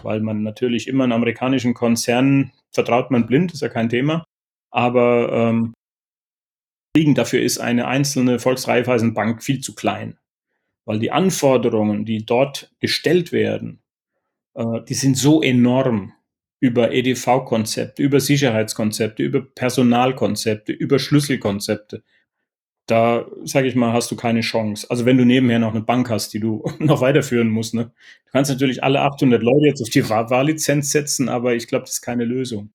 weil 0.03 0.21
man 0.21 0.43
natürlich 0.43 0.89
immer 0.89 1.05
in 1.05 1.13
amerikanischen 1.13 1.75
Konzernen 1.75 2.53
vertraut 2.71 3.11
man 3.11 3.27
blind, 3.27 3.53
ist 3.53 3.63
ja 3.63 3.69
kein 3.69 3.89
Thema. 3.89 4.25
Aber 4.71 5.33
ähm, 5.33 5.75
dafür 6.97 7.43
ist 7.43 7.59
eine 7.59 7.89
einzelne 7.89 8.39
Volksreifeisenbank 8.39 9.43
viel 9.43 9.61
zu 9.61 9.75
klein, 9.75 10.17
weil 10.85 11.01
die 11.01 11.11
Anforderungen, 11.11 12.05
die 12.05 12.25
dort 12.25 12.73
gestellt 12.79 13.33
werden, 13.33 13.83
äh, 14.55 14.83
die 14.89 14.95
sind 14.95 15.19
so 15.19 15.43
enorm 15.43 16.13
über 16.61 16.93
EDV-Konzepte, 16.93 18.03
über 18.03 18.21
Sicherheitskonzepte, 18.21 19.23
über 19.23 19.43
Personalkonzepte, 19.43 20.73
über 20.73 20.99
Schlüsselkonzepte. 20.99 22.03
Da, 22.87 23.27
sage 23.45 23.67
ich 23.67 23.75
mal, 23.75 23.93
hast 23.93 24.11
du 24.11 24.17
keine 24.17 24.41
Chance. 24.43 24.87
Also 24.89 25.05
wenn 25.05 25.19
du 25.19 25.25
nebenher 25.25 25.59
noch 25.59 25.75
eine 25.75 25.83
Bank 25.83 26.11
hast, 26.11 26.33
die 26.33 26.41
du 26.41 26.65
noch 26.79 27.01
weiterführen 27.01 27.49
musst. 27.49 27.75
Ne? 27.75 27.93
Du 28.27 28.31
kannst 28.31 28.51
natürlich 28.51 28.85
alle 28.85 29.01
800 29.01 29.43
Leute 29.43 29.67
jetzt 29.67 29.83
auf 29.83 29.91
die 29.91 30.09
Wahllizenz 30.09 30.91
setzen, 30.91 31.29
aber 31.29 31.55
ich 31.55 31.67
glaube, 31.67 31.85
das 31.85 31.95
ist 31.95 32.03
keine 32.03 32.25
Lösung. 32.25 32.73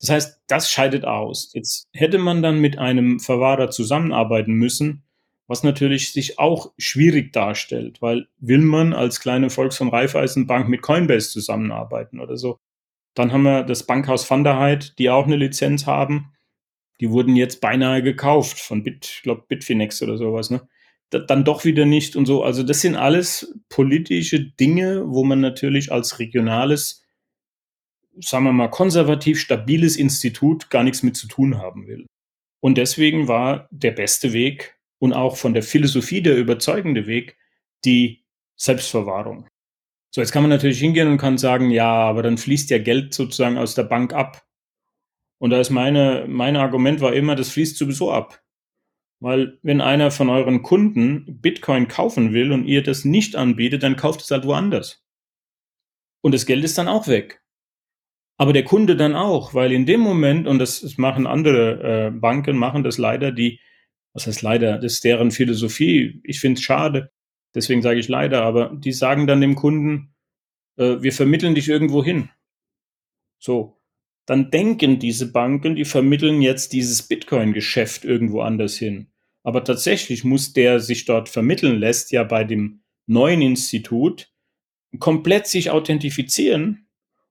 Das 0.00 0.10
heißt, 0.10 0.40
das 0.46 0.70
scheidet 0.70 1.04
aus. 1.04 1.50
Jetzt 1.54 1.88
hätte 1.92 2.18
man 2.18 2.42
dann 2.42 2.60
mit 2.60 2.78
einem 2.78 3.18
Verwahrer 3.18 3.70
zusammenarbeiten 3.70 4.52
müssen, 4.52 5.04
was 5.46 5.62
natürlich 5.62 6.12
sich 6.12 6.38
auch 6.38 6.72
schwierig 6.76 7.32
darstellt, 7.32 8.02
weil 8.02 8.26
will 8.38 8.58
man 8.58 8.92
als 8.92 9.20
kleine 9.20 9.48
Volks- 9.48 9.80
und 9.80 9.88
Raiffeisenbank 9.88 10.68
mit 10.68 10.82
Coinbase 10.82 11.30
zusammenarbeiten 11.30 12.20
oder 12.20 12.36
so, 12.36 12.58
dann 13.14 13.32
haben 13.32 13.42
wir 13.42 13.62
das 13.62 13.86
Bankhaus 13.86 14.28
Van 14.28 14.44
der 14.44 14.58
Heid, 14.58 14.98
die 14.98 15.08
auch 15.08 15.24
eine 15.24 15.36
Lizenz 15.36 15.86
haben. 15.86 16.32
Die 17.00 17.10
wurden 17.10 17.36
jetzt 17.36 17.60
beinahe 17.60 18.02
gekauft 18.02 18.58
von 18.58 18.82
Bit, 18.82 19.22
ich 19.24 19.32
Bitfinex 19.48 20.02
oder 20.02 20.16
sowas, 20.16 20.50
ne? 20.50 20.68
Da, 21.10 21.20
dann 21.20 21.44
doch 21.44 21.64
wieder 21.64 21.86
nicht 21.86 22.16
und 22.16 22.26
so. 22.26 22.42
Also 22.42 22.64
das 22.64 22.80
sind 22.80 22.96
alles 22.96 23.54
politische 23.68 24.40
Dinge, 24.40 25.04
wo 25.06 25.22
man 25.22 25.40
natürlich 25.40 25.92
als 25.92 26.18
regionales, 26.18 27.05
sagen 28.20 28.44
wir 28.44 28.52
mal, 28.52 28.68
konservativ 28.68 29.40
stabiles 29.40 29.96
Institut 29.96 30.70
gar 30.70 30.82
nichts 30.82 31.02
mit 31.02 31.16
zu 31.16 31.28
tun 31.28 31.58
haben 31.58 31.86
will. 31.86 32.06
Und 32.60 32.78
deswegen 32.78 33.28
war 33.28 33.68
der 33.70 33.92
beste 33.92 34.32
Weg 34.32 34.78
und 34.98 35.12
auch 35.12 35.36
von 35.36 35.54
der 35.54 35.62
Philosophie 35.62 36.22
der 36.22 36.36
überzeugende 36.36 37.06
Weg 37.06 37.36
die 37.84 38.24
Selbstverwahrung. 38.56 39.48
So, 40.10 40.20
jetzt 40.20 40.32
kann 40.32 40.42
man 40.42 40.50
natürlich 40.50 40.80
hingehen 40.80 41.08
und 41.08 41.18
kann 41.18 41.36
sagen, 41.36 41.70
ja, 41.70 41.90
aber 41.90 42.22
dann 42.22 42.38
fließt 42.38 42.70
ja 42.70 42.78
Geld 42.78 43.12
sozusagen 43.12 43.58
aus 43.58 43.74
der 43.74 43.84
Bank 43.84 44.14
ab. 44.14 44.46
Und 45.38 45.50
da 45.50 45.60
ist 45.60 45.70
meine, 45.70 46.24
mein 46.26 46.56
Argument 46.56 47.00
war 47.00 47.12
immer, 47.12 47.34
das 47.36 47.50
fließt 47.50 47.76
sowieso 47.76 48.10
ab. 48.10 48.42
Weil 49.20 49.58
wenn 49.62 49.80
einer 49.80 50.10
von 50.10 50.30
euren 50.30 50.62
Kunden 50.62 51.40
Bitcoin 51.40 51.88
kaufen 51.88 52.32
will 52.32 52.52
und 52.52 52.64
ihr 52.64 52.82
das 52.82 53.04
nicht 53.04 53.36
anbietet, 53.36 53.82
dann 53.82 53.96
kauft 53.96 54.22
es 54.22 54.30
halt 54.30 54.44
woanders. 54.44 55.04
Und 56.22 56.34
das 56.34 56.46
Geld 56.46 56.64
ist 56.64 56.78
dann 56.78 56.88
auch 56.88 57.08
weg. 57.08 57.42
Aber 58.38 58.52
der 58.52 58.64
Kunde 58.64 58.96
dann 58.96 59.14
auch, 59.14 59.54
weil 59.54 59.72
in 59.72 59.86
dem 59.86 60.00
Moment, 60.00 60.46
und 60.46 60.58
das, 60.58 60.82
das 60.82 60.98
machen 60.98 61.26
andere 61.26 62.08
äh, 62.08 62.10
Banken, 62.10 62.56
machen 62.56 62.84
das 62.84 62.98
leider, 62.98 63.32
die, 63.32 63.60
was 64.12 64.26
heißt 64.26 64.42
leider, 64.42 64.78
das 64.78 64.94
ist 64.94 65.04
deren 65.04 65.30
Philosophie. 65.30 66.20
Ich 66.24 66.40
finde 66.40 66.58
es 66.58 66.64
schade, 66.64 67.10
Deswegen 67.56 67.80
sage 67.80 67.98
ich 67.98 68.08
leider, 68.08 68.42
aber 68.42 68.76
die 68.76 68.92
sagen 68.92 69.26
dann 69.26 69.40
dem 69.40 69.54
Kunden, 69.54 70.14
äh, 70.76 70.96
wir 71.00 71.14
vermitteln 71.14 71.54
dich 71.54 71.70
irgendwo 71.70 72.04
hin. 72.04 72.28
So, 73.38 73.80
dann 74.26 74.50
denken 74.50 74.98
diese 74.98 75.32
Banken, 75.32 75.74
die 75.74 75.86
vermitteln 75.86 76.42
jetzt 76.42 76.74
dieses 76.74 77.08
Bitcoin-Geschäft 77.08 78.04
irgendwo 78.04 78.42
anders 78.42 78.76
hin. 78.76 79.10
Aber 79.42 79.64
tatsächlich 79.64 80.22
muss 80.22 80.52
der 80.52 80.80
sich 80.80 81.06
dort 81.06 81.30
vermitteln 81.30 81.78
lässt, 81.78 82.12
ja 82.12 82.24
bei 82.24 82.44
dem 82.44 82.82
neuen 83.06 83.40
Institut 83.40 84.30
komplett 84.98 85.46
sich 85.46 85.70
authentifizieren 85.70 86.85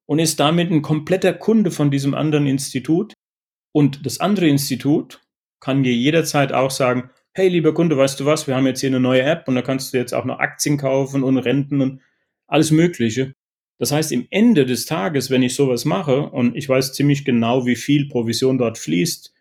und 0.07 0.19
ist 0.19 0.39
damit 0.39 0.71
ein 0.71 0.81
kompletter 0.81 1.33
Kunde 1.33 1.71
von 1.71 1.91
diesem 1.91 2.13
anderen 2.13 2.47
Institut. 2.47 3.13
Und 3.71 4.05
das 4.05 4.19
andere 4.19 4.47
Institut 4.47 5.21
kann 5.59 5.83
dir 5.83 5.93
jederzeit 5.93 6.53
auch 6.53 6.71
sagen, 6.71 7.09
hey, 7.33 7.49
lieber 7.49 7.73
Kunde, 7.73 7.97
weißt 7.97 8.19
du 8.19 8.25
was, 8.25 8.47
wir 8.47 8.55
haben 8.55 8.65
jetzt 8.65 8.79
hier 8.79 8.89
eine 8.89 8.99
neue 8.99 9.23
App 9.23 9.47
und 9.47 9.55
da 9.55 9.61
kannst 9.61 9.93
du 9.93 9.97
jetzt 9.97 10.13
auch 10.13 10.25
noch 10.25 10.39
Aktien 10.39 10.77
kaufen 10.77 11.23
und 11.23 11.37
Renten 11.37 11.81
und 11.81 12.01
alles 12.47 12.71
Mögliche. 12.71 13.33
Das 13.77 13.91
heißt, 13.91 14.11
im 14.13 14.27
Ende 14.29 14.65
des 14.65 14.85
Tages, 14.85 15.29
wenn 15.29 15.43
ich 15.43 15.55
sowas 15.55 15.83
mache 15.83 16.29
und 16.29 16.55
ich 16.55 16.69
weiß 16.69 16.93
ziemlich 16.93 17.25
genau, 17.25 17.65
wie 17.65 17.75
viel 17.75 18.07
Provision 18.07 18.57
dort 18.57 18.77
fließt, 18.77 19.33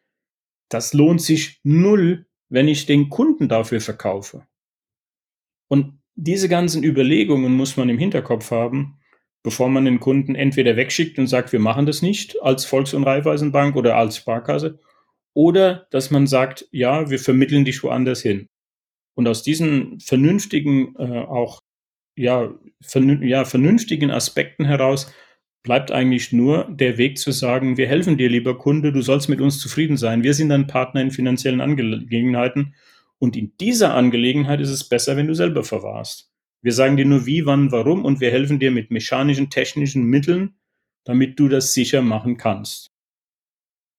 das 0.69 0.93
lohnt 0.93 1.23
sich 1.23 1.61
null, 1.63 2.27
wenn 2.49 2.67
ich 2.67 2.87
den 2.87 3.11
Kunden 3.11 3.49
dafür 3.49 3.81
verkaufe. 3.81 4.47
Und 5.69 6.01
diese 6.17 6.49
ganzen 6.49 6.83
Überlegungen 6.83 7.55
muss 7.55 7.77
man 7.77 7.89
im 7.89 7.99
Hinterkopf 7.99 8.51
haben, 8.51 8.99
bevor 9.45 9.69
man 9.69 9.85
den 9.85 10.01
Kunden 10.01 10.35
entweder 10.35 10.75
wegschickt 10.75 11.19
und 11.19 11.29
sagt, 11.29 11.53
wir 11.53 11.61
machen 11.61 11.87
das 11.87 12.03
nicht 12.03 12.43
als 12.43 12.65
Volks- 12.65 12.95
und 12.95 13.05
Raiffeisenbank 13.05 13.77
oder 13.77 13.97
als 13.97 14.17
Sparkasse, 14.17 14.81
oder 15.35 15.87
dass 15.91 16.11
man 16.11 16.27
sagt, 16.27 16.67
ja, 16.73 17.11
wir 17.11 17.19
vermitteln 17.19 17.65
dich 17.65 17.83
woanders 17.83 18.23
hin. 18.23 18.49
Und 19.15 19.29
aus 19.29 19.43
diesen 19.43 20.01
vernünftigen, 20.01 20.97
äh, 20.97 21.21
auch 21.21 21.61
ja, 22.17 22.55
vernün 22.81 23.23
ja, 23.23 23.45
vernünftigen 23.45 24.11
Aspekten 24.11 24.65
heraus 24.65 25.13
bleibt 25.63 25.91
eigentlich 25.91 26.33
nur 26.33 26.69
der 26.71 26.99
Weg 26.99 27.19
zu 27.19 27.33
sagen, 27.33 27.77
wir 27.77 27.89
helfen 27.89 28.17
dir, 28.17 28.29
lieber 28.29 28.57
Kunde, 28.59 28.93
du 28.93 29.03
sollst 29.03 29.29
mit 29.29 29.41
uns 29.41 29.59
zufrieden 29.59 29.97
sein. 29.97 30.23
Wir 30.23 30.35
sind 30.35 30.51
dein 30.51 30.67
Partner 30.67 31.01
in 31.01 31.11
finanziellen 31.11 31.61
Angelegenheiten. 31.61 32.75
Und 33.19 33.37
in 33.37 33.57
dieser 33.59 33.95
Angelegenheit 33.95 34.61
ist 34.61 34.71
es 34.71 34.89
besser, 34.89 35.17
wenn 35.17 35.27
du 35.27 35.35
selber 35.35 35.65
verwahrst. 35.65 36.34
Wir 36.65 36.73
sagen 36.73 36.97
dir 36.97 37.05
nur 37.05 37.27
wie, 37.27 37.45
wann, 37.45 37.73
warum 37.73 38.07
und 38.07 38.21
wir 38.21 38.31
helfen 38.31 38.59
dir 38.59 38.71
mit 38.71 38.91
mechanischen, 38.91 39.51
technischen 39.51 40.05
Mitteln, 40.05 40.55
damit 41.05 41.39
du 41.39 41.49
das 41.49 41.75
sicher 41.75 42.01
machen 42.01 42.39
kannst. 42.39 42.91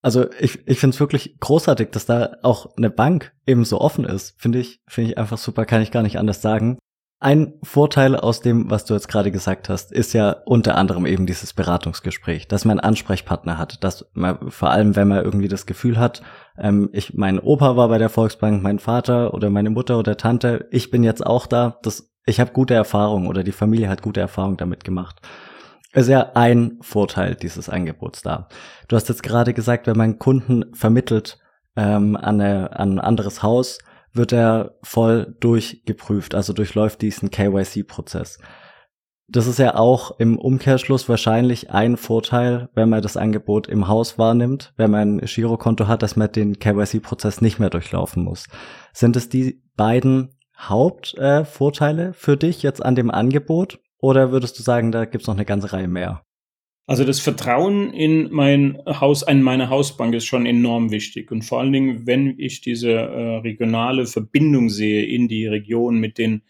Also 0.01 0.25
ich, 0.39 0.67
ich 0.67 0.79
finde 0.79 0.95
es 0.95 0.99
wirklich 0.99 1.39
großartig, 1.39 1.89
dass 1.91 2.07
da 2.07 2.37
auch 2.41 2.75
eine 2.75 2.89
Bank 2.89 3.35
eben 3.45 3.65
so 3.65 3.79
offen 3.79 4.03
ist. 4.03 4.33
Finde 4.41 4.57
ich, 4.57 4.81
finde 4.87 5.11
ich 5.11 5.17
einfach 5.19 5.37
super, 5.37 5.65
kann 5.65 5.83
ich 5.83 5.91
gar 5.91 6.01
nicht 6.01 6.17
anders 6.17 6.41
sagen. 6.41 6.79
Ein 7.19 7.53
Vorteil 7.61 8.15
aus 8.15 8.41
dem, 8.41 8.67
was 8.67 8.85
du 8.85 8.95
jetzt 8.95 9.09
gerade 9.09 9.31
gesagt 9.31 9.69
hast, 9.69 9.91
ist 9.91 10.13
ja 10.13 10.31
unter 10.31 10.75
anderem 10.75 11.05
eben 11.05 11.27
dieses 11.27 11.53
Beratungsgespräch, 11.53 12.47
dass 12.47 12.65
man 12.65 12.79
einen 12.79 12.89
Ansprechpartner 12.89 13.59
hat, 13.59 13.83
dass 13.83 14.09
man 14.13 14.49
vor 14.49 14.71
allem, 14.71 14.95
wenn 14.95 15.07
man 15.07 15.23
irgendwie 15.23 15.47
das 15.47 15.67
Gefühl 15.67 15.99
hat, 15.99 16.23
ähm, 16.57 16.89
ich, 16.93 17.13
mein 17.13 17.39
Opa 17.39 17.77
war 17.77 17.89
bei 17.89 17.99
der 17.99 18.09
Volksbank, 18.09 18.63
mein 18.63 18.79
Vater 18.79 19.35
oder 19.35 19.51
meine 19.51 19.69
Mutter 19.69 19.99
oder 19.99 20.17
Tante, 20.17 20.67
ich 20.71 20.89
bin 20.89 21.03
jetzt 21.03 21.23
auch 21.23 21.45
da, 21.45 21.79
das, 21.83 22.14
ich 22.25 22.39
habe 22.39 22.51
gute 22.51 22.73
Erfahrungen 22.73 23.27
oder 23.27 23.43
die 23.43 23.51
Familie 23.51 23.89
hat 23.89 24.01
gute 24.01 24.19
Erfahrungen 24.19 24.57
damit 24.57 24.83
gemacht. 24.83 25.21
Ist 25.93 26.09
ja 26.09 26.31
ein 26.33 26.77
Vorteil 26.81 27.35
dieses 27.35 27.69
Angebots 27.69 28.21
da. 28.21 28.49
Du 28.87 28.95
hast 28.95 29.07
jetzt 29.07 29.23
gerade 29.23 29.53
gesagt, 29.53 29.87
wenn 29.87 29.97
man 29.97 30.19
Kunden 30.19 30.73
vermittelt 30.73 31.39
ähm, 31.77 32.17
an, 32.17 32.41
eine, 32.41 32.77
an 32.77 32.93
ein 32.93 32.99
anderes 32.99 33.43
Haus, 33.43 33.79
wird 34.11 34.33
er 34.33 34.75
voll 34.83 35.35
durchgeprüft, 35.39 36.35
also 36.35 36.53
durchläuft 36.53 37.01
diesen 37.01 37.29
KYC-Prozess. 37.29 38.39
Das 39.27 39.47
ist 39.47 39.57
ja 39.57 39.75
auch 39.75 40.19
im 40.19 40.37
Umkehrschluss 40.37 41.09
wahrscheinlich 41.09 41.71
ein 41.71 41.97
Vorteil, 41.97 42.69
wenn 42.75 42.89
man 42.89 43.01
das 43.01 43.17
Angebot 43.17 43.67
im 43.67 43.87
Haus 43.87 44.17
wahrnimmt, 44.17 44.73
wenn 44.77 44.91
man 44.91 45.17
ein 45.17 45.25
Girokonto 45.25 45.87
hat, 45.87 46.03
dass 46.03 46.15
man 46.15 46.31
den 46.31 46.59
KYC-Prozess 46.59 47.41
nicht 47.41 47.59
mehr 47.59 47.69
durchlaufen 47.69 48.23
muss. 48.23 48.47
Sind 48.93 49.15
es 49.15 49.29
die 49.29 49.63
beiden 49.75 50.34
Hauptvorteile 50.57 52.09
äh, 52.09 52.13
für 52.13 52.37
dich 52.37 52.63
jetzt 52.63 52.83
an 52.83 52.95
dem 52.95 53.11
Angebot 53.11 53.79
oder 53.99 54.31
würdest 54.31 54.57
du 54.59 54.63
sagen, 54.63 54.91
da 54.91 55.05
gibt's 55.05 55.27
noch 55.27 55.35
eine 55.35 55.45
ganze 55.45 55.73
Reihe 55.73 55.87
mehr? 55.87 56.23
Also 56.87 57.03
das 57.03 57.19
Vertrauen 57.19 57.91
in 57.93 58.31
mein 58.31 58.77
Haus, 58.85 59.23
in 59.23 59.41
meine 59.41 59.69
Hausbank 59.69 60.13
ist 60.13 60.25
schon 60.25 60.45
enorm 60.45 60.91
wichtig. 60.91 61.31
Und 61.31 61.41
vor 61.41 61.59
allen 61.59 61.73
Dingen, 61.73 62.05
wenn 62.05 62.35
ich 62.37 62.61
diese 62.61 62.91
äh, 62.91 63.37
regionale 63.37 64.05
Verbindung 64.05 64.69
sehe 64.69 65.03
in 65.05 65.27
die 65.27 65.47
Region 65.47 65.97
mit 65.97 66.19
den, 66.19 66.43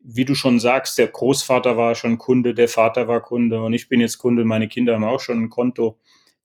wie 0.00 0.26
du 0.26 0.34
schon 0.34 0.60
sagst, 0.60 0.98
der 0.98 1.08
Großvater 1.08 1.78
war 1.78 1.94
schon 1.94 2.18
Kunde, 2.18 2.52
der 2.52 2.68
Vater 2.68 3.08
war 3.08 3.22
Kunde 3.22 3.62
und 3.62 3.72
ich 3.72 3.88
bin 3.88 4.00
jetzt 4.00 4.18
Kunde, 4.18 4.44
meine 4.44 4.68
Kinder 4.68 4.94
haben 4.94 5.04
auch 5.04 5.20
schon 5.20 5.42
ein 5.44 5.50
Konto. 5.50 5.98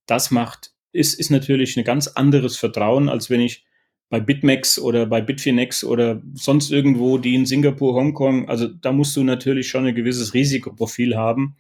Das 0.05 0.32
macht, 0.32 0.72
ist, 0.93 1.20
ist 1.20 1.30
natürlich 1.30 1.76
ein 1.76 1.84
ganz 1.84 2.07
anderes 2.07 2.57
Vertrauen, 2.57 3.09
als 3.09 3.30
wenn 3.30 3.41
ich 3.41 3.66
bei 4.14 4.20
BitMEX 4.20 4.78
oder 4.78 5.07
bei 5.07 5.22
Bitfinex 5.22 5.84
oder 5.84 6.22
sonst 6.36 6.72
irgendwo, 6.72 7.18
die 7.18 7.34
in 7.34 7.47
Singapur, 7.47 7.95
Hongkong, 7.95 8.47
also 8.47 8.68
da 8.68 8.91
musst 8.91 9.18
du 9.18 9.24
natürlich 9.24 9.68
schon 9.68 9.88
ein 9.88 9.95
gewisses 9.95 10.36
Risikoprofil 10.36 11.18
haben 11.18 11.55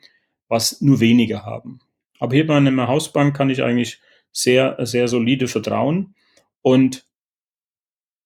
was 0.53 0.81
nur 0.81 0.99
wenige 0.99 1.45
haben. 1.45 1.79
Aber 2.19 2.35
hier 2.35 2.45
bei 2.45 2.55
einer 2.55 2.87
Hausbank 2.87 3.35
kann 3.35 3.49
ich 3.49 3.63
eigentlich 3.63 3.99
sehr, 4.31 4.77
sehr 4.85 5.07
solide 5.07 5.47
vertrauen. 5.47 6.13
Und 6.61 7.07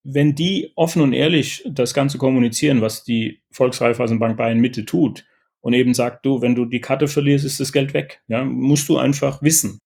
wenn 0.04 0.36
die 0.36 0.74
offen 0.76 1.02
und 1.02 1.14
ehrlich 1.14 1.64
das 1.66 1.94
Ganze 1.94 2.18
kommunizieren, 2.18 2.82
was 2.82 3.06
die 3.06 3.42
Volksreifeisenbank 3.52 4.38
Bayern 4.38 4.60
Mitte 4.60 4.86
tut, 4.86 5.26
und 5.62 5.74
eben 5.74 5.94
sagt, 5.94 6.26
du, 6.26 6.42
wenn 6.42 6.56
du 6.56 6.66
die 6.66 6.80
Karte 6.80 7.08
verlierst, 7.08 7.44
ist 7.44 7.60
das 7.60 7.74
Geld 7.74 7.94
weg. 7.94 8.22
Ja, 8.28 8.46
musst 8.46 8.88
du 8.88 8.98
einfach 8.98 9.42
wissen. 9.42 9.80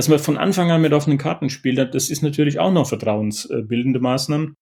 Dass 0.00 0.08
man 0.08 0.18
von 0.18 0.38
Anfang 0.38 0.70
an 0.70 0.80
mit 0.80 0.94
offenen 0.94 1.18
Karten 1.18 1.50
spielt, 1.50 1.94
das 1.94 2.08
ist 2.08 2.22
natürlich 2.22 2.58
auch 2.58 2.72
noch 2.72 2.88
vertrauensbildende 2.88 4.00
Maßnahmen. 4.00 4.56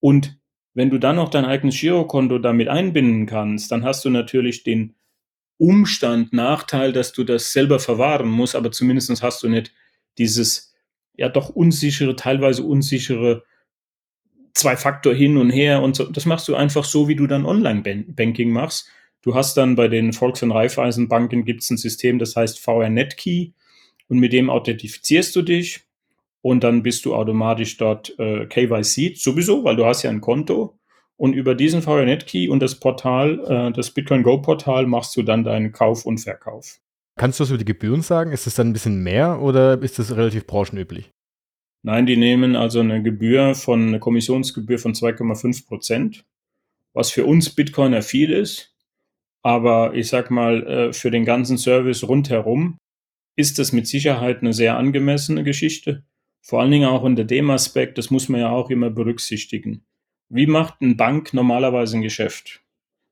Und 0.00 0.40
wenn 0.72 0.88
du 0.88 0.96
dann 0.96 1.16
noch 1.16 1.28
dein 1.28 1.44
eigenes 1.44 1.78
Girokonto 1.78 2.38
damit 2.38 2.68
einbinden 2.68 3.26
kannst, 3.26 3.70
dann 3.70 3.84
hast 3.84 4.06
du 4.06 4.08
natürlich 4.08 4.62
den 4.62 4.94
Umstand, 5.58 6.32
Nachteil, 6.32 6.94
dass 6.94 7.12
du 7.12 7.24
das 7.24 7.52
selber 7.52 7.78
verwahren 7.78 8.30
musst, 8.30 8.56
aber 8.56 8.72
zumindest 8.72 9.22
hast 9.22 9.42
du 9.42 9.50
nicht 9.50 9.70
dieses 10.16 10.72
ja 11.14 11.28
doch 11.28 11.50
unsichere, 11.50 12.16
teilweise 12.16 12.62
unsichere 12.62 13.44
Zwei-Faktor 14.54 15.12
hin 15.12 15.36
und 15.36 15.50
her 15.50 15.82
und 15.82 15.94
so. 15.94 16.04
Das 16.04 16.24
machst 16.24 16.48
du 16.48 16.54
einfach 16.54 16.84
so, 16.84 17.06
wie 17.06 17.16
du 17.16 17.26
dann 17.26 17.44
Online-Banking 17.44 18.50
machst. 18.50 18.88
Du 19.20 19.34
hast 19.34 19.58
dann 19.58 19.76
bei 19.76 19.88
den 19.88 20.14
Volks- 20.14 20.42
und 20.42 20.52
Raiffeisenbanken 20.52 21.44
gibt 21.44 21.60
es 21.60 21.68
ein 21.68 21.76
System, 21.76 22.18
das 22.18 22.34
heißt 22.34 22.58
VR 22.58 22.88
Netkey 22.88 23.52
und 24.10 24.18
mit 24.18 24.32
dem 24.34 24.50
authentifizierst 24.50 25.34
du 25.34 25.42
dich 25.42 25.80
und 26.42 26.64
dann 26.64 26.82
bist 26.82 27.04
du 27.04 27.14
automatisch 27.14 27.76
dort 27.78 28.18
äh, 28.18 28.44
KYC 28.46 29.16
sowieso, 29.16 29.64
weil 29.64 29.76
du 29.76 29.86
hast 29.86 30.02
ja 30.02 30.10
ein 30.10 30.20
Konto 30.20 30.76
und 31.16 31.32
über 31.32 31.54
diesen 31.54 31.80
VNet 31.80 32.26
Key 32.26 32.48
und 32.48 32.60
das 32.60 32.74
Portal, 32.74 33.40
äh, 33.46 33.72
das 33.72 33.92
Bitcoin 33.92 34.22
Go 34.22 34.42
Portal, 34.42 34.86
machst 34.86 35.16
du 35.16 35.22
dann 35.22 35.44
deinen 35.44 35.72
Kauf 35.72 36.04
und 36.04 36.18
Verkauf. 36.18 36.80
Kannst 37.16 37.38
du 37.38 37.44
was 37.44 37.50
über 37.50 37.58
die 37.58 37.64
Gebühren 37.64 38.02
sagen? 38.02 38.32
Ist 38.32 38.46
das 38.46 38.54
dann 38.54 38.70
ein 38.70 38.72
bisschen 38.72 39.02
mehr 39.02 39.40
oder 39.40 39.80
ist 39.80 39.98
das 39.98 40.16
relativ 40.16 40.46
branchenüblich? 40.46 41.10
Nein, 41.82 42.06
die 42.06 42.16
nehmen 42.16 42.56
also 42.56 42.80
eine 42.80 43.02
Gebühr 43.02 43.54
von, 43.54 43.88
eine 43.88 44.00
Kommissionsgebühr 44.00 44.78
von 44.78 44.92
2,5 44.92 45.66
Prozent, 45.66 46.24
was 46.94 47.10
für 47.10 47.24
uns 47.24 47.50
Bitcoiner 47.50 48.02
viel 48.02 48.32
ist. 48.32 48.74
Aber 49.42 49.94
ich 49.94 50.08
sag 50.08 50.30
mal, 50.30 50.66
äh, 50.66 50.92
für 50.92 51.10
den 51.10 51.24
ganzen 51.24 51.56
Service 51.58 52.06
rundherum 52.06 52.76
ist 53.36 53.58
das 53.58 53.72
mit 53.72 53.86
Sicherheit 53.86 54.40
eine 54.40 54.52
sehr 54.52 54.76
angemessene 54.76 55.44
Geschichte. 55.44 56.04
Vor 56.42 56.60
allen 56.60 56.70
Dingen 56.70 56.88
auch 56.88 57.02
unter 57.02 57.24
dem 57.24 57.50
Aspekt, 57.50 57.98
das 57.98 58.10
muss 58.10 58.28
man 58.28 58.40
ja 58.40 58.50
auch 58.50 58.70
immer 58.70 58.90
berücksichtigen. 58.90 59.84
Wie 60.28 60.46
macht 60.46 60.76
eine 60.80 60.94
Bank 60.94 61.34
normalerweise 61.34 61.96
ein 61.96 62.02
Geschäft? 62.02 62.62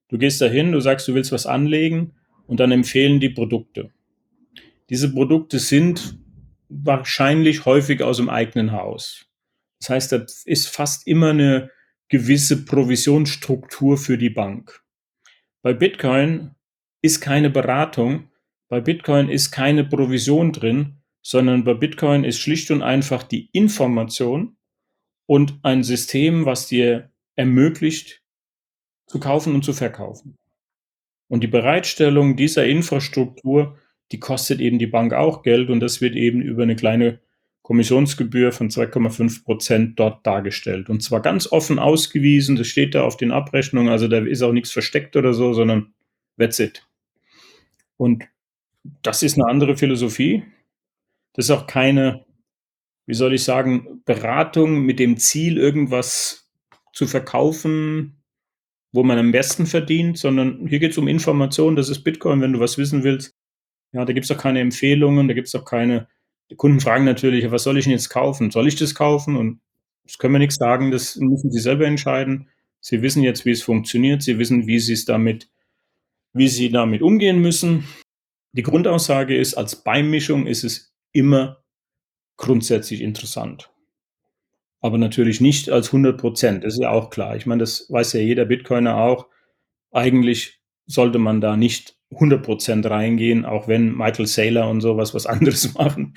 Du 0.08 0.18
gehst 0.18 0.40
dahin, 0.40 0.72
du 0.72 0.80
sagst, 0.80 1.06
du 1.08 1.14
willst 1.14 1.32
was 1.32 1.46
anlegen 1.46 2.12
und 2.46 2.60
dann 2.60 2.72
empfehlen 2.72 3.20
die 3.20 3.28
Produkte. 3.28 3.90
Diese 4.88 5.12
Produkte 5.12 5.58
sind 5.58 6.18
wahrscheinlich 6.68 7.64
häufig 7.66 8.02
aus 8.02 8.16
dem 8.16 8.30
eigenen 8.30 8.72
Haus. 8.72 9.26
Das 9.80 9.90
heißt, 9.90 10.12
da 10.12 10.26
ist 10.44 10.68
fast 10.68 11.06
immer 11.06 11.30
eine 11.30 11.70
gewisse 12.08 12.64
Provisionsstruktur 12.64 13.98
für 13.98 14.16
die 14.16 14.30
Bank. 14.30 14.82
Bei 15.62 15.74
Bitcoin 15.74 16.54
ist 17.02 17.20
keine 17.20 17.50
Beratung, 17.50 18.30
bei 18.68 18.80
Bitcoin 18.80 19.28
ist 19.28 19.50
keine 19.50 19.84
Provision 19.84 20.52
drin, 20.52 21.00
sondern 21.22 21.64
bei 21.64 21.74
Bitcoin 21.74 22.24
ist 22.24 22.38
schlicht 22.38 22.70
und 22.70 22.82
einfach 22.82 23.22
die 23.22 23.48
Information, 23.52 24.58
und 25.28 25.60
ein 25.62 25.84
System, 25.84 26.46
was 26.46 26.66
dir 26.66 27.10
ermöglicht, 27.36 28.22
zu 29.06 29.20
kaufen 29.20 29.54
und 29.54 29.62
zu 29.62 29.74
verkaufen. 29.74 30.36
Und 31.28 31.44
die 31.44 31.48
Bereitstellung 31.48 32.34
dieser 32.36 32.66
Infrastruktur, 32.66 33.76
die 34.10 34.18
kostet 34.18 34.60
eben 34.60 34.78
die 34.78 34.86
Bank 34.86 35.12
auch 35.12 35.42
Geld 35.42 35.68
und 35.68 35.80
das 35.80 36.00
wird 36.00 36.16
eben 36.16 36.40
über 36.40 36.62
eine 36.62 36.76
kleine 36.76 37.20
Kommissionsgebühr 37.60 38.52
von 38.52 38.70
2,5 38.70 39.44
Prozent 39.44 40.00
dort 40.00 40.26
dargestellt. 40.26 40.88
Und 40.88 41.02
zwar 41.02 41.20
ganz 41.20 41.52
offen 41.52 41.78
ausgewiesen, 41.78 42.56
das 42.56 42.66
steht 42.66 42.94
da 42.94 43.02
auf 43.04 43.18
den 43.18 43.30
Abrechnungen, 43.30 43.92
also 43.92 44.08
da 44.08 44.24
ist 44.24 44.40
auch 44.40 44.52
nichts 44.52 44.72
versteckt 44.72 45.14
oder 45.14 45.34
so, 45.34 45.52
sondern 45.52 45.92
that's 46.38 46.58
it. 46.58 46.86
Und 47.98 48.24
das 49.02 49.22
ist 49.22 49.38
eine 49.38 49.48
andere 49.48 49.76
Philosophie. 49.76 50.44
Das 51.34 51.46
ist 51.46 51.50
auch 51.50 51.66
keine 51.66 52.26
wie 53.08 53.14
soll 53.14 53.32
ich 53.32 53.42
sagen, 53.42 54.02
Beratung 54.04 54.82
mit 54.82 54.98
dem 54.98 55.16
Ziel, 55.16 55.56
irgendwas 55.56 56.50
zu 56.92 57.06
verkaufen, 57.06 58.22
wo 58.92 59.02
man 59.02 59.16
am 59.16 59.32
besten 59.32 59.64
verdient, 59.64 60.18
sondern 60.18 60.66
hier 60.66 60.78
geht 60.78 60.92
es 60.92 60.98
um 60.98 61.08
Information, 61.08 61.74
das 61.74 61.88
ist 61.88 62.04
Bitcoin, 62.04 62.42
wenn 62.42 62.52
du 62.52 62.60
was 62.60 62.76
wissen 62.76 63.04
willst. 63.04 63.34
Ja, 63.92 64.04
da 64.04 64.12
gibt 64.12 64.26
es 64.26 64.30
auch 64.30 64.40
keine 64.40 64.60
Empfehlungen, 64.60 65.26
da 65.26 65.32
gibt 65.32 65.48
es 65.48 65.54
auch 65.54 65.64
keine. 65.64 66.06
Die 66.50 66.56
Kunden 66.56 66.80
fragen 66.80 67.06
natürlich, 67.06 67.50
was 67.50 67.62
soll 67.62 67.78
ich 67.78 67.84
denn 67.84 67.92
jetzt 67.92 68.10
kaufen? 68.10 68.50
Soll 68.50 68.68
ich 68.68 68.76
das 68.76 68.94
kaufen? 68.94 69.36
Und 69.36 69.60
das 70.04 70.18
können 70.18 70.34
wir 70.34 70.38
nichts 70.38 70.56
sagen, 70.56 70.90
das 70.90 71.16
müssen 71.16 71.50
sie 71.50 71.60
selber 71.60 71.86
entscheiden. 71.86 72.50
Sie 72.80 73.00
wissen 73.00 73.22
jetzt, 73.22 73.46
wie 73.46 73.52
es 73.52 73.62
funktioniert, 73.62 74.22
sie 74.22 74.38
wissen, 74.38 74.66
wie 74.66 74.80
sie 74.80 74.92
es 74.92 75.06
damit, 75.06 75.48
wie 76.34 76.48
sie 76.48 76.68
damit 76.68 77.00
umgehen 77.00 77.40
müssen. 77.40 77.84
Die 78.52 78.62
Grundaussage 78.62 79.36
ist, 79.36 79.54
als 79.54 79.82
Beimischung 79.82 80.46
ist 80.46 80.64
es 80.64 80.94
immer 81.12 81.62
grundsätzlich 82.36 83.02
interessant. 83.02 83.70
Aber 84.80 84.96
natürlich 84.96 85.40
nicht 85.40 85.70
als 85.70 85.88
100 85.88 86.18
Prozent, 86.18 86.64
das 86.64 86.74
ist 86.74 86.80
ja 86.80 86.90
auch 86.90 87.10
klar. 87.10 87.36
Ich 87.36 87.46
meine, 87.46 87.60
das 87.60 87.86
weiß 87.90 88.12
ja 88.14 88.20
jeder 88.20 88.44
Bitcoiner 88.44 88.96
auch. 88.96 89.26
Eigentlich 89.90 90.60
sollte 90.86 91.18
man 91.18 91.40
da 91.40 91.56
nicht 91.56 91.96
100% 92.12 92.88
reingehen, 92.88 93.44
auch 93.44 93.68
wenn 93.68 93.94
Michael 93.94 94.26
Saylor 94.26 94.70
und 94.70 94.80
sowas 94.80 95.14
was 95.14 95.26
anderes 95.26 95.74
machen. 95.78 96.14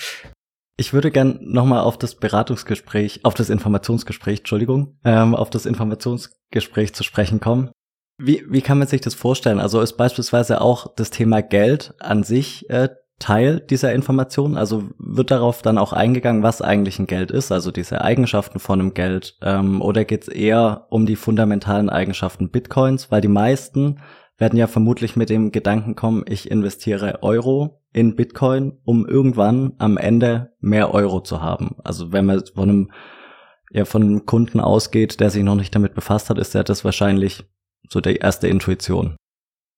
Ich 0.78 0.94
würde 0.94 1.12
gern 1.12 1.40
nochmal 1.42 1.82
auf 1.82 1.98
das 1.98 2.16
Beratungsgespräch, 2.16 3.22
auf 3.24 3.34
das 3.34 3.50
Informationsgespräch, 3.50 4.40
Entschuldigung, 4.40 4.98
ähm, 5.04 5.36
auf 5.36 5.50
das 5.50 5.66
Informationsgespräch 5.66 6.94
zu 6.94 7.04
sprechen 7.04 7.40
kommen. 7.40 7.72
Wie, 8.24 8.44
wie 8.48 8.62
kann 8.62 8.78
man 8.78 8.88
sich 8.88 9.02
das 9.02 9.16
vorstellen? 9.16 9.60
Also 9.60 9.82
ist 9.82 9.94
beispielsweise 9.94 10.62
auch 10.62 10.94
das 10.96 11.10
Thema 11.10 11.42
Geld 11.42 11.94
an 12.00 12.24
sich 12.24 12.70
äh, 12.70 12.90
Teil 13.22 13.60
dieser 13.60 13.94
Information? 13.94 14.58
Also 14.58 14.84
wird 14.98 15.32
darauf 15.32 15.62
dann 15.62 15.78
auch 15.78 15.94
eingegangen, 15.94 16.44
was 16.44 16.62
eigentlich 16.62 17.00
ein 17.00 17.08
Geld 17.08 17.32
ist, 17.32 17.52
also 17.52 17.72
diese 17.72 18.02
Eigenschaften 18.02 18.60
von 18.60 18.80
einem 18.80 18.94
Geld? 18.94 19.38
Ähm, 19.42 19.82
oder 19.82 20.04
geht 20.04 20.24
es 20.24 20.28
eher 20.28 20.88
um 20.90 21.06
die 21.06 21.16
fundamentalen 21.16 21.90
Eigenschaften 21.90 22.50
Bitcoins? 22.50 23.12
Weil 23.12 23.22
die 23.22 23.28
meisten 23.28 24.00
werden 24.38 24.58
ja 24.58 24.68
vermutlich 24.68 25.16
mit 25.16 25.30
dem 25.30 25.52
Gedanken 25.52 25.96
kommen, 25.96 26.26
ich 26.28 26.50
investiere 26.50 27.20
Euro 27.22 27.82
in 27.94 28.16
Bitcoin, 28.16 28.80
um 28.84 29.06
irgendwann 29.06 29.74
am 29.78 29.98
Ende 29.98 30.54
mehr 30.60 30.94
Euro 30.94 31.22
zu 31.22 31.42
haben. 31.42 31.76
Also 31.84 32.12
wenn 32.12 32.26
man 32.26 32.44
von 32.54 32.70
einem, 32.70 32.92
ja, 33.72 33.86
von 33.86 34.02
einem 34.02 34.26
Kunden 34.26 34.60
ausgeht, 34.60 35.20
der 35.20 35.30
sich 35.30 35.44
noch 35.44 35.56
nicht 35.56 35.76
damit 35.76 35.94
befasst 35.94 36.30
hat, 36.30 36.40
ist 36.40 36.56
ja 36.56 36.64
das 36.64 36.84
wahrscheinlich 36.84 37.46
so 37.92 38.00
die 38.00 38.16
erste 38.16 38.48
Intuition. 38.48 39.16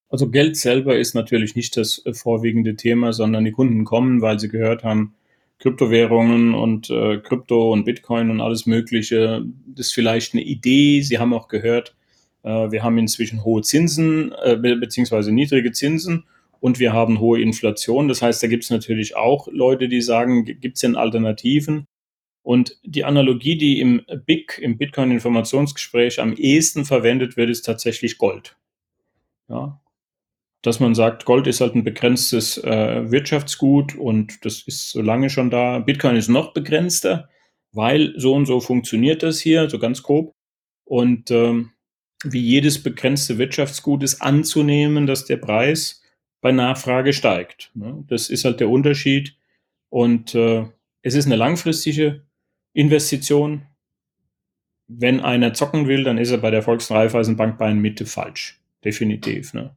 Also 0.09 0.29
Geld 0.29 0.57
selber 0.57 0.97
ist 0.97 1.15
natürlich 1.15 1.55
nicht 1.55 1.75
das 1.75 2.05
äh, 2.05 2.13
vorwiegende 2.13 2.75
Thema, 2.75 3.13
sondern 3.13 3.45
die 3.45 3.51
Kunden 3.51 3.83
kommen, 3.83 4.21
weil 4.21 4.39
sie 4.39 4.49
gehört 4.49 4.83
haben, 4.83 5.15
Kryptowährungen 5.59 6.53
und 6.53 6.89
äh, 6.89 7.17
Krypto 7.17 7.71
und 7.71 7.85
Bitcoin 7.85 8.29
und 8.29 8.41
alles 8.41 8.65
Mögliche, 8.65 9.43
das 9.65 9.87
ist 9.87 9.93
vielleicht 9.93 10.33
eine 10.33 10.43
Idee. 10.43 11.01
Sie 11.01 11.17
haben 11.19 11.33
auch 11.33 11.47
gehört, 11.47 11.95
äh, 12.43 12.49
wir 12.49 12.83
haben 12.83 12.97
inzwischen 12.97 13.43
hohe 13.43 13.61
Zinsen 13.61 14.33
äh, 14.43 14.57
beziehungsweise 14.57 15.31
niedrige 15.31 15.71
Zinsen 15.71 16.25
und 16.59 16.79
wir 16.79 16.93
haben 16.93 17.19
hohe 17.19 17.41
Inflation. 17.41 18.07
Das 18.07 18.21
heißt, 18.21 18.43
da 18.43 18.47
gibt 18.47 18.65
es 18.65 18.69
natürlich 18.69 19.15
auch 19.15 19.47
Leute, 19.51 19.87
die 19.87 20.01
sagen, 20.01 20.45
gibt 20.45 20.75
es 20.75 20.81
denn 20.81 20.95
Alternativen? 20.95 21.85
Und 22.43 22.77
die 22.83 23.05
Analogie, 23.05 23.57
die 23.57 23.79
im 23.79 24.05
BIC, 24.25 24.59
im 24.61 24.77
Bitcoin-Informationsgespräch 24.77 26.19
am 26.19 26.33
ehesten 26.33 26.85
verwendet 26.85 27.37
wird, 27.37 27.49
ist 27.49 27.63
tatsächlich 27.63 28.17
Gold. 28.17 28.57
Ja, 29.47 29.81
dass 30.63 30.79
man 30.79 30.95
sagt, 30.95 31.25
Gold 31.25 31.45
ist 31.45 31.61
halt 31.61 31.75
ein 31.75 31.83
begrenztes 31.83 32.57
äh, 32.57 33.11
Wirtschaftsgut 33.11 33.95
und 33.95 34.45
das 34.45 34.61
ist 34.61 34.91
so 34.91 35.01
lange 35.01 35.29
schon 35.29 35.49
da. 35.49 35.79
Bitcoin 35.79 36.15
ist 36.15 36.29
noch 36.29 36.53
begrenzter, 36.53 37.29
weil 37.73 38.13
so 38.17 38.33
und 38.33 38.45
so 38.45 38.61
funktioniert 38.61 39.23
das 39.23 39.41
hier, 39.41 39.69
so 39.69 39.77
ganz 39.77 40.01
grob. 40.03 40.33
Und 40.85 41.31
ähm, 41.31 41.71
wie 42.23 42.39
jedes 42.39 42.81
begrenzte 42.81 43.37
Wirtschaftsgut 43.37 44.03
ist 44.03 44.21
anzunehmen, 44.21 45.05
dass 45.05 45.25
der 45.25 45.37
Preis 45.37 46.01
bei 46.39 46.53
Nachfrage 46.53 47.11
steigt. 47.11 47.71
Ne? 47.73 48.05
Das 48.07 48.29
ist 48.29 48.45
halt 48.45 48.61
der 48.61 48.69
Unterschied. 48.69 49.35
Und 49.89 50.33
äh, 50.33 50.65
es 51.01 51.13
ist 51.13 51.25
eine 51.25 51.35
langfristige 51.35 52.25
Investition. 52.73 53.63
Wenn 54.87 55.21
einer 55.21 55.53
zocken 55.53 55.87
will, 55.87 56.03
dann 56.03 56.17
ist 56.17 56.31
er 56.31 56.37
bei 56.39 56.51
der 56.51 56.61
Volksreifeisenbank 56.61 57.57
bei 57.57 57.73
Mitte 57.73 58.05
falsch. 58.05 58.59
Definitiv. 58.83 59.53
Ne? 59.53 59.75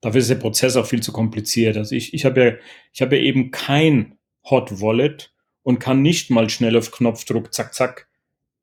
Dafür 0.00 0.20
ist 0.20 0.30
der 0.30 0.36
Prozess 0.36 0.76
auch 0.76 0.86
viel 0.86 1.02
zu 1.02 1.12
kompliziert. 1.12 1.76
Also 1.76 1.94
ich, 1.94 2.12
ich 2.14 2.24
habe 2.24 2.60
ja, 2.94 3.04
habe 3.04 3.16
ja 3.16 3.22
eben 3.22 3.50
kein 3.50 4.18
Hot 4.44 4.80
Wallet 4.80 5.32
und 5.62 5.80
kann 5.80 6.02
nicht 6.02 6.30
mal 6.30 6.48
schnell 6.48 6.76
auf 6.76 6.92
Knopfdruck, 6.92 7.52
zack, 7.52 7.74
zack, 7.74 8.08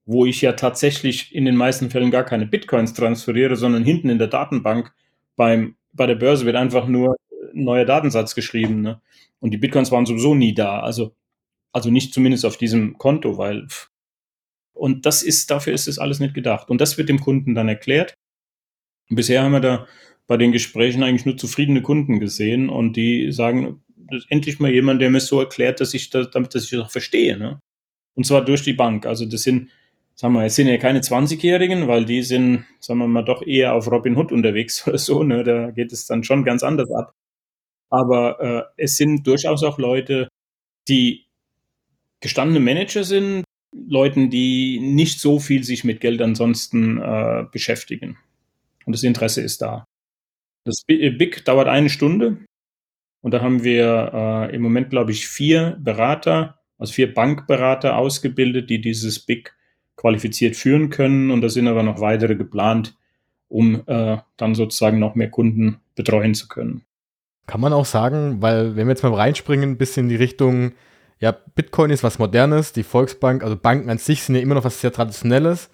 wo 0.05 0.25
ich 0.25 0.41
ja 0.41 0.53
tatsächlich 0.53 1.33
in 1.33 1.45
den 1.45 1.55
meisten 1.55 1.89
Fällen 1.89 2.11
gar 2.11 2.23
keine 2.23 2.45
Bitcoins 2.45 2.93
transferiere, 2.93 3.55
sondern 3.55 3.83
hinten 3.83 4.09
in 4.09 4.19
der 4.19 4.27
Datenbank 4.27 4.93
beim, 5.35 5.75
bei 5.91 6.05
der 6.05 6.15
Börse 6.15 6.45
wird 6.45 6.55
einfach 6.55 6.87
nur 6.87 7.17
ein 7.53 7.63
neuer 7.63 7.85
Datensatz 7.85 8.35
geschrieben. 8.35 8.81
Ne? 8.81 9.01
Und 9.39 9.51
die 9.51 9.57
Bitcoins 9.57 9.91
waren 9.91 10.05
sowieso 10.05 10.35
nie 10.35 10.53
da. 10.53 10.79
Also, 10.79 11.13
also 11.73 11.89
nicht 11.91 12.13
zumindest 12.13 12.45
auf 12.45 12.57
diesem 12.57 12.97
Konto, 12.97 13.37
weil. 13.37 13.67
Und 14.73 15.05
das 15.05 15.23
ist, 15.23 15.51
dafür 15.51 15.73
ist 15.73 15.87
es 15.87 15.99
alles 15.99 16.19
nicht 16.19 16.33
gedacht. 16.33 16.69
Und 16.69 16.81
das 16.81 16.97
wird 16.97 17.09
dem 17.09 17.19
Kunden 17.19 17.53
dann 17.53 17.67
erklärt. 17.67 18.15
Und 19.09 19.17
bisher 19.17 19.43
haben 19.43 19.51
wir 19.51 19.59
da 19.59 19.87
bei 20.27 20.37
den 20.37 20.51
Gesprächen 20.51 21.03
eigentlich 21.03 21.25
nur 21.25 21.37
zufriedene 21.37 21.81
Kunden 21.81 22.19
gesehen 22.19 22.69
und 22.69 22.95
die 22.95 23.31
sagen, 23.31 23.83
das 23.95 24.23
ist 24.23 24.31
endlich 24.31 24.59
mal 24.59 24.71
jemand, 24.71 25.01
der 25.01 25.09
mir 25.09 25.19
so 25.19 25.39
erklärt, 25.39 25.81
dass 25.81 25.93
ich 25.93 26.09
das, 26.09 26.31
damit 26.31 26.55
dass 26.55 26.63
ich 26.63 26.69
das 26.71 26.79
auch 26.79 26.91
verstehe. 26.91 27.37
Ne? 27.37 27.59
Und 28.15 28.25
zwar 28.25 28.43
durch 28.43 28.63
die 28.63 28.73
Bank. 28.73 29.05
Also 29.05 29.25
das 29.25 29.43
sind, 29.43 29.69
sagen 30.15 30.33
wir, 30.33 30.45
es 30.45 30.55
sind 30.55 30.67
ja 30.67 30.77
keine 30.77 31.01
20-Jährigen, 31.01 31.87
weil 31.87 32.05
die 32.05 32.21
sind, 32.21 32.65
sagen 32.79 32.99
wir 32.99 33.07
mal, 33.07 33.23
doch 33.23 33.45
eher 33.45 33.73
auf 33.73 33.91
Robin 33.91 34.15
Hood 34.15 34.31
unterwegs 34.31 34.87
oder 34.87 34.97
so. 34.97 35.23
Ne? 35.23 35.43
Da 35.43 35.71
geht 35.71 35.91
es 35.91 36.05
dann 36.05 36.23
schon 36.23 36.43
ganz 36.43 36.63
anders 36.63 36.91
ab. 36.91 37.13
Aber 37.89 38.39
äh, 38.77 38.83
es 38.83 38.97
sind 38.97 39.27
durchaus 39.27 39.63
auch 39.63 39.77
Leute, 39.77 40.29
die 40.87 41.22
gestandene 42.23 42.61
Manager 42.61 43.03
sind, 43.03 43.43
Leuten, 43.75 44.29
die 44.29 44.79
nicht 44.79 45.19
so 45.19 45.39
viel 45.39 45.63
sich 45.63 45.83
mit 45.83 45.99
Geld 45.99 46.21
ansonsten 46.21 46.97
äh, 46.97 47.45
beschäftigen. 47.51 48.17
Und 48.85 48.95
das 48.95 49.03
Interesse 49.03 49.41
ist 49.41 49.61
da. 49.61 49.83
Das 50.65 50.83
BIC 50.87 51.37
äh, 51.37 51.43
dauert 51.43 51.67
eine 51.67 51.89
Stunde 51.89 52.37
und 53.21 53.33
da 53.33 53.41
haben 53.41 53.63
wir 53.63 54.11
äh, 54.13 54.55
im 54.55 54.61
Moment, 54.61 54.89
glaube 54.89 55.11
ich, 55.11 55.27
vier 55.27 55.77
Berater, 55.81 56.59
also 56.77 56.93
vier 56.93 57.13
Bankberater 57.13 57.97
ausgebildet, 57.97 58.69
die 58.69 58.79
dieses 58.79 59.19
BIC 59.19 59.53
qualifiziert 59.97 60.55
führen 60.55 60.89
können. 60.89 61.29
Und 61.29 61.41
da 61.41 61.49
sind 61.49 61.67
aber 61.67 61.83
noch 61.83 61.99
weitere 61.99 62.35
geplant, 62.35 62.95
um 63.49 63.83
äh, 63.85 64.17
dann 64.37 64.55
sozusagen 64.55 64.99
noch 64.99 65.15
mehr 65.15 65.29
Kunden 65.29 65.81
betreuen 65.95 66.35
zu 66.35 66.47
können. 66.47 66.83
Kann 67.47 67.59
man 67.59 67.73
auch 67.73 67.85
sagen, 67.85 68.41
weil 68.41 68.77
wenn 68.77 68.87
wir 68.87 68.91
jetzt 68.91 69.03
mal 69.03 69.13
reinspringen, 69.13 69.71
ein 69.71 69.77
bisschen 69.77 70.05
in 70.05 70.09
die 70.09 70.15
Richtung, 70.15 70.71
ja, 71.23 71.31
Bitcoin 71.31 71.89
ist 71.89 72.03
was 72.03 72.19
Modernes, 72.19 72.73
die 72.73 72.83
Volksbank, 72.83 73.45
also 73.45 73.55
Banken 73.55 73.89
an 73.89 73.97
sich 73.97 74.23
sind 74.23 74.35
ja 74.35 74.41
immer 74.41 74.55
noch 74.55 74.65
was 74.65 74.81
sehr 74.81 74.91
Traditionelles. 74.91 75.69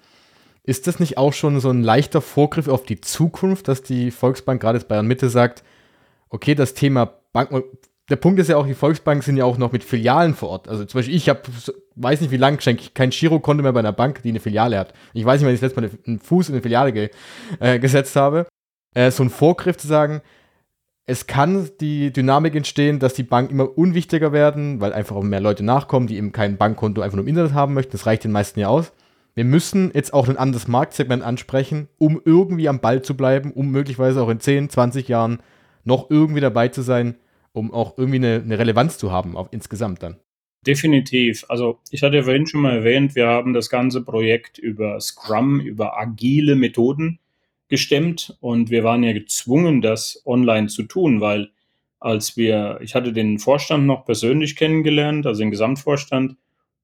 Ist 0.62 0.86
das 0.86 1.00
nicht 1.00 1.18
auch 1.18 1.32
schon 1.32 1.58
so 1.58 1.70
ein 1.70 1.82
leichter 1.82 2.20
Vorgriff 2.20 2.68
auf 2.68 2.84
die 2.84 3.00
Zukunft, 3.00 3.66
dass 3.66 3.82
die 3.82 4.12
Volksbank 4.12 4.62
gerade 4.62 4.78
jetzt 4.78 4.86
Bayern 4.86 5.08
Mitte 5.08 5.28
sagt, 5.28 5.64
okay, 6.28 6.54
das 6.54 6.74
Thema 6.74 7.14
Bank, 7.32 7.50
der 8.08 8.14
Punkt 8.14 8.38
ist 8.38 8.46
ja 8.46 8.58
auch, 8.58 8.66
die 8.68 8.74
Volksbanken 8.74 9.22
sind 9.22 9.38
ja 9.38 9.44
auch 9.44 9.58
noch 9.58 9.72
mit 9.72 9.82
Filialen 9.82 10.36
vor 10.36 10.50
Ort. 10.50 10.68
Also 10.68 10.84
zum 10.84 11.00
Beispiel, 11.00 11.16
ich 11.16 11.28
habe, 11.28 11.40
weiß 11.96 12.20
nicht 12.20 12.30
wie 12.30 12.36
lange, 12.36 12.58
kein 12.94 13.10
Girokonto 13.10 13.64
mehr 13.64 13.72
bei 13.72 13.80
einer 13.80 13.90
Bank, 13.90 14.22
die 14.22 14.28
eine 14.28 14.38
Filiale 14.38 14.78
hat. 14.78 14.94
Ich 15.14 15.24
weiß 15.24 15.40
nicht, 15.40 15.46
wann 15.46 15.54
ich 15.54 15.60
das 15.60 15.74
letzte 15.74 15.80
Mal 15.80 15.90
einen 16.06 16.20
Fuß 16.20 16.50
in 16.50 16.54
eine 16.54 16.62
Filiale 16.62 16.92
ge, 16.92 17.10
äh, 17.58 17.80
gesetzt 17.80 18.14
habe. 18.14 18.46
Äh, 18.94 19.10
so 19.10 19.24
ein 19.24 19.30
Vorgriff 19.30 19.78
zu 19.78 19.88
sagen, 19.88 20.22
es 21.10 21.26
kann 21.26 21.68
die 21.80 22.12
Dynamik 22.12 22.54
entstehen, 22.54 22.98
dass 22.98 23.14
die 23.14 23.22
Banken 23.22 23.54
immer 23.54 23.76
unwichtiger 23.76 24.32
werden, 24.32 24.80
weil 24.80 24.92
einfach 24.92 25.16
auch 25.16 25.22
mehr 25.22 25.40
Leute 25.40 25.64
nachkommen, 25.64 26.06
die 26.06 26.16
eben 26.16 26.32
kein 26.32 26.56
Bankkonto 26.56 27.02
einfach 27.02 27.16
nur 27.16 27.24
im 27.24 27.28
Internet 27.28 27.52
haben 27.52 27.74
möchten. 27.74 27.92
Das 27.92 28.06
reicht 28.06 28.24
den 28.24 28.32
meisten 28.32 28.60
ja 28.60 28.68
aus 28.68 28.92
wir 29.34 29.44
müssen 29.44 29.90
jetzt 29.94 30.12
auch 30.12 30.28
ein 30.28 30.36
anderes 30.36 30.68
Marktsegment 30.68 31.22
ansprechen, 31.22 31.88
um 31.98 32.20
irgendwie 32.24 32.68
am 32.68 32.80
Ball 32.80 33.02
zu 33.02 33.16
bleiben, 33.16 33.52
um 33.52 33.70
möglicherweise 33.70 34.22
auch 34.22 34.28
in 34.28 34.40
10, 34.40 34.70
20 34.70 35.08
Jahren 35.08 35.38
noch 35.84 36.10
irgendwie 36.10 36.40
dabei 36.40 36.68
zu 36.68 36.82
sein, 36.82 37.16
um 37.52 37.72
auch 37.72 37.96
irgendwie 37.96 38.18
eine, 38.18 38.42
eine 38.44 38.58
Relevanz 38.58 38.98
zu 38.98 39.12
haben, 39.12 39.36
auch 39.36 39.48
insgesamt 39.50 40.02
dann. 40.02 40.16
Definitiv. 40.66 41.46
Also 41.48 41.78
ich 41.90 42.02
hatte 42.02 42.22
vorhin 42.24 42.46
schon 42.46 42.60
mal 42.60 42.76
erwähnt, 42.76 43.14
wir 43.14 43.28
haben 43.28 43.54
das 43.54 43.70
ganze 43.70 44.02
Projekt 44.02 44.58
über 44.58 45.00
Scrum, 45.00 45.60
über 45.60 45.98
agile 45.98 46.54
Methoden 46.54 47.18
gestemmt 47.70 48.36
und 48.40 48.70
wir 48.70 48.84
waren 48.84 49.02
ja 49.02 49.12
gezwungen, 49.12 49.80
das 49.80 50.22
online 50.26 50.66
zu 50.66 50.82
tun, 50.82 51.20
weil 51.20 51.50
als 52.00 52.36
wir, 52.36 52.78
ich 52.82 52.94
hatte 52.94 53.12
den 53.12 53.38
Vorstand 53.38 53.86
noch 53.86 54.04
persönlich 54.04 54.56
kennengelernt, 54.56 55.26
also 55.26 55.40
den 55.40 55.50
Gesamtvorstand, 55.50 56.36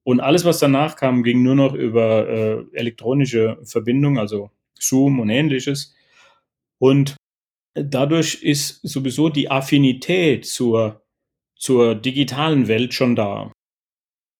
und 0.03 0.21
alles, 0.21 0.45
was 0.45 0.59
danach 0.59 0.95
kam, 0.95 1.21
ging 1.21 1.43
nur 1.43 1.55
noch 1.55 1.73
über 1.73 2.29
äh, 2.29 2.63
elektronische 2.71 3.57
Verbindung, 3.63 4.17
also 4.17 4.51
Zoom 4.79 5.19
und 5.19 5.29
ähnliches. 5.29 5.93
Und 6.79 7.17
dadurch 7.73 8.41
ist 8.41 8.79
sowieso 8.87 9.27
die 9.27 9.51
Affinität 9.51 10.45
zur, 10.45 11.01
zur 11.57 11.93
digitalen 11.93 12.69
Welt 12.69 12.93
schon 12.93 13.17
da. 13.17 13.51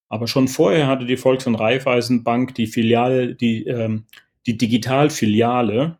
Aber 0.07 0.27
schon 0.27 0.47
vorher 0.47 0.87
hatte 0.87 1.05
die 1.05 1.17
Volks- 1.17 1.47
und 1.47 1.55
Raiffeisenbank 1.55 2.55
die 2.55 2.67
Filiale, 2.67 3.35
die, 3.35 3.65
ähm, 3.65 4.05
die 4.45 4.57
Digitalfiliale, 4.57 5.99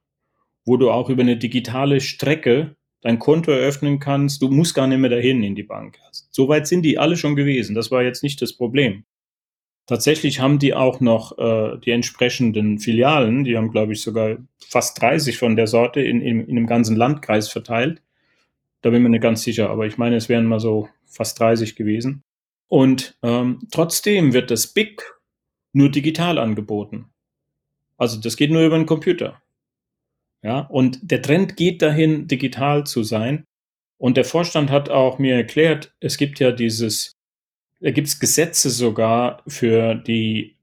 wo 0.68 0.76
du 0.76 0.91
auch 0.91 1.09
über 1.09 1.22
eine 1.22 1.38
digitale 1.38 2.01
Strecke 2.01 2.76
dein 3.01 3.20
Konto 3.20 3.51
eröffnen 3.51 3.99
kannst. 3.99 4.41
Du 4.41 4.49
musst 4.49 4.76
gar 4.76 4.86
nicht 4.86 4.99
mehr 4.99 5.09
dahin 5.09 5.41
in 5.41 5.55
die 5.55 5.63
Bank. 5.63 5.97
Soweit 6.30 6.68
sind 6.68 6.82
die 6.82 6.99
alle 6.99 7.15
schon 7.15 7.38
gewesen. 7.38 7.74
Das 7.74 7.89
war 7.89 8.03
jetzt 8.03 8.22
nicht 8.22 8.41
das 8.41 8.53
Problem. 8.53 9.05
Tatsächlich 9.86 10.41
haben 10.41 10.59
die 10.59 10.74
auch 10.74 10.99
noch 10.99 11.38
äh, 11.38 11.78
die 11.80 11.91
entsprechenden 11.91 12.80
Filialen, 12.80 13.45
die 13.45 13.55
haben, 13.55 13.72
glaube 13.72 13.93
ich, 13.93 14.01
sogar 14.01 14.38
fast 14.59 15.01
30 15.01 15.38
von 15.38 15.55
der 15.55 15.68
Sorte 15.68 16.01
in, 16.01 16.20
in, 16.20 16.41
in 16.41 16.57
einem 16.57 16.68
ganzen 16.68 16.97
Landkreis 16.97 17.47
verteilt. 17.47 18.01
Da 18.82 18.89
bin 18.89 18.97
ich 18.97 19.03
mir 19.03 19.09
nicht 19.09 19.22
ganz 19.22 19.43
sicher, 19.43 19.70
aber 19.70 19.86
ich 19.86 19.97
meine, 19.97 20.18
es 20.18 20.28
wären 20.28 20.45
mal 20.45 20.59
so 20.59 20.89
fast 21.05 21.39
30 21.39 21.78
gewesen. 21.78 22.24
Und 22.68 23.18
ähm, 23.24 23.59
trotzdem 23.72 24.34
wird 24.34 24.51
das 24.51 24.68
BIC 24.68 25.01
nur 25.72 25.89
digital 25.89 26.38
angeboten. 26.38 27.05
Also 27.95 28.20
das 28.20 28.36
geht 28.36 28.51
nur 28.51 28.65
über 28.65 28.78
den 28.78 28.86
Computer. 28.86 29.41
Ja, 30.48 30.60
und 30.62 31.12
der 31.12 31.22
Trend 31.22 31.58
geht 31.58 31.82
dahin, 31.82 32.30
digital 32.30 32.86
zu 32.86 33.04
sein. 33.04 33.43
Und 33.98 34.16
der 34.16 34.24
Vorstand 34.24 34.72
hat 34.72 34.89
auch 34.89 35.20
mir 35.20 35.36
erklärt, 35.36 35.93
es 36.00 36.16
gibt 36.16 36.39
ja 36.39 36.54
dieses, 36.54 37.12
da 37.82 37.91
gibt 37.91 38.08
es 38.08 38.18
Gesetze 38.18 38.70
sogar 38.70 39.43
für 39.45 39.95
die, 39.95 40.56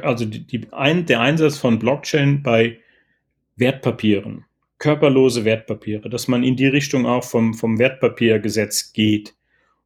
also 0.00 0.24
die, 0.24 0.46
die 0.46 0.72
ein, 0.72 1.04
der 1.04 1.20
Einsatz 1.20 1.58
von 1.58 1.78
Blockchain 1.78 2.42
bei 2.42 2.78
Wertpapieren, 3.56 4.46
körperlose 4.78 5.44
Wertpapiere, 5.44 6.08
dass 6.08 6.26
man 6.26 6.42
in 6.42 6.56
die 6.56 6.68
Richtung 6.68 7.04
auch 7.04 7.24
vom, 7.24 7.52
vom 7.52 7.78
Wertpapiergesetz 7.78 8.94
geht. 8.94 9.34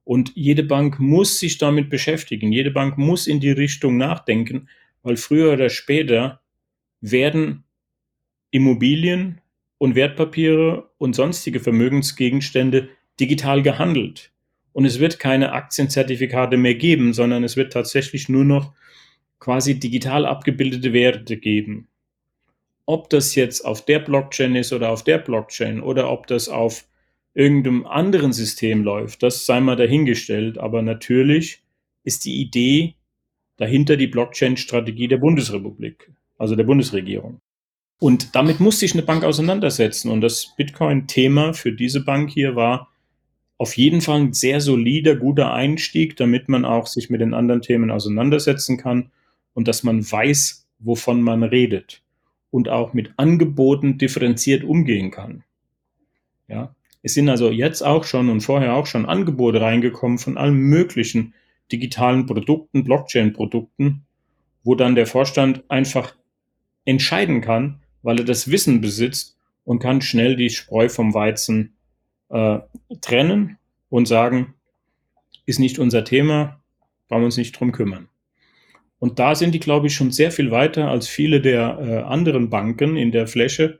Und 0.05 0.31
jede 0.37 0.63
Bank 0.63 1.01
muss 1.01 1.41
sich 1.41 1.59
damit 1.59 1.91
beschäftigen. 1.91 2.53
Jede 2.53 2.71
Bank 2.71 2.99
muss 2.99 3.27
in 3.27 3.41
die 3.41 3.51
Richtung 3.51 3.97
nachdenken, 3.97 4.69
weil 5.03 5.17
früher 5.17 5.55
oder 5.55 5.71
später 5.71 6.41
werden 7.01 7.65
Immobilien 8.51 9.41
und 9.79 9.95
Wertpapiere 9.95 10.91
und 10.99 11.15
sonstige 11.15 11.61
Vermögensgegenstände 11.61 12.89
digital 13.19 13.63
gehandelt. 13.63 14.33
Und 14.73 14.85
es 14.85 15.01
wird 15.01 15.19
keine 15.19 15.53
Aktienzertifikate 15.53 16.57
mehr 16.57 16.75
geben, 16.75 17.13
sondern 17.13 17.45
es 17.45 17.57
wird 17.57 17.73
tatsächlich 17.73 18.29
nur 18.29 18.45
noch 18.45 18.73
quasi 19.39 19.79
digital 19.79 20.27
abgebildete 20.27 20.93
Werte 20.93 21.37
geben. 21.37 21.89
Ob 22.87 23.09
das 23.11 23.35
jetzt 23.35 23.65
auf 23.65 23.85
der 23.85 24.01
Blockchain 24.01 24.55
ist 24.57 24.73
oder 24.73 24.91
auf 24.91 25.03
der 25.05 25.19
Blockchain 25.19 25.81
oder 25.81 26.11
ob 26.11 26.27
das 26.27 26.49
auf 26.49 26.87
irgendeinem 27.35 27.87
anderen 27.87 28.33
System 28.33 28.83
läuft, 28.83 29.23
das 29.23 29.47
sei 29.47 29.61
mal 29.61 29.77
dahingestellt. 29.77 30.59
Aber 30.59 30.83
natürlich 30.83 31.63
ist 32.05 32.25
die 32.25 32.41
Idee 32.41 32.95
dahinter 33.57 33.97
die 33.97 34.09
Blockchain-Strategie 34.09 35.09
der 35.09 35.19
Bundesrepublik, 35.19 36.11
also 36.39 36.57
der 36.57 36.65
Bundesregierung. 36.65 37.41
Und 38.01 38.35
damit 38.35 38.61
muss 38.61 38.81
sich 38.81 38.95
eine 38.95 39.03
Bank 39.03 39.25
auseinandersetzen. 39.25 40.11
Und 40.11 40.23
das 40.23 40.55
Bitcoin-Thema 40.57 41.53
für 41.53 41.71
diese 41.71 42.03
Bank 42.03 42.31
hier 42.31 42.57
war 42.57 42.89
auf 43.59 43.77
jeden 43.77 44.01
Fall 44.01 44.21
ein 44.21 44.33
sehr 44.33 44.63
solider, 44.63 45.17
guter 45.17 45.53
Einstieg, 45.53 46.17
damit 46.17 46.49
man 46.49 46.65
auch 46.65 46.87
sich 46.87 47.11
mit 47.11 47.21
den 47.21 47.35
anderen 47.35 47.61
Themen 47.61 47.91
auseinandersetzen 47.91 48.79
kann 48.79 49.11
und 49.53 49.69
dass 49.69 49.83
man 49.83 50.01
weiß, 50.11 50.67
wovon 50.79 51.21
man 51.21 51.43
redet 51.43 52.03
und 52.51 52.71
auch 52.71 52.95
mit 52.95 53.13
Angeboten 53.19 53.99
differenziert 53.99 54.65
umgehen 54.65 55.11
kann. 55.11 55.45
Ja, 56.49 56.75
es 57.03 57.13
sind 57.13 57.29
also 57.29 57.51
jetzt 57.51 57.83
auch 57.83 58.05
schon 58.05 58.31
und 58.31 58.41
vorher 58.41 58.75
auch 58.77 58.87
schon 58.87 59.05
Angebote 59.05 59.61
reingekommen 59.61 60.17
von 60.17 60.39
allen 60.39 60.57
möglichen 60.57 61.35
digitalen 61.71 62.25
Produkten, 62.25 62.83
Blockchain-Produkten, 62.83 64.07
wo 64.65 64.75
dann 64.75 64.95
der 64.95 65.07
Vorstand 65.07 65.65
einfach 65.69 66.17
entscheiden 66.87 67.43
kann, 67.43 67.81
weil 68.03 68.19
er 68.19 68.25
das 68.25 68.51
Wissen 68.51 68.81
besitzt 68.81 69.37
und 69.65 69.79
kann 69.79 70.01
schnell 70.01 70.37
die 70.37 70.51
Spreu 70.51 70.89
vom 70.89 71.15
Weizen 71.15 71.75
äh, 72.29 72.59
trennen 73.01 73.59
und 73.89 74.07
sagen, 74.07 74.55
ist 75.47 75.59
nicht 75.59 75.79
unser 75.79 76.05
Thema, 76.05 76.61
brauchen 77.09 77.23
wir 77.23 77.27
uns 77.27 77.37
nicht 77.37 77.59
drum 77.59 77.73
kümmern. 77.73 78.09
Und 78.99 79.19
da 79.19 79.35
sind 79.35 79.55
die, 79.55 79.61
glaube 79.61 79.87
ich, 79.87 79.95
schon 79.95 80.13
sehr 80.13 80.31
viel 80.31 80.51
weiter 80.51 80.89
als 80.89 81.09
viele 81.09 81.41
der 81.41 81.79
äh, 81.81 81.99
anderen 82.03 82.51
Banken 82.51 82.97
in 82.97 83.13
der 83.13 83.27
Fläche, 83.27 83.79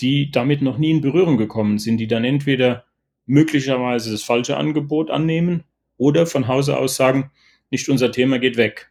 die 0.00 0.30
damit 0.30 0.62
noch 0.62 0.78
nie 0.78 0.90
in 0.90 1.00
Berührung 1.00 1.36
gekommen 1.36 1.78
sind, 1.78 1.98
die 1.98 2.06
dann 2.06 2.24
entweder 2.24 2.84
möglicherweise 3.26 4.10
das 4.10 4.22
falsche 4.22 4.56
Angebot 4.56 5.10
annehmen 5.10 5.64
oder 5.96 6.26
von 6.26 6.48
Hause 6.48 6.76
aus 6.76 6.96
sagen, 6.96 7.30
nicht 7.70 7.88
unser 7.88 8.12
Thema 8.12 8.38
geht 8.38 8.56
weg. 8.56 8.90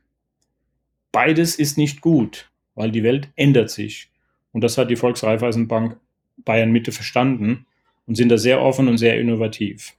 Beides 1.11 1.55
ist 1.55 1.77
nicht 1.77 2.01
gut, 2.01 2.49
weil 2.73 2.91
die 2.91 3.03
Welt 3.03 3.29
ändert 3.35 3.69
sich. 3.69 4.10
Und 4.51 4.61
das 4.61 4.77
hat 4.77 4.89
die 4.89 4.95
Volksreifeisenbank 4.95 5.97
Bayern 6.37 6.71
Mitte 6.71 6.91
verstanden 6.91 7.65
und 8.05 8.15
sind 8.15 8.29
da 8.29 8.37
sehr 8.37 8.61
offen 8.61 8.87
und 8.87 8.97
sehr 8.97 9.19
innovativ. 9.19 9.93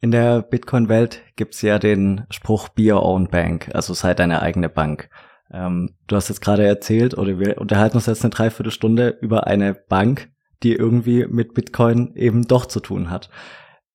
In 0.00 0.10
der 0.10 0.42
Bitcoin-Welt 0.42 1.22
gibt's 1.36 1.60
ja 1.62 1.78
den 1.78 2.24
Spruch 2.30 2.68
Be 2.70 2.92
Your 2.92 3.02
Own 3.02 3.28
Bank, 3.28 3.70
also 3.74 3.92
sei 3.92 4.14
deine 4.14 4.40
eigene 4.40 4.68
Bank. 4.68 5.10
Ähm, 5.52 5.94
du 6.06 6.16
hast 6.16 6.28
jetzt 6.28 6.40
gerade 6.40 6.64
erzählt, 6.64 7.18
oder 7.18 7.38
wir 7.38 7.58
unterhalten 7.58 7.96
uns 7.96 8.06
jetzt 8.06 8.24
eine 8.24 8.30
Dreiviertelstunde 8.30 9.18
über 9.20 9.46
eine 9.46 9.74
Bank, 9.74 10.30
die 10.62 10.74
irgendwie 10.74 11.26
mit 11.26 11.54
Bitcoin 11.54 12.14
eben 12.14 12.46
doch 12.46 12.66
zu 12.66 12.80
tun 12.80 13.10
hat. 13.10 13.30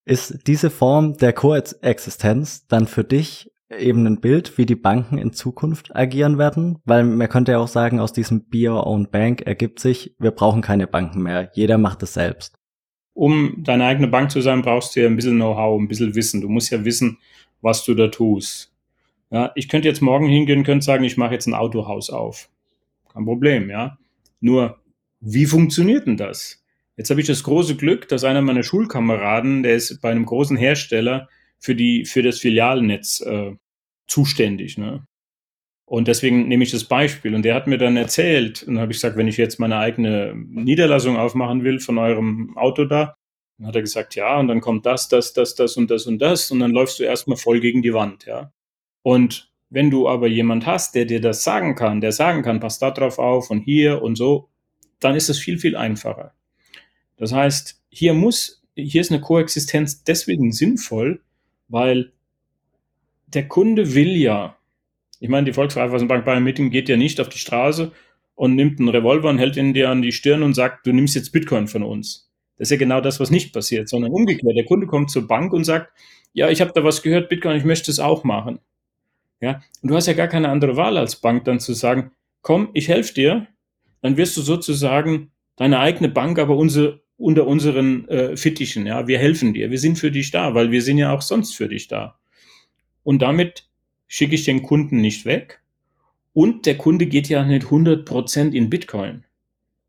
Ist 0.05 0.47
diese 0.47 0.69
Form 0.69 1.17
der 1.17 1.33
Koexistenz 1.33 2.67
dann 2.67 2.85
für 2.85 3.03
dich 3.03 3.51
eben 3.69 4.05
ein 4.05 4.21
Bild, 4.21 4.57
wie 4.57 4.65
die 4.65 4.75
Banken 4.75 5.17
in 5.17 5.33
Zukunft 5.33 5.95
agieren 5.95 6.37
werden? 6.37 6.79
Weil 6.85 7.03
man 7.03 7.29
könnte 7.29 7.53
ja 7.53 7.59
auch 7.59 7.67
sagen, 7.67 7.99
aus 7.99 8.13
diesem 8.13 8.47
Be 8.49 8.69
Your 8.69 8.85
Own 8.85 9.09
Bank 9.09 9.41
ergibt 9.41 9.79
sich, 9.79 10.15
wir 10.19 10.31
brauchen 10.31 10.61
keine 10.61 10.87
Banken 10.87 11.21
mehr. 11.23 11.51
Jeder 11.53 11.77
macht 11.77 12.03
es 12.03 12.13
selbst 12.13 12.57
um 13.15 13.63
deine 13.63 13.85
eigene 13.85 14.09
Bank 14.09 14.29
zu 14.29 14.41
sein, 14.41 14.61
brauchst 14.61 14.95
du 14.95 15.01
ja 15.01 15.07
ein 15.07 15.15
bisschen 15.15 15.37
Know-how, 15.37 15.79
ein 15.79 15.87
bisschen 15.87 16.13
Wissen. 16.15 16.41
Du 16.41 16.49
musst 16.49 16.69
ja 16.69 16.83
wissen, 16.83 17.17
was 17.61 17.83
du 17.85 17.95
da 17.95 18.09
tust. 18.09 18.73
Ja, 19.31 19.51
ich 19.55 19.69
könnte 19.69 19.87
jetzt 19.87 20.01
morgen 20.01 20.27
hingehen, 20.27 20.63
könnte 20.63 20.85
sagen, 20.85 21.03
ich 21.05 21.17
mache 21.17 21.33
jetzt 21.33 21.47
ein 21.47 21.53
Autohaus 21.53 22.09
auf. 22.09 22.49
Kein 23.11 23.25
Problem, 23.25 23.69
ja. 23.69 23.97
Nur, 24.41 24.79
wie 25.21 25.45
funktioniert 25.45 26.05
denn 26.05 26.17
das? 26.17 26.61
Jetzt 26.97 27.09
habe 27.09 27.21
ich 27.21 27.27
das 27.27 27.43
große 27.43 27.77
Glück, 27.77 28.07
dass 28.09 28.25
einer 28.25 28.41
meiner 28.41 28.63
Schulkameraden, 28.63 29.63
der 29.63 29.75
ist 29.75 30.01
bei 30.01 30.11
einem 30.11 30.25
großen 30.25 30.57
Hersteller 30.57 31.29
für 31.59 31.75
die 31.75 32.05
für 32.05 32.21
das 32.21 32.39
Filialnetz 32.39 33.21
äh, 33.21 33.55
zuständig. 34.07 34.77
Ne? 34.77 35.05
Und 35.85 36.07
deswegen 36.07 36.47
nehme 36.47 36.63
ich 36.63 36.71
das 36.71 36.85
Beispiel. 36.85 37.35
Und 37.35 37.43
der 37.43 37.55
hat 37.55 37.67
mir 37.67 37.77
dann 37.77 37.95
erzählt, 37.95 38.63
und 38.63 38.75
dann 38.75 38.81
habe 38.81 38.91
ich 38.91 38.97
gesagt, 38.97 39.17
wenn 39.17 39.27
ich 39.27 39.37
jetzt 39.37 39.59
meine 39.59 39.77
eigene 39.77 40.33
Niederlassung 40.35 41.17
aufmachen 41.17 41.63
will 41.63 41.79
von 41.79 41.97
eurem 41.97 42.57
Auto 42.57 42.85
da, 42.85 43.15
dann 43.57 43.67
hat 43.67 43.75
er 43.75 43.81
gesagt, 43.81 44.15
ja, 44.15 44.39
und 44.39 44.47
dann 44.47 44.61
kommt 44.61 44.85
das, 44.85 45.07
das, 45.07 45.33
das, 45.33 45.55
das 45.55 45.77
und 45.77 45.89
das 45.89 46.07
und 46.07 46.19
das, 46.19 46.51
und 46.51 46.59
dann 46.59 46.71
läufst 46.71 46.99
du 46.99 47.03
erstmal 47.03 47.37
voll 47.37 47.59
gegen 47.59 47.81
die 47.81 47.93
Wand, 47.93 48.25
ja. 48.25 48.51
Und 49.01 49.51
wenn 49.69 49.91
du 49.91 50.09
aber 50.09 50.27
jemand 50.27 50.65
hast, 50.65 50.95
der 50.95 51.05
dir 51.05 51.21
das 51.21 51.43
sagen 51.43 51.75
kann, 51.75 52.01
der 52.01 52.11
sagen 52.11 52.41
kann, 52.41 52.59
pass 52.59 52.79
da 52.79 52.91
drauf 52.91 53.19
auf 53.19 53.49
und 53.49 53.61
hier 53.61 54.01
und 54.01 54.15
so, 54.15 54.49
dann 54.99 55.15
ist 55.15 55.29
es 55.29 55.39
viel, 55.39 55.59
viel 55.59 55.75
einfacher. 55.75 56.33
Das 57.17 57.31
heißt, 57.31 57.81
hier 57.89 58.13
muss, 58.13 58.63
hier 58.75 59.01
ist 59.01 59.11
eine 59.11 59.21
Koexistenz 59.21 60.03
deswegen 60.03 60.51
sinnvoll, 60.51 61.21
weil 61.67 62.11
der 63.27 63.47
Kunde 63.47 63.93
will 63.95 64.15
ja, 64.15 64.57
ich 65.19 65.29
meine, 65.29 65.45
die 65.45 65.53
Volkswagenbank 65.53 66.25
Bayern 66.25 66.43
Meeting 66.43 66.69
geht 66.69 66.89
ja 66.89 66.97
nicht 66.97 67.19
auf 67.19 67.29
die 67.29 67.39
Straße 67.39 67.91
und 68.35 68.55
nimmt 68.55 68.79
einen 68.79 68.89
Revolver 68.89 69.29
und 69.29 69.39
hält 69.39 69.57
ihn 69.57 69.73
dir 69.73 69.89
an 69.89 70.01
die 70.01 70.11
Stirn 70.11 70.43
und 70.43 70.53
sagt, 70.53 70.85
du 70.85 70.93
nimmst 70.93 71.15
jetzt 71.15 71.31
Bitcoin 71.31 71.67
von 71.67 71.83
uns. 71.83 72.29
Das 72.57 72.67
ist 72.67 72.71
ja 72.71 72.77
genau 72.77 73.01
das, 73.01 73.19
was 73.19 73.31
nicht 73.31 73.53
passiert, 73.53 73.89
sondern 73.89 74.11
umgekehrt. 74.11 74.55
Der 74.55 74.65
Kunde 74.65 74.87
kommt 74.87 75.11
zur 75.11 75.27
Bank 75.27 75.53
und 75.53 75.63
sagt, 75.63 75.91
ja, 76.33 76.49
ich 76.49 76.61
habe 76.61 76.71
da 76.73 76.83
was 76.83 77.01
gehört, 77.01 77.29
Bitcoin, 77.29 77.57
ich 77.57 77.63
möchte 77.63 77.91
es 77.91 77.99
auch 77.99 78.23
machen. 78.23 78.59
Ja, 79.41 79.61
und 79.81 79.89
du 79.89 79.95
hast 79.95 80.07
ja 80.07 80.13
gar 80.13 80.27
keine 80.27 80.49
andere 80.49 80.77
Wahl 80.77 80.97
als 80.97 81.17
Bank 81.17 81.45
dann 81.45 81.59
zu 81.59 81.73
sagen, 81.73 82.11
komm, 82.41 82.69
ich 82.73 82.87
helfe 82.87 83.13
dir, 83.13 83.47
dann 84.01 84.17
wirst 84.17 84.37
du 84.37 84.41
sozusagen 84.41 85.31
deine 85.55 85.79
eigene 85.79 86.09
Bank, 86.09 86.39
aber 86.39 86.55
unsere, 86.55 87.01
unter 87.17 87.47
unseren 87.47 88.07
äh, 88.09 88.37
Fittichen, 88.37 88.85
ja, 88.85 89.07
wir 89.07 89.19
helfen 89.19 89.53
dir, 89.53 89.71
wir 89.71 89.79
sind 89.79 89.97
für 89.97 90.11
dich 90.11 90.31
da, 90.31 90.53
weil 90.53 90.71
wir 90.71 90.81
sind 90.81 90.97
ja 90.97 91.11
auch 91.11 91.21
sonst 91.21 91.55
für 91.55 91.69
dich 91.69 91.87
da. 91.87 92.19
Und 93.03 93.21
damit 93.21 93.69
schicke 94.07 94.35
ich 94.35 94.43
den 94.43 94.63
Kunden 94.63 95.01
nicht 95.01 95.25
weg. 95.25 95.61
Und 96.33 96.65
der 96.65 96.77
Kunde 96.77 97.05
geht 97.05 97.29
ja 97.29 97.45
nicht 97.45 97.67
100% 97.67 98.51
in 98.51 98.69
Bitcoin. 98.69 99.23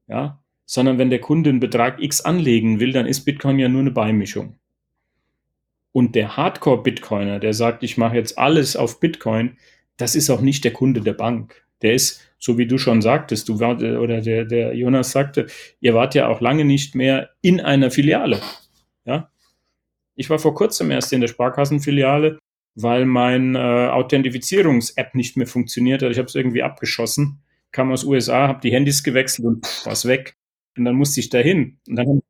Ja, 0.06 0.40
sondern 0.66 0.98
wenn 0.98 1.10
der 1.10 1.20
Kunde 1.20 1.50
einen 1.50 1.60
Betrag 1.60 2.02
X 2.02 2.20
anlegen 2.20 2.80
will, 2.80 2.92
dann 2.92 3.06
ist 3.06 3.24
Bitcoin 3.24 3.58
ja 3.58 3.68
nur 3.68 3.80
eine 3.80 3.90
Beimischung. 3.90 4.56
Und 5.92 6.14
der 6.14 6.36
Hardcore-Bitcoiner, 6.36 7.40
der 7.40 7.54
sagt, 7.54 7.82
ich 7.82 7.96
mache 7.96 8.16
jetzt 8.16 8.36
alles 8.36 8.76
auf 8.76 9.00
Bitcoin, 9.00 9.56
das 9.96 10.14
ist 10.14 10.28
auch 10.28 10.42
nicht 10.42 10.64
der 10.64 10.72
Kunde 10.72 11.00
der 11.00 11.14
Bank. 11.14 11.65
Der 11.82 11.94
ist, 11.94 12.22
so 12.38 12.58
wie 12.58 12.66
du 12.66 12.78
schon 12.78 13.02
sagtest, 13.02 13.48
du 13.48 13.60
war, 13.60 13.76
oder 13.76 14.20
der, 14.20 14.44
der 14.44 14.74
Jonas 14.74 15.12
sagte, 15.12 15.46
ihr 15.80 15.94
wart 15.94 16.14
ja 16.14 16.28
auch 16.28 16.40
lange 16.40 16.64
nicht 16.64 16.94
mehr 16.94 17.30
in 17.42 17.60
einer 17.60 17.90
Filiale. 17.90 18.40
Ja? 19.04 19.30
Ich 20.14 20.30
war 20.30 20.38
vor 20.38 20.54
kurzem 20.54 20.90
erst 20.90 21.12
in 21.12 21.20
der 21.20 21.28
Sparkassenfiliale 21.28 22.38
weil 22.76 23.06
mein 23.06 23.56
äh, 23.56 23.58
Authentifizierungs-App 23.58 25.14
nicht 25.14 25.36
mehr 25.36 25.46
funktioniert 25.46 26.02
hat. 26.02 26.12
Ich 26.12 26.18
habe 26.18 26.28
es 26.28 26.34
irgendwie 26.34 26.62
abgeschossen, 26.62 27.40
kam 27.72 27.90
aus 27.90 28.04
USA, 28.04 28.46
habe 28.48 28.60
die 28.60 28.70
Handys 28.70 29.02
gewechselt 29.02 29.46
und 29.46 29.66
pff, 29.66 29.86
war's 29.86 30.06
weg. 30.06 30.36
Und 30.76 30.84
dann 30.84 30.94
musste 30.94 31.20
ich 31.20 31.30
dahin. 31.30 31.78
Und 31.88 31.96
dann 31.96 32.22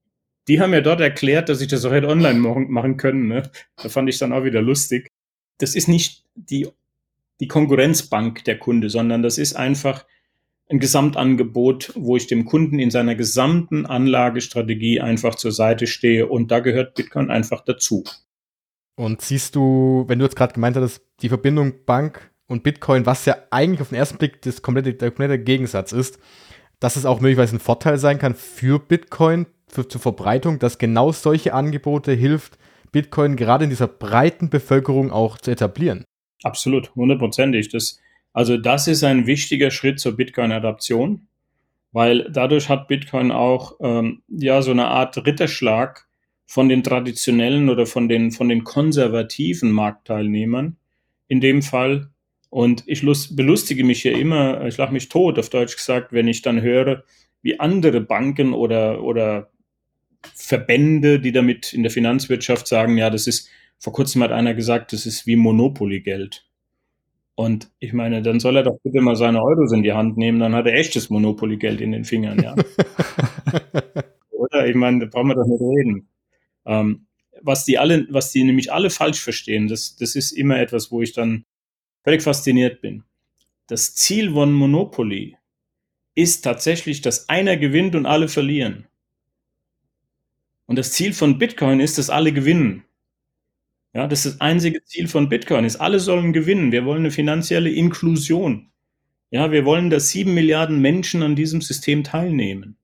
die 0.49 0.61
haben 0.61 0.73
ja 0.73 0.81
dort 0.81 1.01
erklärt, 1.01 1.49
dass 1.49 1.61
ich 1.61 1.67
das 1.67 1.85
auch 1.85 1.91
hätte 1.91 2.07
online 2.07 2.39
machen, 2.39 2.71
machen 2.71 2.97
können. 2.97 3.27
Ne? 3.27 3.51
Da 3.83 3.89
fand 3.89 4.09
ich 4.09 4.19
dann 4.19 4.33
auch 4.33 4.45
wieder 4.45 4.63
lustig. 4.63 5.09
Das 5.59 5.75
ist 5.75 5.89
nicht 5.89 6.25
die, 6.37 6.69
die 7.41 7.49
Konkurrenzbank 7.49 8.45
der 8.45 8.59
Kunde, 8.59 8.91
sondern 8.91 9.23
das 9.23 9.39
ist 9.39 9.55
einfach 9.55 10.05
ein 10.69 10.81
Gesamtangebot, 10.81 11.93
wo 11.95 12.17
ich 12.17 12.27
dem 12.27 12.45
Kunden 12.45 12.79
in 12.79 12.91
seiner 12.91 13.15
gesamten 13.15 13.87
Anlagestrategie 13.87 15.01
einfach 15.01 15.37
zur 15.37 15.53
Seite 15.53 15.87
stehe. 15.87 16.27
Und 16.27 16.51
da 16.51 16.61
gehört 16.61 16.95
Bitcoin 16.95 17.31
einfach 17.31 17.61
dazu. 17.65 18.05
Und 18.97 19.21
siehst 19.21 19.55
du, 19.55 20.05
wenn 20.09 20.19
du 20.19 20.25
jetzt 20.25 20.37
gerade 20.37 20.55
gemeint 20.55 20.77
hast, 20.77 21.03
die 21.21 21.29
Verbindung 21.29 21.85
Bank 21.85 22.33
und 22.49 22.63
Bitcoin, 22.63 23.07
was 23.07 23.27
ja 23.27 23.37
eigentlich 23.51 23.81
auf 23.81 23.91
den 23.91 23.99
ersten 23.99 24.19
Blick 24.19 24.43
das 24.43 24.63
komplette, 24.63 24.95
der 24.95 25.11
komplette 25.11 25.39
Gegensatz 25.39 25.93
ist, 25.93 26.19
dass 26.81 26.97
es 26.97 27.07
auch 27.07 27.21
möglicherweise 27.21 27.57
ein 27.57 27.61
Vorteil 27.61 27.99
sein 27.99 28.19
kann 28.19 28.35
für 28.35 28.79
Bitcoin, 28.79 29.47
für, 29.69 29.87
zur 29.87 30.01
Verbreitung, 30.01 30.59
dass 30.59 30.79
genau 30.79 31.13
solche 31.13 31.55
Angebote 31.55 32.13
hilft, 32.13 32.59
Bitcoin 32.93 33.37
gerade 33.37 33.65
in 33.65 33.71
dieser 33.71 33.89
breiten 33.89 34.49
Bevölkerung 34.49 35.11
auch 35.11 35.39
zu 35.39 35.51
etablieren. 35.51 36.05
Absolut, 36.47 36.95
hundertprozentig. 36.95 37.71
Das, 37.71 38.01
also 38.33 38.57
das 38.57 38.87
ist 38.87 39.03
ein 39.03 39.27
wichtiger 39.27 39.73
Schritt 39.73 39.99
zur 39.99 40.17
Bitcoin-Adaption, 40.17 41.27
weil 41.91 42.31
dadurch 42.31 42.69
hat 42.69 42.87
Bitcoin 42.87 43.33
auch 43.33 43.75
ähm, 43.81 44.23
ja 44.29 44.63
so 44.63 44.71
eine 44.71 44.87
Art 44.87 45.17
Ritterschlag 45.27 46.07
von 46.47 46.69
den 46.69 46.85
traditionellen 46.85 47.69
oder 47.69 47.85
von 47.85 48.09
den, 48.09 48.31
von 48.31 48.49
den 48.49 48.63
konservativen 48.63 49.73
Marktteilnehmern 49.73 50.77
in 51.27 51.41
dem 51.41 51.63
Fall. 51.63 52.11
Und 52.49 52.85
ich 52.87 53.03
lust, 53.03 53.35
belustige 53.35 53.83
mich 53.83 54.03
hier 54.03 54.17
immer, 54.17 54.65
ich 54.67 54.77
lache 54.77 54.93
mich 54.93 55.09
tot, 55.09 55.41
auf 55.41 55.51
Deutsch 55.51 55.75
gesagt, 55.75 56.13
wenn 56.13 56.29
ich 56.29 56.43
dann 56.43 56.63
höre, 56.63 57.03
wie 57.43 57.59
andere 57.59 58.01
Banken 58.01 58.53
oder, 58.53 59.03
oder 59.03 59.51
Verbände, 60.33 61.19
die 61.19 61.33
damit 61.33 61.73
in 61.73 61.83
der 61.83 61.91
Finanzwirtschaft 61.91 62.69
sagen, 62.69 62.97
ja, 62.99 63.11
das 63.11 63.27
ist, 63.27 63.51
vor 63.79 63.93
kurzem 63.93 64.23
hat 64.23 64.33
einer 64.33 64.55
gesagt, 64.55 64.93
das 64.93 65.07
ist 65.07 65.27
wie 65.27 65.37
Monopoly-Geld. 65.37 66.47
Und 67.35 67.71
ich 67.79 67.93
meine, 67.93 68.23
dann 68.23 68.41
soll 68.41 68.57
er 68.57 68.63
doch 68.63 68.79
bitte 68.83 69.01
mal 69.03 69.15
seine 69.15 69.43
Euros 69.43 69.73
in 69.73 69.83
die 69.83 69.93
Hand 69.93 70.17
nehmen, 70.17 70.39
dann 70.39 70.55
hat 70.55 70.67
er 70.67 70.75
echtes 70.75 71.11
Monopoly-Geld 71.11 71.81
in 71.83 71.93
den 71.93 72.05
Fingern, 72.05 72.43
ja. 72.43 72.55
Oder? 74.31 74.67
Ich 74.67 74.75
meine, 74.75 75.01
da 75.01 75.07
brauchen 75.07 75.29
wir 75.29 75.35
doch 75.35 75.47
nicht 75.47 75.61
reden. 75.61 76.09
Ähm, 76.65 77.07
was 77.43 77.65
die 77.65 77.79
alle, 77.79 78.07
was 78.11 78.33
die 78.33 78.43
nämlich 78.43 78.73
alle 78.73 78.89
falsch 78.89 79.21
verstehen, 79.21 79.69
das, 79.69 79.97
das 79.97 80.17
ist 80.17 80.33
immer 80.33 80.59
etwas, 80.59 80.91
wo 80.91 81.03
ich 81.03 81.13
dann 81.13 81.45
völlig 82.03 82.23
fasziniert 82.23 82.81
bin. 82.81 83.05
Das 83.67 83.95
Ziel 83.95 84.33
von 84.33 84.53
Monopoly 84.53 85.37
ist 86.15 86.43
tatsächlich, 86.43 87.03
dass 87.03 87.29
einer 87.29 87.59
gewinnt 87.59 87.95
und 87.95 88.07
alle 88.07 88.29
verlieren. 88.29 88.87
Und 90.65 90.77
das 90.77 90.93
Ziel 90.93 91.13
von 91.13 91.39
Bitcoin 91.39 91.81
ist, 91.81 91.99
dass 91.99 92.11
alle 92.11 92.33
gewinnen. 92.33 92.86
Ja, 93.97 94.07
das 94.07 94.27
ist 94.27 94.35
das 94.35 94.41
einzige 94.43 94.85
Ziel 94.85 95.09
von 95.09 95.31
Bitcoin 95.31 95.65
ist, 95.65 95.77
alle 95.77 96.01
sollen 96.01 96.35
gewinnen. 96.35 96.71
Wir 96.71 96.85
wollen 96.85 96.99
eine 96.99 97.11
finanzielle 97.11 97.71
Inklusion. 97.71 98.69
Ja, 99.31 99.51
wir 99.53 99.65
wollen, 99.65 99.89
dass 99.89 100.11
sieben 100.11 100.35
Milliarden 100.35 100.83
Menschen 100.83 101.23
an 101.23 101.35
diesem 101.35 101.63
System 101.63 102.05
teilnehmen. 102.05 102.77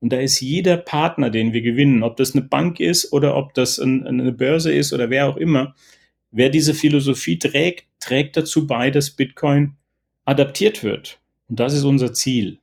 Und 0.00 0.12
da 0.12 0.18
ist 0.18 0.40
jeder 0.40 0.76
Partner, 0.76 1.30
den 1.30 1.52
wir 1.52 1.62
gewinnen, 1.62 2.02
ob 2.02 2.16
das 2.16 2.34
eine 2.34 2.44
Bank 2.44 2.80
ist 2.80 3.12
oder 3.12 3.36
ob 3.36 3.54
das 3.54 3.78
ein, 3.78 4.04
eine 4.04 4.32
Börse 4.32 4.72
ist 4.72 4.92
oder 4.92 5.10
wer 5.10 5.28
auch 5.28 5.36
immer, 5.36 5.76
wer 6.32 6.48
diese 6.48 6.74
Philosophie 6.74 7.38
trägt, 7.38 7.86
trägt 8.00 8.36
dazu 8.36 8.66
bei, 8.66 8.90
dass 8.90 9.12
Bitcoin 9.12 9.76
adaptiert 10.24 10.82
wird. 10.82 11.20
Und 11.48 11.60
das 11.60 11.72
ist 11.72 11.84
unser 11.84 12.12
Ziel. 12.14 12.58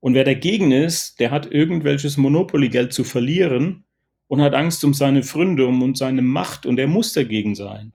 Und 0.00 0.14
wer 0.14 0.24
dagegen 0.24 0.72
ist, 0.72 1.20
der 1.20 1.30
hat 1.30 1.48
irgendwelches 1.48 2.16
Monopoly-Geld 2.16 2.92
zu 2.92 3.04
verlieren 3.04 3.84
und 4.28 4.40
hat 4.40 4.54
Angst 4.54 4.84
um 4.84 4.94
seine 4.94 5.22
Freunde 5.22 5.66
um 5.66 5.82
und 5.82 5.98
seine 5.98 6.22
Macht 6.22 6.66
und 6.66 6.78
er 6.78 6.86
muss 6.86 7.12
dagegen 7.12 7.54
sein. 7.54 7.92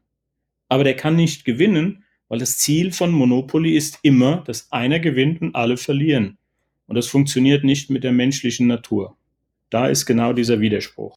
Aber 0.67 0.84
der 0.84 0.95
kann 0.95 1.15
nicht 1.15 1.45
gewinnen, 1.45 2.03
weil 2.27 2.39
das 2.39 2.57
Ziel 2.57 2.91
von 2.91 3.11
Monopoly 3.11 3.75
ist 3.75 3.99
immer, 4.01 4.38
dass 4.45 4.71
einer 4.71 4.99
gewinnt 4.99 5.41
und 5.41 5.55
alle 5.55 5.77
verlieren. 5.77 6.38
Und 6.88 6.95
das 6.95 7.07
funktioniert 7.07 7.63
nicht 7.63 7.89
mit 7.89 8.03
der 8.03 8.11
menschlichen 8.11 8.67
Natur. 8.67 9.15
Da 9.69 9.88
ist 9.88 10.05
genau 10.05 10.34
dieser 10.34 10.59
Widerspruch. 10.59 11.15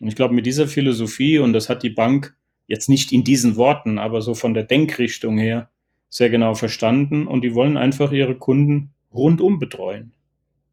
Und 0.00 0.08
ich 0.08 0.16
glaube, 0.16 0.34
mit 0.34 0.46
dieser 0.46 0.68
Philosophie, 0.68 1.38
und 1.38 1.52
das 1.52 1.68
hat 1.68 1.82
die 1.82 1.90
Bank 1.90 2.36
jetzt 2.66 2.88
nicht 2.88 3.12
in 3.12 3.24
diesen 3.24 3.56
Worten, 3.56 3.98
aber 3.98 4.20
so 4.20 4.34
von 4.34 4.54
der 4.54 4.64
Denkrichtung 4.64 5.38
her 5.38 5.70
sehr 6.08 6.30
genau 6.30 6.54
verstanden, 6.54 7.26
und 7.26 7.42
die 7.42 7.54
wollen 7.54 7.76
einfach 7.76 8.12
ihre 8.12 8.36
Kunden 8.36 8.90
rundum 9.12 9.58
betreuen. 9.58 10.12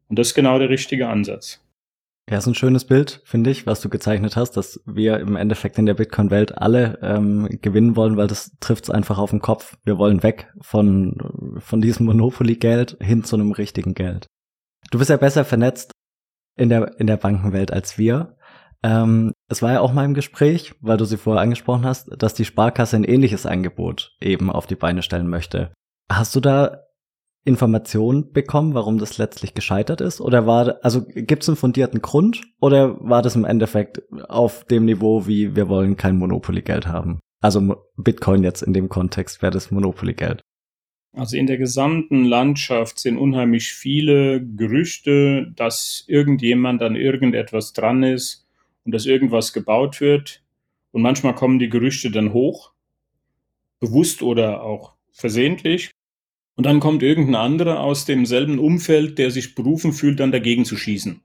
Und 0.08 0.18
das 0.18 0.28
ist 0.28 0.34
genau 0.34 0.58
der 0.58 0.70
richtige 0.70 1.08
Ansatz. 1.08 1.65
Ja, 2.28 2.38
ist 2.38 2.46
ein 2.48 2.56
schönes 2.56 2.84
Bild, 2.84 3.20
finde 3.24 3.50
ich, 3.50 3.66
was 3.66 3.80
du 3.80 3.88
gezeichnet 3.88 4.34
hast, 4.34 4.56
dass 4.56 4.80
wir 4.84 5.20
im 5.20 5.36
Endeffekt 5.36 5.78
in 5.78 5.86
der 5.86 5.94
Bitcoin-Welt 5.94 6.58
alle 6.58 6.98
ähm, 7.00 7.48
gewinnen 7.62 7.94
wollen, 7.94 8.16
weil 8.16 8.26
das 8.26 8.50
trifft 8.58 8.84
es 8.84 8.90
einfach 8.90 9.18
auf 9.18 9.30
den 9.30 9.40
Kopf. 9.40 9.76
Wir 9.84 9.96
wollen 9.96 10.24
weg 10.24 10.52
von, 10.60 11.16
von 11.58 11.80
diesem 11.80 12.06
Monopoly-Geld 12.06 12.96
hin 13.00 13.22
zu 13.22 13.36
einem 13.36 13.52
richtigen 13.52 13.94
Geld. 13.94 14.26
Du 14.90 14.98
bist 14.98 15.10
ja 15.10 15.18
besser 15.18 15.44
vernetzt 15.44 15.92
in 16.56 16.68
der, 16.68 16.98
in 16.98 17.06
der 17.06 17.16
Bankenwelt 17.16 17.72
als 17.72 17.96
wir. 17.96 18.36
Ähm, 18.82 19.32
es 19.48 19.62
war 19.62 19.74
ja 19.74 19.80
auch 19.80 19.92
mal 19.92 20.04
im 20.04 20.14
Gespräch, 20.14 20.74
weil 20.80 20.96
du 20.96 21.04
sie 21.04 21.18
vorher 21.18 21.42
angesprochen 21.42 21.84
hast, 21.84 22.10
dass 22.18 22.34
die 22.34 22.44
Sparkasse 22.44 22.96
ein 22.96 23.04
ähnliches 23.04 23.46
Angebot 23.46 24.16
eben 24.20 24.50
auf 24.50 24.66
die 24.66 24.74
Beine 24.74 25.02
stellen 25.02 25.28
möchte. 25.28 25.72
Hast 26.10 26.34
du 26.34 26.40
da 26.40 26.85
Informationen 27.46 28.32
bekommen, 28.32 28.74
warum 28.74 28.98
das 28.98 29.18
letztlich 29.18 29.54
gescheitert 29.54 30.00
ist? 30.00 30.20
Oder 30.20 30.46
war, 30.46 30.78
also 30.82 31.06
gibt 31.06 31.44
es 31.44 31.48
einen 31.48 31.56
fundierten 31.56 32.02
Grund 32.02 32.42
oder 32.60 32.98
war 33.00 33.22
das 33.22 33.36
im 33.36 33.44
Endeffekt 33.44 34.02
auf 34.28 34.64
dem 34.64 34.84
Niveau, 34.84 35.26
wie 35.28 35.54
wir 35.54 35.68
wollen 35.68 35.96
kein 35.96 36.18
Monopoly-Geld 36.18 36.88
haben? 36.88 37.20
Also 37.40 37.76
Bitcoin 37.96 38.42
jetzt 38.42 38.62
in 38.62 38.72
dem 38.72 38.88
Kontext 38.88 39.42
wäre 39.42 39.52
das 39.52 39.70
Monopoly-Geld. 39.70 40.40
Also 41.12 41.36
in 41.36 41.46
der 41.46 41.56
gesamten 41.56 42.24
Landschaft 42.24 42.98
sind 42.98 43.16
unheimlich 43.16 43.72
viele 43.72 44.44
Gerüchte, 44.44 45.52
dass 45.54 46.04
irgendjemand 46.08 46.82
an 46.82 46.96
irgendetwas 46.96 47.72
dran 47.72 48.02
ist 48.02 48.46
und 48.84 48.92
dass 48.92 49.06
irgendwas 49.06 49.52
gebaut 49.52 50.00
wird. 50.00 50.42
Und 50.90 51.02
manchmal 51.02 51.34
kommen 51.34 51.58
die 51.58 51.68
Gerüchte 51.68 52.10
dann 52.10 52.32
hoch, 52.32 52.72
bewusst 53.78 54.22
oder 54.22 54.62
auch 54.62 54.94
versehentlich. 55.12 55.92
Und 56.56 56.64
dann 56.64 56.80
kommt 56.80 57.02
irgendein 57.02 57.34
anderer 57.34 57.80
aus 57.80 58.06
demselben 58.06 58.58
Umfeld, 58.58 59.18
der 59.18 59.30
sich 59.30 59.54
berufen 59.54 59.92
fühlt, 59.92 60.20
dann 60.20 60.32
dagegen 60.32 60.64
zu 60.64 60.76
schießen. 60.76 61.22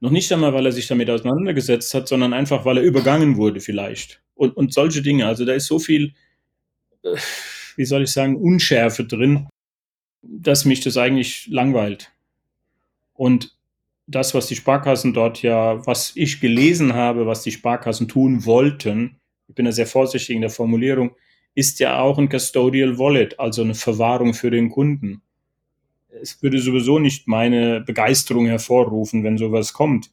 Noch 0.00 0.10
nicht 0.10 0.32
einmal, 0.32 0.54
weil 0.54 0.66
er 0.66 0.72
sich 0.72 0.86
damit 0.86 1.10
auseinandergesetzt 1.10 1.92
hat, 1.94 2.06
sondern 2.06 2.32
einfach, 2.32 2.64
weil 2.64 2.78
er 2.78 2.84
übergangen 2.84 3.36
wurde 3.36 3.60
vielleicht. 3.60 4.22
Und, 4.34 4.56
und 4.56 4.72
solche 4.72 5.02
Dinge. 5.02 5.26
Also 5.26 5.44
da 5.44 5.52
ist 5.52 5.66
so 5.66 5.78
viel, 5.78 6.14
äh, 7.02 7.16
wie 7.76 7.84
soll 7.84 8.04
ich 8.04 8.12
sagen, 8.12 8.36
Unschärfe 8.36 9.04
drin, 9.04 9.48
dass 10.22 10.64
mich 10.64 10.80
das 10.80 10.96
eigentlich 10.96 11.48
langweilt. 11.48 12.12
Und 13.14 13.56
das, 14.06 14.34
was 14.34 14.46
die 14.46 14.56
Sparkassen 14.56 15.12
dort 15.12 15.42
ja, 15.42 15.84
was 15.86 16.12
ich 16.14 16.40
gelesen 16.40 16.94
habe, 16.94 17.26
was 17.26 17.42
die 17.42 17.50
Sparkassen 17.50 18.06
tun 18.06 18.44
wollten, 18.44 19.18
ich 19.48 19.54
bin 19.54 19.64
da 19.64 19.72
sehr 19.72 19.86
vorsichtig 19.86 20.34
in 20.36 20.42
der 20.42 20.50
Formulierung, 20.50 21.16
ist 21.56 21.80
ja 21.80 21.98
auch 21.98 22.18
ein 22.18 22.28
Custodial 22.28 22.98
Wallet, 22.98 23.40
also 23.40 23.62
eine 23.62 23.74
Verwahrung 23.74 24.34
für 24.34 24.50
den 24.50 24.68
Kunden. 24.68 25.22
Es 26.20 26.42
würde 26.42 26.58
sowieso 26.58 26.98
nicht 26.98 27.26
meine 27.26 27.80
Begeisterung 27.80 28.46
hervorrufen, 28.46 29.24
wenn 29.24 29.38
sowas 29.38 29.72
kommt, 29.72 30.10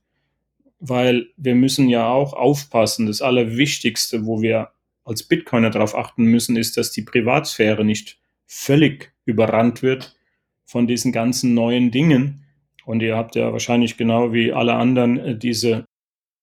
weil 0.79 1.27
wir 1.35 1.53
müssen 1.53 1.89
ja 1.89 2.07
auch 2.07 2.31
aufpassen. 2.31 3.07
Das 3.07 3.21
Allerwichtigste, 3.21 4.25
wo 4.25 4.41
wir 4.41 4.69
als 5.03 5.23
Bitcoiner 5.23 5.69
darauf 5.69 5.95
achten 5.95 6.23
müssen, 6.23 6.55
ist, 6.55 6.77
dass 6.77 6.91
die 6.91 7.01
Privatsphäre 7.01 7.83
nicht 7.83 8.19
völlig 8.45 9.11
überrannt 9.25 9.83
wird 9.83 10.15
von 10.63 10.87
diesen 10.87 11.11
ganzen 11.11 11.53
neuen 11.53 11.91
Dingen. 11.91 12.45
Und 12.85 13.01
ihr 13.01 13.17
habt 13.17 13.35
ja 13.35 13.51
wahrscheinlich 13.51 13.97
genau 13.97 14.31
wie 14.31 14.53
alle 14.53 14.75
anderen 14.75 15.17
äh, 15.17 15.37
diese, 15.37 15.83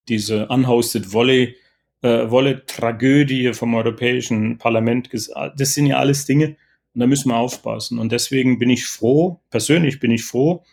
diese 0.08 0.46
unhosted 0.48 1.10
Volley 1.14 1.56
äh, 2.02 2.30
wolle 2.30 2.64
Tragödie 2.66 3.52
vom 3.52 3.74
Europäischen 3.74 4.58
Parlament, 4.58 5.10
das 5.12 5.74
sind 5.74 5.86
ja 5.86 5.98
alles 5.98 6.24
Dinge, 6.24 6.56
und 6.94 7.00
da 7.00 7.06
müssen 7.06 7.28
wir 7.28 7.36
aufpassen. 7.36 7.98
Und 7.98 8.10
deswegen 8.12 8.58
bin 8.58 8.70
ich 8.70 8.86
froh, 8.86 9.40
persönlich 9.50 10.00
bin 10.00 10.10
ich 10.10 10.24
froh, 10.24 10.64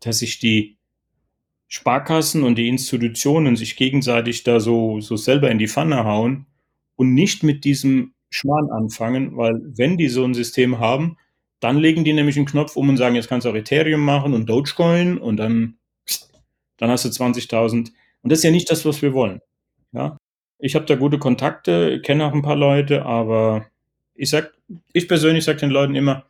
dass 0.00 0.20
sich 0.20 0.38
die 0.38 0.76
Sparkassen 1.68 2.44
und 2.44 2.56
die 2.56 2.68
Institutionen 2.68 3.56
sich 3.56 3.76
gegenseitig 3.76 4.44
da 4.44 4.60
so, 4.60 5.00
so 5.00 5.16
selber 5.16 5.50
in 5.50 5.58
die 5.58 5.68
Pfanne 5.68 6.04
hauen 6.04 6.46
und 6.94 7.12
nicht 7.14 7.42
mit 7.42 7.64
diesem 7.64 8.14
Schmarrn 8.30 8.70
anfangen, 8.70 9.36
weil 9.36 9.60
wenn 9.76 9.96
die 9.96 10.08
so 10.08 10.24
ein 10.24 10.34
System 10.34 10.78
haben, 10.78 11.16
dann 11.60 11.78
legen 11.78 12.04
die 12.04 12.12
nämlich 12.12 12.36
einen 12.36 12.46
Knopf 12.46 12.76
um 12.76 12.88
und 12.88 12.96
sagen, 12.96 13.14
jetzt 13.14 13.28
kannst 13.28 13.46
du 13.46 13.50
auch 13.50 13.54
Ethereum 13.54 14.00
machen 14.00 14.34
und 14.34 14.48
Dogecoin 14.48 15.18
und 15.18 15.38
dann, 15.38 15.78
dann 16.76 16.90
hast 16.90 17.04
du 17.04 17.08
20.000. 17.08 17.92
Und 18.22 18.32
das 18.32 18.40
ist 18.40 18.44
ja 18.44 18.50
nicht 18.50 18.70
das, 18.70 18.84
was 18.84 19.02
wir 19.02 19.14
wollen. 19.14 19.40
Ja? 19.92 20.18
Ich 20.58 20.74
habe 20.74 20.86
da 20.86 20.94
gute 20.94 21.18
Kontakte, 21.18 22.00
kenne 22.00 22.24
auch 22.24 22.32
ein 22.32 22.42
paar 22.42 22.56
Leute, 22.56 23.04
aber 23.04 23.66
ich 24.14 24.30
sag, 24.30 24.52
ich 24.92 25.08
persönlich 25.08 25.44
sage 25.44 25.58
den 25.58 25.70
Leuten 25.70 25.94
immer, 25.94 26.24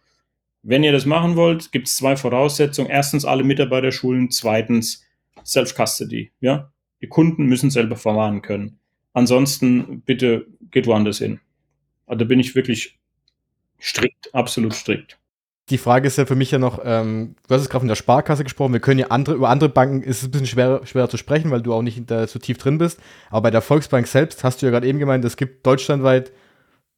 wenn 0.62 0.83
ihr 0.83 0.93
das 0.93 1.07
machen 1.07 1.37
wollt, 1.37 1.70
gibt 1.70 1.87
es 1.87 1.97
zwei 1.97 2.16
Voraussetzungen. 2.16 2.91
Erstens 2.91 3.24
alle 3.24 3.45
Mitarbeiterschulen, 3.45 4.31
zweitens 4.31 5.05
Self-Custody. 5.45 6.33
Ja? 6.41 6.72
Die 7.01 7.09
Kunden 7.09 7.47
müssen 7.47 7.70
selber 7.70 7.97
verwahren 7.97 8.43
können. 8.43 8.81
Ansonsten 9.12 10.01
bitte 10.01 10.47
geht 10.72 10.89
woanders 10.89 11.18
hin. 11.18 11.41
Also 12.07 12.18
da 12.18 12.24
bin 12.24 12.41
ich 12.41 12.57
wirklich 12.57 12.99
strikt, 13.79 14.35
absolut 14.35 14.74
strikt 14.74 15.18
die 15.69 15.79
Frage 15.79 16.07
ist 16.07 16.17
ja 16.17 16.27
für 16.27 16.37
mich 16.37 16.53
ja 16.53 16.59
noch, 16.59 16.81
ähm, 16.85 17.35
du 17.49 17.55
hast 17.55 17.62
es 17.62 17.69
gerade 17.69 17.81
von 17.81 17.89
der 17.89 17.97
Sparkasse 17.97 18.45
gesprochen, 18.45 18.73
wir 18.73 18.81
können 18.81 19.01
ja 19.01 19.09
andere, 19.09 19.35
über 19.35 19.49
andere 19.49 19.69
Banken 19.69 20.03
ist 20.03 20.19
es 20.19 20.29
ein 20.29 20.31
bisschen 20.31 20.47
schwerer, 20.47 20.87
schwerer 20.87 21.09
zu 21.09 21.17
sprechen, 21.17 21.51
weil 21.51 21.62
du 21.62 21.75
auch 21.75 21.83
nicht 21.83 22.09
da 22.09 22.27
so 22.27 22.39
tief 22.39 22.59
drin 22.59 22.79
bist. 22.79 23.01
Aber 23.31 23.43
bei 23.43 23.51
der 23.51 23.62
Volksbank 23.62 24.07
selbst 24.07 24.45
hast 24.45 24.62
du 24.62 24.67
ja 24.67 24.73
gerade 24.73 24.87
eben 24.87 25.01
gemeint, 25.01 25.25
es 25.25 25.37
gibt 25.37 25.67
deutschlandweit 25.67 26.31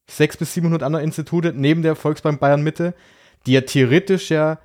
600 0.07 0.39
bis 0.39 0.53
700 0.53 0.83
andere 0.83 1.03
Institute 1.03 1.53
neben 1.55 1.81
der 1.81 1.95
Volksbank 1.95 2.39
Bayern 2.39 2.61
Mitte, 2.61 2.93
die 3.45 3.53
ja 3.53 3.61
theoretisch 3.61 4.29
ja 4.29 4.59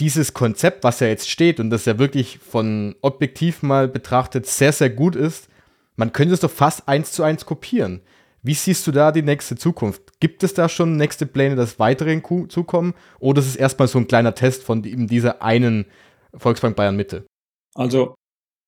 dieses 0.00 0.34
Konzept, 0.34 0.84
was 0.84 1.00
ja 1.00 1.06
jetzt 1.06 1.28
steht 1.30 1.60
und 1.60 1.70
das 1.70 1.84
ja 1.84 1.98
wirklich 1.98 2.38
von 2.38 2.96
objektiv 3.02 3.62
mal 3.62 3.88
betrachtet 3.88 4.46
sehr, 4.46 4.72
sehr 4.72 4.90
gut 4.90 5.16
ist, 5.16 5.48
man 5.96 6.12
könnte 6.12 6.34
es 6.34 6.40
doch 6.40 6.50
fast 6.50 6.88
eins 6.88 7.12
zu 7.12 7.22
eins 7.24 7.46
kopieren. 7.46 8.00
Wie 8.42 8.54
siehst 8.54 8.86
du 8.86 8.92
da 8.92 9.12
die 9.12 9.22
nächste 9.22 9.56
Zukunft? 9.56 10.20
Gibt 10.20 10.42
es 10.42 10.54
da 10.54 10.68
schon 10.68 10.96
nächste 10.96 11.26
Pläne, 11.26 11.56
dass 11.56 11.78
weitere 11.78 12.12
hinzukommen? 12.12 12.94
Oder 13.18 13.40
ist 13.40 13.48
es 13.48 13.56
erstmal 13.56 13.88
so 13.88 13.98
ein 13.98 14.06
kleiner 14.06 14.34
Test 14.34 14.62
von 14.62 14.84
eben 14.84 15.08
dieser 15.08 15.42
einen 15.42 15.86
Volksbank 16.34 16.76
Bayern 16.76 16.96
Mitte? 16.96 17.26
Also, 17.74 18.14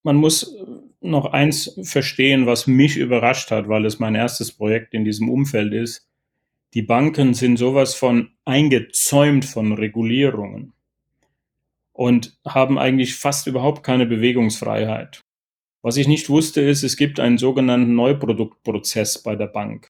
man 0.03 0.17
muss 0.17 0.55
noch 0.99 1.25
eins 1.25 1.79
verstehen, 1.83 2.45
was 2.45 2.67
mich 2.67 2.97
überrascht 2.97 3.51
hat, 3.51 3.67
weil 3.67 3.85
es 3.85 3.99
mein 3.99 4.15
erstes 4.15 4.51
Projekt 4.51 4.93
in 4.93 5.05
diesem 5.05 5.29
Umfeld 5.29 5.73
ist. 5.73 6.07
Die 6.73 6.81
Banken 6.81 7.33
sind 7.33 7.57
sowas 7.57 7.95
von 7.95 8.31
eingezäumt 8.45 9.45
von 9.45 9.73
Regulierungen 9.73 10.73
und 11.91 12.37
haben 12.45 12.77
eigentlich 12.77 13.15
fast 13.15 13.47
überhaupt 13.47 13.83
keine 13.83 14.05
Bewegungsfreiheit. 14.05 15.21
Was 15.83 15.97
ich 15.97 16.07
nicht 16.07 16.29
wusste, 16.29 16.61
ist, 16.61 16.83
es 16.83 16.95
gibt 16.95 17.19
einen 17.19 17.37
sogenannten 17.37 17.95
Neuproduktprozess 17.95 19.23
bei 19.23 19.35
der 19.35 19.47
Bank. 19.47 19.89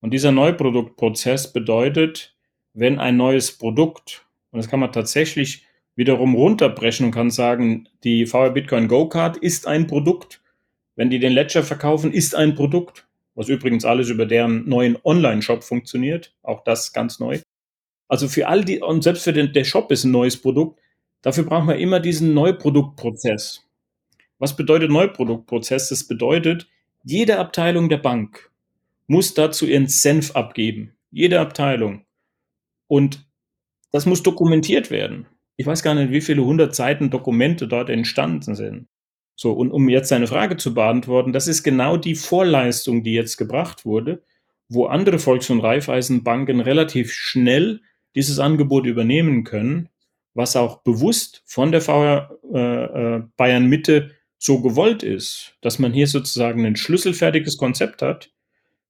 Und 0.00 0.12
dieser 0.12 0.32
Neuproduktprozess 0.32 1.52
bedeutet, 1.52 2.36
wenn 2.74 2.98
ein 2.98 3.16
neues 3.16 3.56
Produkt, 3.56 4.26
und 4.50 4.58
das 4.58 4.68
kann 4.68 4.80
man 4.80 4.92
tatsächlich 4.92 5.64
wiederum 5.94 6.34
runterbrechen 6.34 7.06
und 7.06 7.12
kann 7.12 7.30
sagen, 7.30 7.88
die 8.04 8.26
VR 8.26 8.50
Bitcoin 8.50 8.88
Go 8.88 9.08
Card 9.08 9.36
ist 9.36 9.66
ein 9.66 9.86
Produkt. 9.86 10.42
Wenn 10.96 11.10
die 11.10 11.18
den 11.18 11.32
Ledger 11.32 11.62
verkaufen, 11.62 12.12
ist 12.12 12.34
ein 12.34 12.54
Produkt. 12.54 13.06
Was 13.34 13.48
übrigens 13.48 13.84
alles 13.86 14.10
über 14.10 14.26
deren 14.26 14.68
neuen 14.68 14.98
Online-Shop 15.04 15.64
funktioniert. 15.64 16.34
Auch 16.42 16.64
das 16.64 16.92
ganz 16.92 17.18
neu. 17.18 17.40
Also 18.08 18.28
für 18.28 18.48
all 18.48 18.64
die, 18.64 18.80
und 18.80 19.02
selbst 19.02 19.24
für 19.24 19.32
den, 19.32 19.54
der 19.54 19.64
Shop 19.64 19.90
ist 19.90 20.04
ein 20.04 20.10
neues 20.10 20.36
Produkt. 20.36 20.78
Dafür 21.22 21.44
brauchen 21.44 21.68
wir 21.68 21.76
immer 21.76 22.00
diesen 22.00 22.34
Neuproduktprozess. 22.34 23.61
Was 24.42 24.56
bedeutet 24.56 24.90
Neuproduktprozess? 24.90 25.90
Das 25.90 26.02
bedeutet, 26.02 26.66
jede 27.04 27.38
Abteilung 27.38 27.88
der 27.88 27.98
Bank 27.98 28.50
muss 29.06 29.34
dazu 29.34 29.68
ihren 29.68 29.86
Senf 29.86 30.32
abgeben. 30.34 30.96
Jede 31.12 31.38
Abteilung. 31.38 32.04
Und 32.88 33.24
das 33.92 34.04
muss 34.04 34.24
dokumentiert 34.24 34.90
werden. 34.90 35.26
Ich 35.56 35.64
weiß 35.64 35.84
gar 35.84 35.94
nicht, 35.94 36.10
wie 36.10 36.20
viele 36.20 36.44
hundert 36.44 36.74
Seiten 36.74 37.08
Dokumente 37.08 37.68
dort 37.68 37.88
entstanden 37.88 38.56
sind. 38.56 38.88
So, 39.36 39.52
und 39.52 39.70
um 39.70 39.88
jetzt 39.88 40.08
seine 40.08 40.26
Frage 40.26 40.56
zu 40.56 40.74
beantworten, 40.74 41.32
das 41.32 41.46
ist 41.46 41.62
genau 41.62 41.96
die 41.96 42.16
Vorleistung, 42.16 43.04
die 43.04 43.14
jetzt 43.14 43.36
gebracht 43.36 43.84
wurde, 43.84 44.24
wo 44.68 44.86
andere 44.86 45.20
Volks- 45.20 45.50
und 45.50 45.60
Raiffeisenbanken 45.60 46.58
relativ 46.58 47.12
schnell 47.12 47.80
dieses 48.16 48.40
Angebot 48.40 48.86
übernehmen 48.86 49.44
können, 49.44 49.88
was 50.34 50.56
auch 50.56 50.82
bewusst 50.82 51.44
von 51.46 51.70
der 51.70 51.80
VR 51.80 52.36
äh, 52.52 52.58
äh, 52.58 53.22
Bayern 53.36 53.68
Mitte 53.68 54.10
so 54.44 54.60
gewollt 54.60 55.04
ist, 55.04 55.54
dass 55.60 55.78
man 55.78 55.92
hier 55.92 56.08
sozusagen 56.08 56.66
ein 56.66 56.74
schlüsselfertiges 56.74 57.56
Konzept 57.58 58.02
hat 58.02 58.32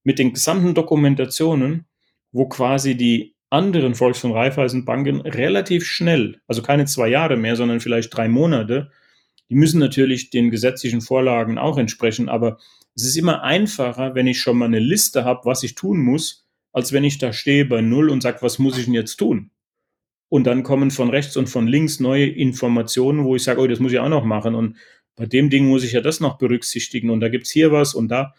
mit 0.02 0.18
den 0.18 0.32
gesamten 0.32 0.74
Dokumentationen, 0.74 1.84
wo 2.32 2.48
quasi 2.48 2.96
die 2.96 3.34
anderen 3.50 3.94
Volks- 3.94 4.24
und 4.24 4.32
Raiffeisenbanken 4.32 5.20
relativ 5.20 5.84
schnell, 5.84 6.40
also 6.46 6.62
keine 6.62 6.86
zwei 6.86 7.08
Jahre 7.08 7.36
mehr, 7.36 7.54
sondern 7.54 7.80
vielleicht 7.80 8.16
drei 8.16 8.28
Monate, 8.28 8.90
die 9.50 9.54
müssen 9.54 9.78
natürlich 9.78 10.30
den 10.30 10.50
gesetzlichen 10.50 11.02
Vorlagen 11.02 11.58
auch 11.58 11.76
entsprechen, 11.76 12.30
aber 12.30 12.56
es 12.94 13.04
ist 13.04 13.16
immer 13.18 13.42
einfacher, 13.42 14.14
wenn 14.14 14.26
ich 14.26 14.40
schon 14.40 14.56
mal 14.56 14.64
eine 14.64 14.78
Liste 14.78 15.24
habe, 15.24 15.44
was 15.44 15.62
ich 15.64 15.74
tun 15.74 15.98
muss, 15.98 16.46
als 16.72 16.94
wenn 16.94 17.04
ich 17.04 17.18
da 17.18 17.34
stehe 17.34 17.66
bei 17.66 17.82
Null 17.82 18.08
und 18.08 18.22
sage, 18.22 18.38
was 18.40 18.58
muss 18.58 18.78
ich 18.78 18.86
denn 18.86 18.94
jetzt 18.94 19.16
tun? 19.16 19.50
Und 20.30 20.46
dann 20.46 20.62
kommen 20.62 20.90
von 20.90 21.10
rechts 21.10 21.36
und 21.36 21.50
von 21.50 21.66
links 21.66 22.00
neue 22.00 22.26
Informationen, 22.26 23.24
wo 23.24 23.36
ich 23.36 23.44
sage, 23.44 23.60
oh, 23.60 23.66
das 23.66 23.80
muss 23.80 23.92
ich 23.92 23.98
auch 23.98 24.08
noch 24.08 24.24
machen. 24.24 24.54
Und 24.54 24.78
bei 25.16 25.26
dem 25.26 25.50
Ding 25.50 25.66
muss 25.66 25.84
ich 25.84 25.92
ja 25.92 26.00
das 26.00 26.20
noch 26.20 26.38
berücksichtigen. 26.38 27.10
Und 27.10 27.20
da 27.20 27.28
gibt 27.28 27.46
es 27.46 27.52
hier 27.52 27.72
was 27.72 27.94
und 27.94 28.08
da. 28.08 28.34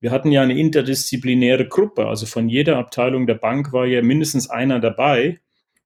Wir 0.00 0.10
hatten 0.10 0.30
ja 0.30 0.42
eine 0.42 0.58
interdisziplinäre 0.58 1.68
Gruppe, 1.68 2.06
also 2.06 2.26
von 2.26 2.48
jeder 2.48 2.76
Abteilung 2.76 3.26
der 3.26 3.34
Bank 3.34 3.72
war 3.72 3.86
ja 3.86 4.02
mindestens 4.02 4.48
einer 4.48 4.78
dabei. 4.78 5.40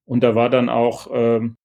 Und 0.05 0.23
da 0.23 0.35
war 0.35 0.51
dann 0.51 0.69
auch 0.69 1.09
ähm, 1.13 1.57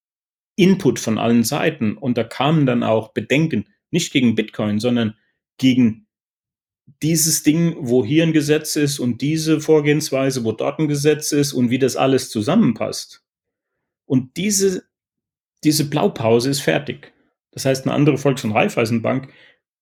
Input 0.55 0.99
von 0.99 1.17
allen 1.17 1.43
Seiten. 1.43 1.97
Und 1.97 2.17
da 2.17 2.23
kamen 2.23 2.65
dann 2.65 2.83
auch 2.83 3.13
Bedenken, 3.13 3.67
nicht 3.91 4.11
gegen 4.13 4.35
Bitcoin, 4.35 4.79
sondern 4.79 5.15
gegen 5.57 6.05
dieses 7.01 7.43
Ding, 7.43 7.75
wo 7.79 8.05
hier 8.05 8.23
ein 8.23 8.33
Gesetz 8.33 8.75
ist 8.75 8.99
und 8.99 9.21
diese 9.21 9.59
Vorgehensweise, 9.59 10.43
wo 10.43 10.51
dort 10.51 10.79
ein 10.79 10.87
Gesetz 10.87 11.31
ist 11.31 11.53
und 11.53 11.69
wie 11.69 11.79
das 11.79 11.95
alles 11.95 12.29
zusammenpasst. 12.29 13.23
Und 14.05 14.37
diese, 14.37 14.83
diese 15.63 15.89
Blaupause 15.89 16.49
ist 16.49 16.61
fertig. 16.61 17.14
Das 17.55 17.65
heißt, 17.65 17.85
eine 17.85 17.95
andere 17.95 18.17
Volks- 18.17 18.43
und 18.43 18.51
Raiffeisenbank 18.51 19.33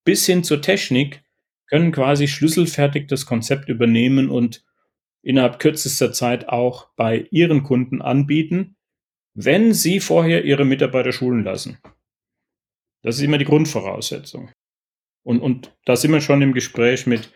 bis 0.06 0.26
hin 0.26 0.44
zur 0.44 0.62
Technik 0.62 1.24
können 1.68 1.92
quasi 1.92 2.28
schlüsselfertig 2.28 3.08
das 3.08 3.26
Konzept 3.26 3.68
übernehmen 3.68 4.30
und 4.30 4.64
innerhalb 5.24 5.60
kürzester 5.60 6.14
Zeit 6.14 6.48
auch 6.50 6.90
bei 6.96 7.28
ihren 7.32 7.64
Kunden 7.64 8.02
anbieten, 8.02 8.76
wenn 9.34 9.74
sie 9.74 10.00
vorher 10.00 10.46
ihre 10.46 10.66
Mitarbeiter 10.66 11.12
schulen 11.12 11.44
lassen. 11.44 11.80
Das 13.02 13.16
ist 13.16 13.24
immer 13.24 13.40
die 13.40 13.46
Grundvoraussetzung. 13.46 14.52
Und, 15.24 15.40
und 15.40 15.76
da 15.86 15.96
sind 15.96 16.12
wir 16.12 16.22
schon 16.22 16.42
im 16.42 16.54
Gespräch 16.54 17.08
mit, 17.08 17.34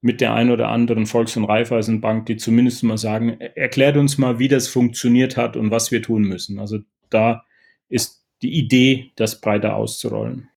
mit 0.00 0.20
der 0.20 0.34
ein 0.34 0.50
oder 0.50 0.68
anderen 0.68 1.06
Volks- 1.06 1.36
und 1.36 1.44
Raiffeisenbank, 1.44 2.26
die 2.26 2.36
zumindest 2.36 2.82
mal 2.82 2.98
sagen, 2.98 3.38
erklärt 3.40 3.96
uns 3.96 4.18
mal, 4.18 4.38
wie 4.38 4.48
das 4.48 4.66
funktioniert 4.66 5.36
hat 5.36 5.56
und 5.56 5.70
was 5.70 5.92
wir 5.92 6.02
tun 6.02 6.22
müssen. 6.22 6.58
Also 6.58 6.80
da 7.10 7.44
ist 7.88 8.25
die 8.42 8.58
Idee, 8.58 9.12
das 9.16 9.40
breiter 9.40 9.76
auszurollen. 9.76 10.48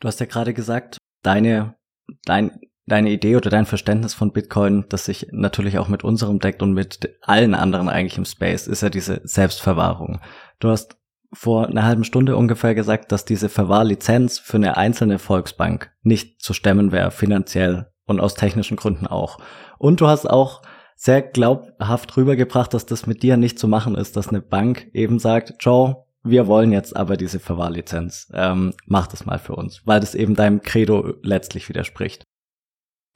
Du 0.00 0.08
hast 0.08 0.20
ja 0.20 0.26
gerade 0.26 0.54
gesagt, 0.54 0.98
deine, 1.22 1.76
dein, 2.24 2.60
deine 2.86 3.10
Idee 3.10 3.36
oder 3.36 3.50
dein 3.50 3.66
Verständnis 3.66 4.14
von 4.14 4.32
Bitcoin, 4.32 4.84
das 4.88 5.06
sich 5.06 5.28
natürlich 5.32 5.78
auch 5.78 5.88
mit 5.88 6.04
unserem 6.04 6.38
deckt 6.38 6.62
und 6.62 6.72
mit 6.72 7.18
allen 7.22 7.54
anderen 7.54 7.88
eigentlich 7.88 8.18
im 8.18 8.24
Space, 8.24 8.66
ist 8.66 8.82
ja 8.82 8.90
diese 8.90 9.20
Selbstverwahrung. 9.24 10.20
Du 10.60 10.68
hast 10.68 10.96
vor 11.32 11.66
einer 11.66 11.84
halben 11.84 12.04
Stunde 12.04 12.36
ungefähr 12.36 12.74
gesagt, 12.74 13.12
dass 13.12 13.24
diese 13.24 13.48
Verwahrlizenz 13.48 14.38
für 14.38 14.56
eine 14.56 14.76
einzelne 14.76 15.18
Volksbank 15.18 15.92
nicht 16.02 16.40
zu 16.40 16.54
stemmen 16.54 16.92
wäre, 16.92 17.10
finanziell 17.10 17.92
und 18.06 18.20
aus 18.20 18.34
technischen 18.34 18.76
Gründen 18.76 19.06
auch. 19.06 19.38
Und 19.78 20.00
du 20.00 20.06
hast 20.06 20.28
auch 20.28 20.62
sehr 20.96 21.22
glaubhaft 21.22 22.16
rübergebracht, 22.16 22.72
dass 22.72 22.86
das 22.86 23.06
mit 23.06 23.22
dir 23.22 23.36
nicht 23.36 23.58
zu 23.58 23.68
machen 23.68 23.94
ist, 23.94 24.16
dass 24.16 24.28
eine 24.28 24.40
Bank 24.40 24.88
eben 24.94 25.18
sagt, 25.18 25.54
Joe, 25.60 26.04
wir 26.24 26.46
wollen 26.46 26.72
jetzt 26.72 26.96
aber 26.96 27.16
diese 27.16 27.40
Verwahrlizenz, 27.40 28.30
ähm, 28.34 28.74
mach 28.86 29.06
das 29.06 29.24
mal 29.26 29.38
für 29.38 29.54
uns, 29.56 29.82
weil 29.86 30.00
das 30.00 30.14
eben 30.14 30.34
deinem 30.34 30.62
Credo 30.62 31.14
letztlich 31.22 31.68
widerspricht. 31.68 32.24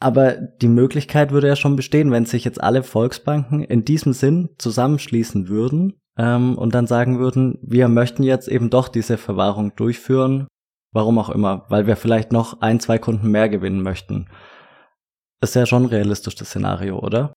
Aber 0.01 0.33
die 0.33 0.69
Möglichkeit 0.69 1.31
würde 1.31 1.49
ja 1.49 1.57
schon 1.57 1.77
bestehen, 1.77 2.11
wenn 2.11 2.25
sich 2.25 2.45
jetzt 2.45 2.61
alle 2.61 2.83
Volksbanken 2.83 3.63
in 3.63 3.85
diesem 3.85 4.13
Sinn 4.13 4.51
zusammenschließen 4.59 5.49
würden 5.49 5.95
ähm, 6.19 6.59
und 6.59 6.75
dann 6.75 6.87
sagen 6.87 7.19
würden, 7.19 7.59
wir 7.63 7.89
möchten 7.89 8.25
jetzt 8.25 8.49
eben 8.49 8.69
doch 8.69 8.89
diese 8.89 9.17
Verwahrung 9.17 9.77
durchführen, 9.77 10.49
warum 10.93 11.19
auch 11.19 11.31
immer, 11.31 11.67
weil 11.69 11.87
wir 11.87 11.97
vielleicht 11.97 12.33
noch 12.33 12.61
ein, 12.61 12.81
zwei 12.81 12.99
Kunden 12.99 13.31
mehr 13.31 13.49
gewinnen 13.49 13.83
möchten. 13.83 14.29
Ist 15.41 15.55
ja 15.55 15.67
schon 15.67 15.87
realistisch 15.87 16.35
das 16.35 16.49
Szenario, 16.49 16.99
oder? 16.99 17.33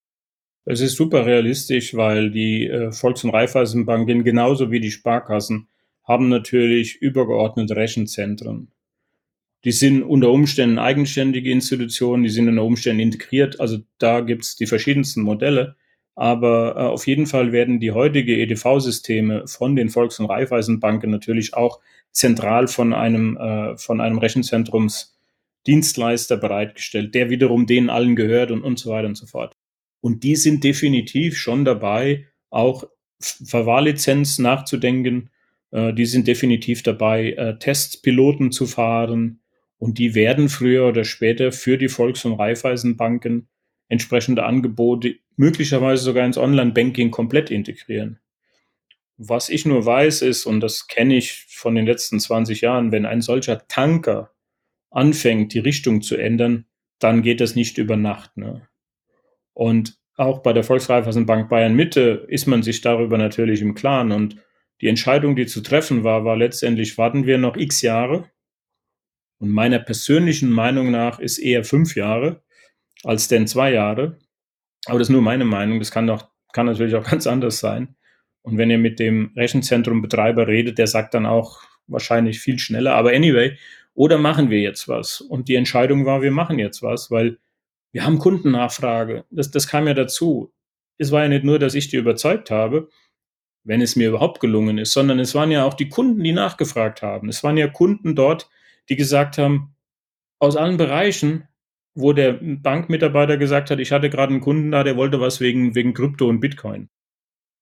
Es 0.66 0.82
ist 0.82 0.96
super 0.96 1.28
realistisch, 1.28 1.96
weil 1.96 2.32
die 2.32 2.68
äh, 2.68 2.92
Volks- 2.92 3.24
und 3.24 3.30
Raiffeisenbanken 3.30 4.24
genauso 4.24 4.72
wie 4.72 4.80
die 4.80 4.90
Sparkassen 4.90 5.68
haben 6.04 6.28
natürlich 6.30 7.00
übergeordnete 7.02 7.76
Rechenzentren. 7.76 8.72
Die 9.64 9.72
sind 9.72 10.02
unter 10.04 10.32
Umständen 10.32 10.80
eigenständige 10.80 11.52
Institutionen, 11.52 12.24
die 12.24 12.30
sind 12.30 12.50
unter 12.50 12.64
Umständen 12.64 13.02
integriert. 13.02 13.60
Also 13.60 13.78
da 14.00 14.22
gibt's 14.22 14.56
die 14.56 14.66
verschiedensten 14.66 15.22
Modelle. 15.22 15.76
Aber 16.16 16.76
äh, 16.78 16.82
auf 16.82 17.06
jeden 17.08 17.28
Fall 17.28 17.52
werden 17.52 17.80
die 17.80 17.92
heutige 17.92 18.36
EDV-Systeme 18.38 19.48
von 19.48 19.76
den 19.76 19.90
Volks- 19.90 20.20
und 20.20 20.26
Raiffeisenbanken 20.28 21.12
natürlich 21.12 21.54
auch 21.54 21.80
zentral 22.12 22.68
von 22.68 22.94
einem, 22.94 23.38
äh, 23.38 23.78
von 23.78 24.02
einem 24.02 24.18
Rechenzentrumsdienstleister 24.18 26.38
bereitgestellt, 26.38 27.14
der 27.14 27.30
wiederum 27.30 27.68
denen 27.68 27.90
allen 27.90 28.16
gehört 28.16 28.52
und, 28.52 28.64
und 28.64 28.80
so 28.80 28.90
weiter 28.92 29.08
und 29.08 29.18
so 29.18 29.26
fort. 29.28 29.56
Und 30.06 30.22
die 30.22 30.36
sind 30.36 30.64
definitiv 30.64 31.36
schon 31.36 31.66
dabei, 31.66 32.28
auch 32.52 32.84
Verwahrlizenz 33.20 34.38
nachzudenken. 34.38 35.32
Äh, 35.72 35.94
die 35.94 36.06
sind 36.06 36.28
definitiv 36.28 36.84
dabei, 36.84 37.32
äh, 37.32 37.58
Testpiloten 37.58 38.52
zu 38.52 38.68
fahren. 38.68 39.40
Und 39.80 39.98
die 39.98 40.14
werden 40.14 40.48
früher 40.48 40.88
oder 40.88 41.06
später 41.06 41.52
für 41.52 41.80
die 41.80 41.88
Volks- 41.88 42.24
und 42.24 42.34
Raiffeisenbanken 42.34 43.48
entsprechende 43.90 44.44
Angebote 44.44 45.16
möglicherweise 45.38 46.04
sogar 46.04 46.24
ins 46.24 46.38
Online-Banking 46.38 47.10
komplett 47.10 47.50
integrieren. 47.50 48.20
Was 49.18 49.50
ich 49.50 49.66
nur 49.66 49.88
weiß 49.88 50.22
ist, 50.22 50.46
und 50.46 50.60
das 50.60 50.88
kenne 50.88 51.16
ich 51.16 51.48
von 51.50 51.74
den 51.74 51.88
letzten 51.88 52.20
20 52.20 52.62
Jahren, 52.62 52.92
wenn 52.92 53.08
ein 53.08 53.22
solcher 53.22 53.68
Tanker 53.68 54.30
anfängt, 54.92 55.56
die 55.56 55.60
Richtung 55.60 56.04
zu 56.04 56.16
ändern, 56.16 56.68
dann 57.00 57.24
geht 57.24 57.42
das 57.42 57.56
nicht 57.56 57.80
über 57.80 57.98
Nacht. 57.98 58.38
Ne? 58.38 58.68
Und 59.56 59.98
auch 60.18 60.44
bei 60.44 60.54
der 60.54 60.64
Volksraiffeisenbank 60.64 61.50
Bayern 61.50 61.74
Mitte 61.74 62.26
ist 62.28 62.46
man 62.46 62.62
sich 62.62 62.82
darüber 62.82 63.18
natürlich 63.18 63.62
im 63.62 63.74
Klaren. 63.74 64.12
Und 64.12 64.38
die 64.82 64.88
Entscheidung, 64.88 65.36
die 65.36 65.48
zu 65.48 65.62
treffen 65.62 66.04
war, 66.04 66.26
war 66.26 66.38
letztendlich, 66.38 66.98
warten 66.98 67.26
wir 67.26 67.38
noch 67.38 67.58
x 67.58 67.82
Jahre. 67.82 68.30
Und 69.40 69.50
meiner 69.50 69.80
persönlichen 69.80 70.52
Meinung 70.52 70.92
nach 70.92 71.20
ist 71.20 71.40
eher 71.40 71.64
fünf 71.64 71.96
Jahre 71.96 72.44
als 73.04 73.28
denn 73.28 73.48
zwei 73.48 73.72
Jahre. 73.72 74.18
Aber 74.86 75.00
das 75.00 75.08
ist 75.10 75.14
nur 75.14 75.22
meine 75.22 75.46
Meinung. 75.46 75.80
Das 75.80 75.92
kann, 75.92 76.08
doch, 76.08 76.28
kann 76.54 76.66
natürlich 76.66 76.96
auch 76.96 77.04
ganz 77.10 77.26
anders 77.26 77.60
sein. 77.60 77.96
Und 78.42 78.58
wenn 78.58 78.70
ihr 78.70 78.78
mit 78.78 79.00
dem 79.00 79.32
Rechenzentrumbetreiber 79.36 80.48
redet, 80.48 80.78
der 80.78 80.88
sagt 80.88 81.14
dann 81.14 81.26
auch 81.26 81.62
wahrscheinlich 81.88 82.40
viel 82.40 82.60
schneller. 82.60 82.94
Aber 82.94 83.12
anyway, 83.12 83.58
oder 83.94 84.18
machen 84.18 84.50
wir 84.50 84.60
jetzt 84.60 84.88
was? 84.88 85.22
Und 85.22 85.48
die 85.48 85.56
Entscheidung 85.56 86.06
war, 86.06 86.22
wir 86.22 86.32
machen 86.32 86.60
jetzt 86.60 86.84
was, 86.84 87.10
weil 87.10 87.40
wir 87.96 88.06
haben 88.06 88.20
Kundennachfrage. 88.20 89.24
Das, 89.32 89.52
das 89.52 89.70
kam 89.70 89.88
ja 89.88 89.94
dazu. 89.94 90.54
Es 90.98 91.14
war 91.14 91.22
ja 91.24 91.30
nicht 91.30 91.46
nur, 91.46 91.60
dass 91.60 91.76
ich 91.76 91.88
die 91.88 91.96
überzeugt 91.96 92.52
habe, 92.52 92.90
wenn 93.64 93.82
es 93.82 93.96
mir 93.96 94.10
überhaupt 94.10 94.42
gelungen 94.42 94.78
ist, 94.78 94.92
sondern 94.92 95.18
es 95.18 95.34
waren 95.34 95.50
ja 95.50 95.64
auch 95.64 95.76
die 95.76 95.88
Kunden, 95.88 96.22
die 96.22 96.34
nachgefragt 96.34 97.02
haben. 97.02 97.30
Es 97.30 97.42
waren 97.42 97.56
ja 97.56 97.70
Kunden 97.70 98.14
dort, 98.14 98.50
die 98.90 98.98
gesagt 98.98 99.38
haben, 99.38 99.78
aus 100.40 100.58
allen 100.58 100.76
Bereichen, 100.76 101.48
wo 101.94 102.12
der 102.12 102.34
Bankmitarbeiter 102.34 103.38
gesagt 103.38 103.72
hat, 103.72 103.80
ich 103.80 103.94
hatte 103.94 104.10
gerade 104.10 104.34
einen 104.34 104.42
Kunden 104.42 104.72
da, 104.72 104.84
der 104.84 104.98
wollte 104.98 105.22
was 105.22 105.40
wegen, 105.40 105.74
wegen 105.74 105.94
Krypto 105.94 106.28
und 106.28 106.42
Bitcoin. 106.42 106.90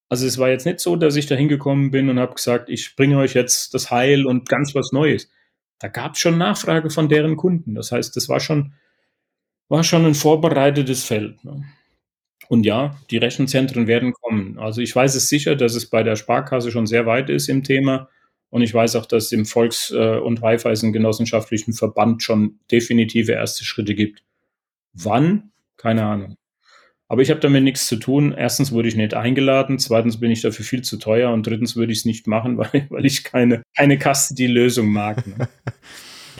Also 0.09 0.25
es 0.25 0.39
war 0.39 0.49
jetzt 0.49 0.65
nicht 0.65 0.79
so, 0.79 0.95
dass 0.95 1.15
ich 1.15 1.27
da 1.27 1.35
hingekommen 1.35 1.91
bin 1.91 2.09
und 2.09 2.17
habe 2.17 2.33
gesagt, 2.33 2.69
ich 2.69 2.95
bringe 2.95 3.19
euch 3.19 3.35
jetzt 3.35 3.75
das 3.75 3.91
Heil 3.91 4.25
und 4.25 4.49
ganz 4.49 4.73
was 4.73 4.91
Neues. 4.93 5.29
Da 5.77 5.89
gab 5.89 6.13
es 6.13 6.19
schon 6.21 6.39
Nachfrage 6.39 6.89
von 6.89 7.07
deren 7.07 7.35
Kunden. 7.35 7.75
Das 7.75 7.91
heißt, 7.91 8.15
das 8.15 8.29
war 8.29 8.39
schon 8.39 8.73
war 9.73 9.83
schon 9.83 10.05
ein 10.05 10.13
vorbereitetes 10.13 11.03
Feld. 11.03 11.43
Ne? 11.43 11.65
Und 12.47 12.63
ja, 12.63 12.95
die 13.09 13.17
Rechenzentren 13.17 13.87
werden 13.87 14.13
kommen. 14.13 14.59
Also 14.59 14.81
ich 14.81 14.95
weiß 14.95 15.15
es 15.15 15.29
sicher, 15.29 15.55
dass 15.55 15.73
es 15.73 15.89
bei 15.89 16.03
der 16.03 16.15
Sparkasse 16.15 16.69
schon 16.69 16.85
sehr 16.85 17.07
weit 17.07 17.31
ist 17.31 17.49
im 17.49 17.63
Thema. 17.63 18.07
Und 18.51 18.61
ich 18.61 18.71
weiß 18.71 18.95
auch, 18.97 19.07
dass 19.07 19.25
es 19.25 19.31
im 19.31 19.47
Volks- 19.47 19.89
äh, 19.89 20.19
und 20.19 20.43
Raiffeisen-genossenschaftlichen 20.43 21.73
Verband 21.73 22.21
schon 22.21 22.59
definitive 22.71 23.31
erste 23.31 23.65
Schritte 23.65 23.95
gibt. 23.95 24.21
Wann? 24.93 25.51
Keine 25.75 26.05
Ahnung. 26.05 26.35
Aber 27.07 27.23
ich 27.23 27.31
habe 27.31 27.39
damit 27.39 27.63
nichts 27.63 27.87
zu 27.87 27.95
tun. 27.95 28.31
Erstens 28.31 28.71
wurde 28.71 28.89
ich 28.89 28.95
nicht 28.95 29.15
eingeladen, 29.15 29.79
zweitens 29.79 30.19
bin 30.19 30.29
ich 30.29 30.43
dafür 30.43 30.65
viel 30.65 30.83
zu 30.83 30.97
teuer 30.97 31.33
und 31.33 31.47
drittens 31.47 31.75
würde 31.75 31.93
ich 31.93 31.99
es 31.99 32.05
nicht 32.05 32.27
machen, 32.27 32.57
weil, 32.59 32.85
weil 32.91 33.07
ich 33.07 33.23
keine, 33.23 33.63
keine 33.75 33.97
Custody-Lösung 33.97 34.87
mag. 34.87 35.25
Ne? 35.25 35.49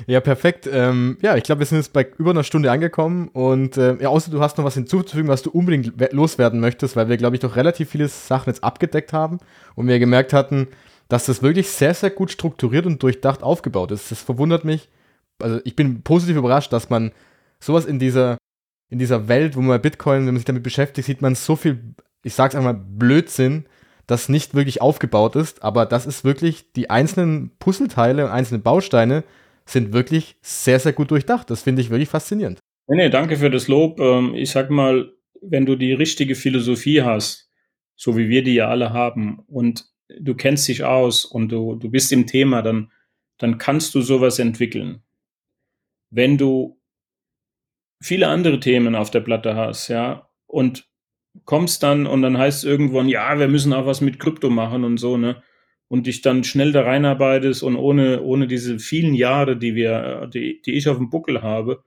Ja, 0.08 0.20
perfekt. 0.20 0.68
Ähm, 0.72 1.18
ja, 1.22 1.36
ich 1.36 1.44
glaube, 1.44 1.60
wir 1.60 1.66
sind 1.66 1.78
jetzt 1.78 1.94
bei 1.94 2.08
über 2.18 2.32
einer 2.32 2.44
Stunde 2.44 2.72
angekommen 2.72 3.28
und 3.30 3.78
äh, 3.78 3.96
ja, 4.02 4.10
außer 4.10 4.32
du 4.32 4.40
hast 4.42 4.58
noch 4.58 4.66
was 4.66 4.74
hinzuzufügen, 4.74 5.28
was 5.28 5.42
du 5.42 5.52
unbedingt 5.52 5.94
loswerden 6.14 6.60
möchtest, 6.60 6.96
weil 6.96 7.10
wir, 7.10 7.18
glaube 7.18 7.36
ich, 7.36 7.42
doch 7.42 7.56
relativ 7.56 7.90
viele 7.90 8.08
Sachen 8.08 8.50
jetzt 8.50 8.64
abgedeckt 8.64 9.14
haben 9.14 9.40
und 9.76 9.88
wir 9.88 10.00
gemerkt 10.00 10.34
hatten, 10.34 10.68
dass 11.08 11.26
das 11.26 11.44
wirklich 11.44 11.70
sehr, 11.70 11.94
sehr 11.94 12.10
gut 12.10 12.32
strukturiert 12.32 12.86
und 12.86 13.02
durchdacht 13.04 13.44
aufgebaut 13.44 13.92
ist. 13.92 14.12
Das 14.12 14.22
verwundert 14.22 14.66
mich. 14.66 14.90
Also 15.42 15.60
ich 15.64 15.76
bin 15.76 16.02
positiv 16.02 16.38
überrascht, 16.38 16.74
dass 16.74 16.90
man 16.90 17.12
sowas 17.60 17.86
in 17.86 18.00
dieser, 18.00 18.38
in 18.90 19.00
dieser 19.00 19.28
Welt, 19.28 19.56
wo 19.56 19.62
man 19.62 19.82
Bitcoin, 19.82 20.20
wenn 20.20 20.26
man 20.34 20.38
sich 20.38 20.46
damit 20.46 20.64
beschäftigt, 20.64 21.06
sieht 21.06 21.22
man 21.22 21.36
so 21.36 21.56
viel, 21.56 21.96
ich 22.24 22.34
sag's 22.34 22.56
einmal, 22.56 22.74
Blödsinn, 22.74 23.66
das 24.08 24.30
nicht 24.30 24.54
wirklich 24.54 24.82
aufgebaut 24.82 25.36
ist, 25.36 25.64
aber 25.64 25.86
das 25.86 26.06
ist 26.06 26.24
wirklich 26.24 26.74
die 26.74 26.90
einzelnen 26.90 27.52
Puzzleteile 27.60 28.26
und 28.26 28.32
einzelnen 28.32 28.62
Bausteine, 28.62 29.24
sind 29.66 29.94
wirklich 29.94 30.36
sehr, 30.42 30.80
sehr 30.80 30.94
gut 30.94 31.12
durchdacht. 31.12 31.50
Das 31.50 31.64
finde 31.64 31.82
ich 31.82 31.90
wirklich 31.90 32.10
faszinierend. 32.10 32.60
Nee, 32.88 32.98
nee, 32.98 33.10
danke 33.10 33.38
für 33.38 33.50
das 33.50 33.68
Lob. 33.68 34.00
Ähm, 34.00 34.36
ich 34.36 34.52
sag 34.52 34.70
mal, 34.70 35.14
wenn 35.42 35.66
du 35.66 35.76
die 35.76 35.94
richtige 35.94 36.36
Philosophie 36.36 37.02
hast, 37.02 37.50
so 37.96 38.18
wie 38.18 38.30
wir 38.30 38.44
die 38.44 38.56
ja 38.56 38.70
alle 38.70 38.92
haben, 38.92 39.40
und 39.48 39.86
du 40.20 40.36
kennst 40.36 40.68
dich 40.68 40.84
aus 40.84 41.26
und 41.26 41.50
du, 41.50 41.76
du 41.76 41.90
bist 41.90 42.12
im 42.12 42.28
Thema, 42.28 42.62
dann, 42.62 42.92
dann 43.38 43.58
kannst 43.58 43.96
du 43.96 44.02
sowas 44.02 44.40
entwickeln. 44.40 45.02
Wenn 46.10 46.38
du 46.38 46.80
viele 48.02 48.28
andere 48.28 48.60
Themen 48.60 48.96
auf 48.96 49.12
der 49.12 49.22
Platte 49.22 49.56
hast, 49.56 49.88
ja, 49.88 50.30
und 50.46 50.88
kommst 51.46 51.84
dann 51.84 52.06
und 52.06 52.22
dann 52.22 52.38
heißt 52.38 52.60
es 52.60 52.64
irgendwann, 52.64 53.08
ja, 53.08 53.40
wir 53.40 53.48
müssen 53.48 53.74
auch 53.74 53.86
was 53.86 54.02
mit 54.02 54.20
Krypto 54.20 54.50
machen 54.50 54.84
und 54.84 54.98
so, 54.98 55.18
ne? 55.18 55.42
Und 55.94 56.08
dich 56.08 56.22
dann 56.22 56.44
schnell 56.44 56.72
da 56.72 56.82
reinarbeitest 56.82 57.62
und 57.62 57.76
ohne, 57.76 58.24
ohne 58.24 58.48
diese 58.48 58.80
vielen 58.80 59.14
Jahre, 59.14 59.56
die 59.56 59.76
wir, 59.76 60.28
die, 60.34 60.60
die 60.60 60.74
ich 60.74 60.90
auf 60.90 60.98
dem 60.98 61.12
Buckel 61.12 61.44
habe, 61.44 61.84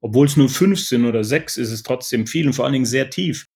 obwohl 0.00 0.26
es 0.26 0.36
nur 0.36 0.48
fünf 0.48 0.80
sind 0.80 1.04
oder 1.04 1.22
sechs, 1.22 1.56
ist 1.56 1.70
es 1.70 1.84
trotzdem 1.84 2.26
viel 2.26 2.48
und 2.48 2.54
vor 2.54 2.64
allen 2.64 2.72
Dingen 2.72 2.86
sehr 2.86 3.08
tief. 3.08 3.46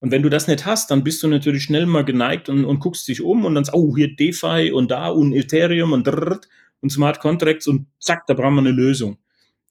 Und 0.00 0.10
wenn 0.10 0.22
du 0.22 0.28
das 0.28 0.46
nicht 0.46 0.66
hast, 0.66 0.90
dann 0.90 1.04
bist 1.04 1.22
du 1.22 1.26
natürlich 1.26 1.62
schnell 1.62 1.86
mal 1.86 2.04
geneigt 2.04 2.50
und, 2.50 2.66
und 2.66 2.80
guckst 2.80 3.08
dich 3.08 3.22
um 3.22 3.46
und 3.46 3.54
dann 3.54 3.64
sagst, 3.64 3.80
oh, 3.80 3.96
hier 3.96 4.14
DeFi 4.14 4.72
und 4.72 4.90
da 4.90 5.08
und 5.08 5.32
Ethereum 5.32 5.92
und 5.92 6.06
drrrt 6.06 6.46
und 6.82 6.92
Smart 6.92 7.18
Contracts 7.18 7.66
und 7.66 7.86
zack, 7.98 8.26
da 8.26 8.34
brauchen 8.34 8.56
wir 8.56 8.60
eine 8.60 8.72
Lösung. 8.72 9.16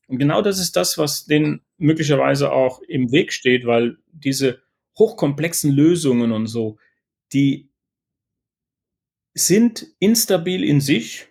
Und 0.08 0.18
genau 0.18 0.42
das 0.42 0.60
ist 0.60 0.78
das, 0.78 0.98
was 0.98 1.28
denen 1.28 1.62
möglicherweise 1.78 2.52
auch 2.52 2.82
im 2.82 3.12
Weg 3.12 3.32
steht, 3.32 3.68
weil 3.68 3.98
diese 4.14 4.62
hochkomplexen 4.98 5.72
Lösungen 5.72 6.32
und 6.32 6.48
so, 6.48 6.80
die 7.34 7.69
sind 9.34 9.88
instabil 10.00 10.64
in 10.64 10.82
sich 10.82 11.28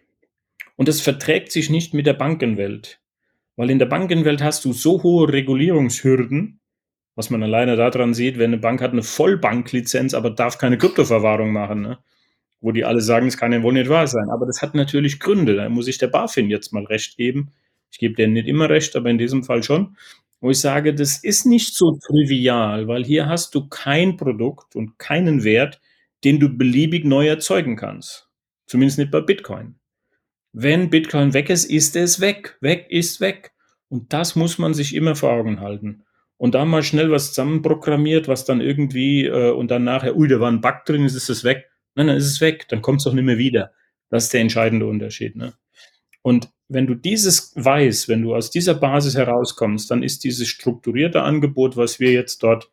und 0.76 0.88
es 0.88 1.00
verträgt 1.00 1.52
sich 1.52 1.70
nicht 1.70 1.94
mit 1.94 2.06
der 2.06 2.14
Bankenwelt. 2.14 3.00
Weil 3.56 3.70
in 3.70 3.78
der 3.78 3.86
Bankenwelt 3.86 4.42
hast 4.42 4.64
du 4.64 4.72
so 4.72 5.02
hohe 5.02 5.32
Regulierungshürden, 5.32 6.60
was 7.16 7.30
man 7.30 7.42
alleine 7.42 7.74
daran 7.74 8.14
sieht, 8.14 8.38
wenn 8.38 8.52
eine 8.52 8.58
Bank 8.58 8.80
hat 8.80 8.92
eine 8.92 9.02
Vollbanklizenz, 9.02 10.14
aber 10.14 10.30
darf 10.30 10.58
keine 10.58 10.78
Kryptoverwahrung 10.78 11.52
machen, 11.52 11.82
ne? 11.82 11.98
wo 12.60 12.72
die 12.72 12.84
alle 12.84 13.00
sagen, 13.00 13.26
es 13.26 13.36
kann 13.36 13.52
ja 13.52 13.62
wohl 13.62 13.72
nicht 13.72 13.88
wahr 13.88 14.06
sein. 14.06 14.30
Aber 14.30 14.46
das 14.46 14.62
hat 14.62 14.74
natürlich 14.74 15.20
Gründe. 15.20 15.56
Da 15.56 15.68
muss 15.68 15.88
ich 15.88 15.98
der 15.98 16.08
BaFin 16.08 16.50
jetzt 16.50 16.72
mal 16.72 16.84
recht 16.84 17.16
geben. 17.16 17.50
Ich 17.90 17.98
gebe 17.98 18.14
denen 18.14 18.34
nicht 18.34 18.48
immer 18.48 18.68
recht, 18.68 18.96
aber 18.96 19.10
in 19.10 19.18
diesem 19.18 19.44
Fall 19.44 19.62
schon. 19.62 19.96
Wo 20.40 20.50
ich 20.50 20.60
sage, 20.60 20.94
das 20.94 21.18
ist 21.18 21.46
nicht 21.46 21.74
so 21.74 21.98
trivial, 21.98 22.86
weil 22.86 23.04
hier 23.04 23.26
hast 23.26 23.54
du 23.54 23.68
kein 23.68 24.16
Produkt 24.16 24.76
und 24.76 24.98
keinen 24.98 25.42
Wert, 25.42 25.80
den 26.24 26.40
du 26.40 26.48
beliebig 26.48 27.04
neu 27.04 27.26
erzeugen 27.26 27.76
kannst. 27.76 28.28
Zumindest 28.66 28.98
nicht 28.98 29.10
bei 29.10 29.20
Bitcoin. 29.20 29.78
Wenn 30.52 30.90
Bitcoin 30.90 31.34
weg 31.34 31.50
ist, 31.50 31.64
ist 31.64 31.96
es 31.96 32.20
weg. 32.20 32.56
Weg 32.60 32.86
ist 32.90 33.20
weg. 33.20 33.52
Und 33.88 34.12
das 34.12 34.36
muss 34.36 34.58
man 34.58 34.74
sich 34.74 34.94
immer 34.94 35.14
vor 35.14 35.30
Augen 35.30 35.60
halten. 35.60 36.04
Und 36.36 36.54
da 36.54 36.64
mal 36.64 36.82
schnell 36.82 37.10
was 37.10 37.28
zusammenprogrammiert, 37.28 38.28
was 38.28 38.44
dann 38.44 38.60
irgendwie 38.60 39.26
äh, 39.26 39.50
und 39.50 39.70
dann 39.70 39.84
nachher, 39.84 40.16
ui, 40.16 40.28
da 40.28 40.40
war 40.40 40.50
ein 40.50 40.60
Bug 40.60 40.84
drin, 40.86 41.04
ist 41.04 41.28
es 41.28 41.44
weg. 41.44 41.68
Nein, 41.94 42.06
dann 42.06 42.16
ist 42.16 42.26
es 42.26 42.40
weg, 42.40 42.66
dann 42.68 42.82
kommt 42.82 43.00
es 43.00 43.06
auch 43.06 43.12
nicht 43.12 43.24
mehr 43.24 43.38
wieder. 43.38 43.72
Das 44.08 44.24
ist 44.24 44.32
der 44.32 44.40
entscheidende 44.40 44.86
Unterschied. 44.86 45.36
Ne? 45.36 45.54
Und 46.22 46.50
wenn 46.68 46.86
du 46.86 46.94
dieses 46.94 47.52
weißt, 47.56 48.08
wenn 48.08 48.22
du 48.22 48.34
aus 48.34 48.50
dieser 48.50 48.74
Basis 48.74 49.16
herauskommst, 49.16 49.90
dann 49.90 50.02
ist 50.02 50.24
dieses 50.24 50.48
strukturierte 50.48 51.22
Angebot, 51.22 51.76
was 51.76 51.98
wir 51.98 52.12
jetzt 52.12 52.42
dort 52.42 52.70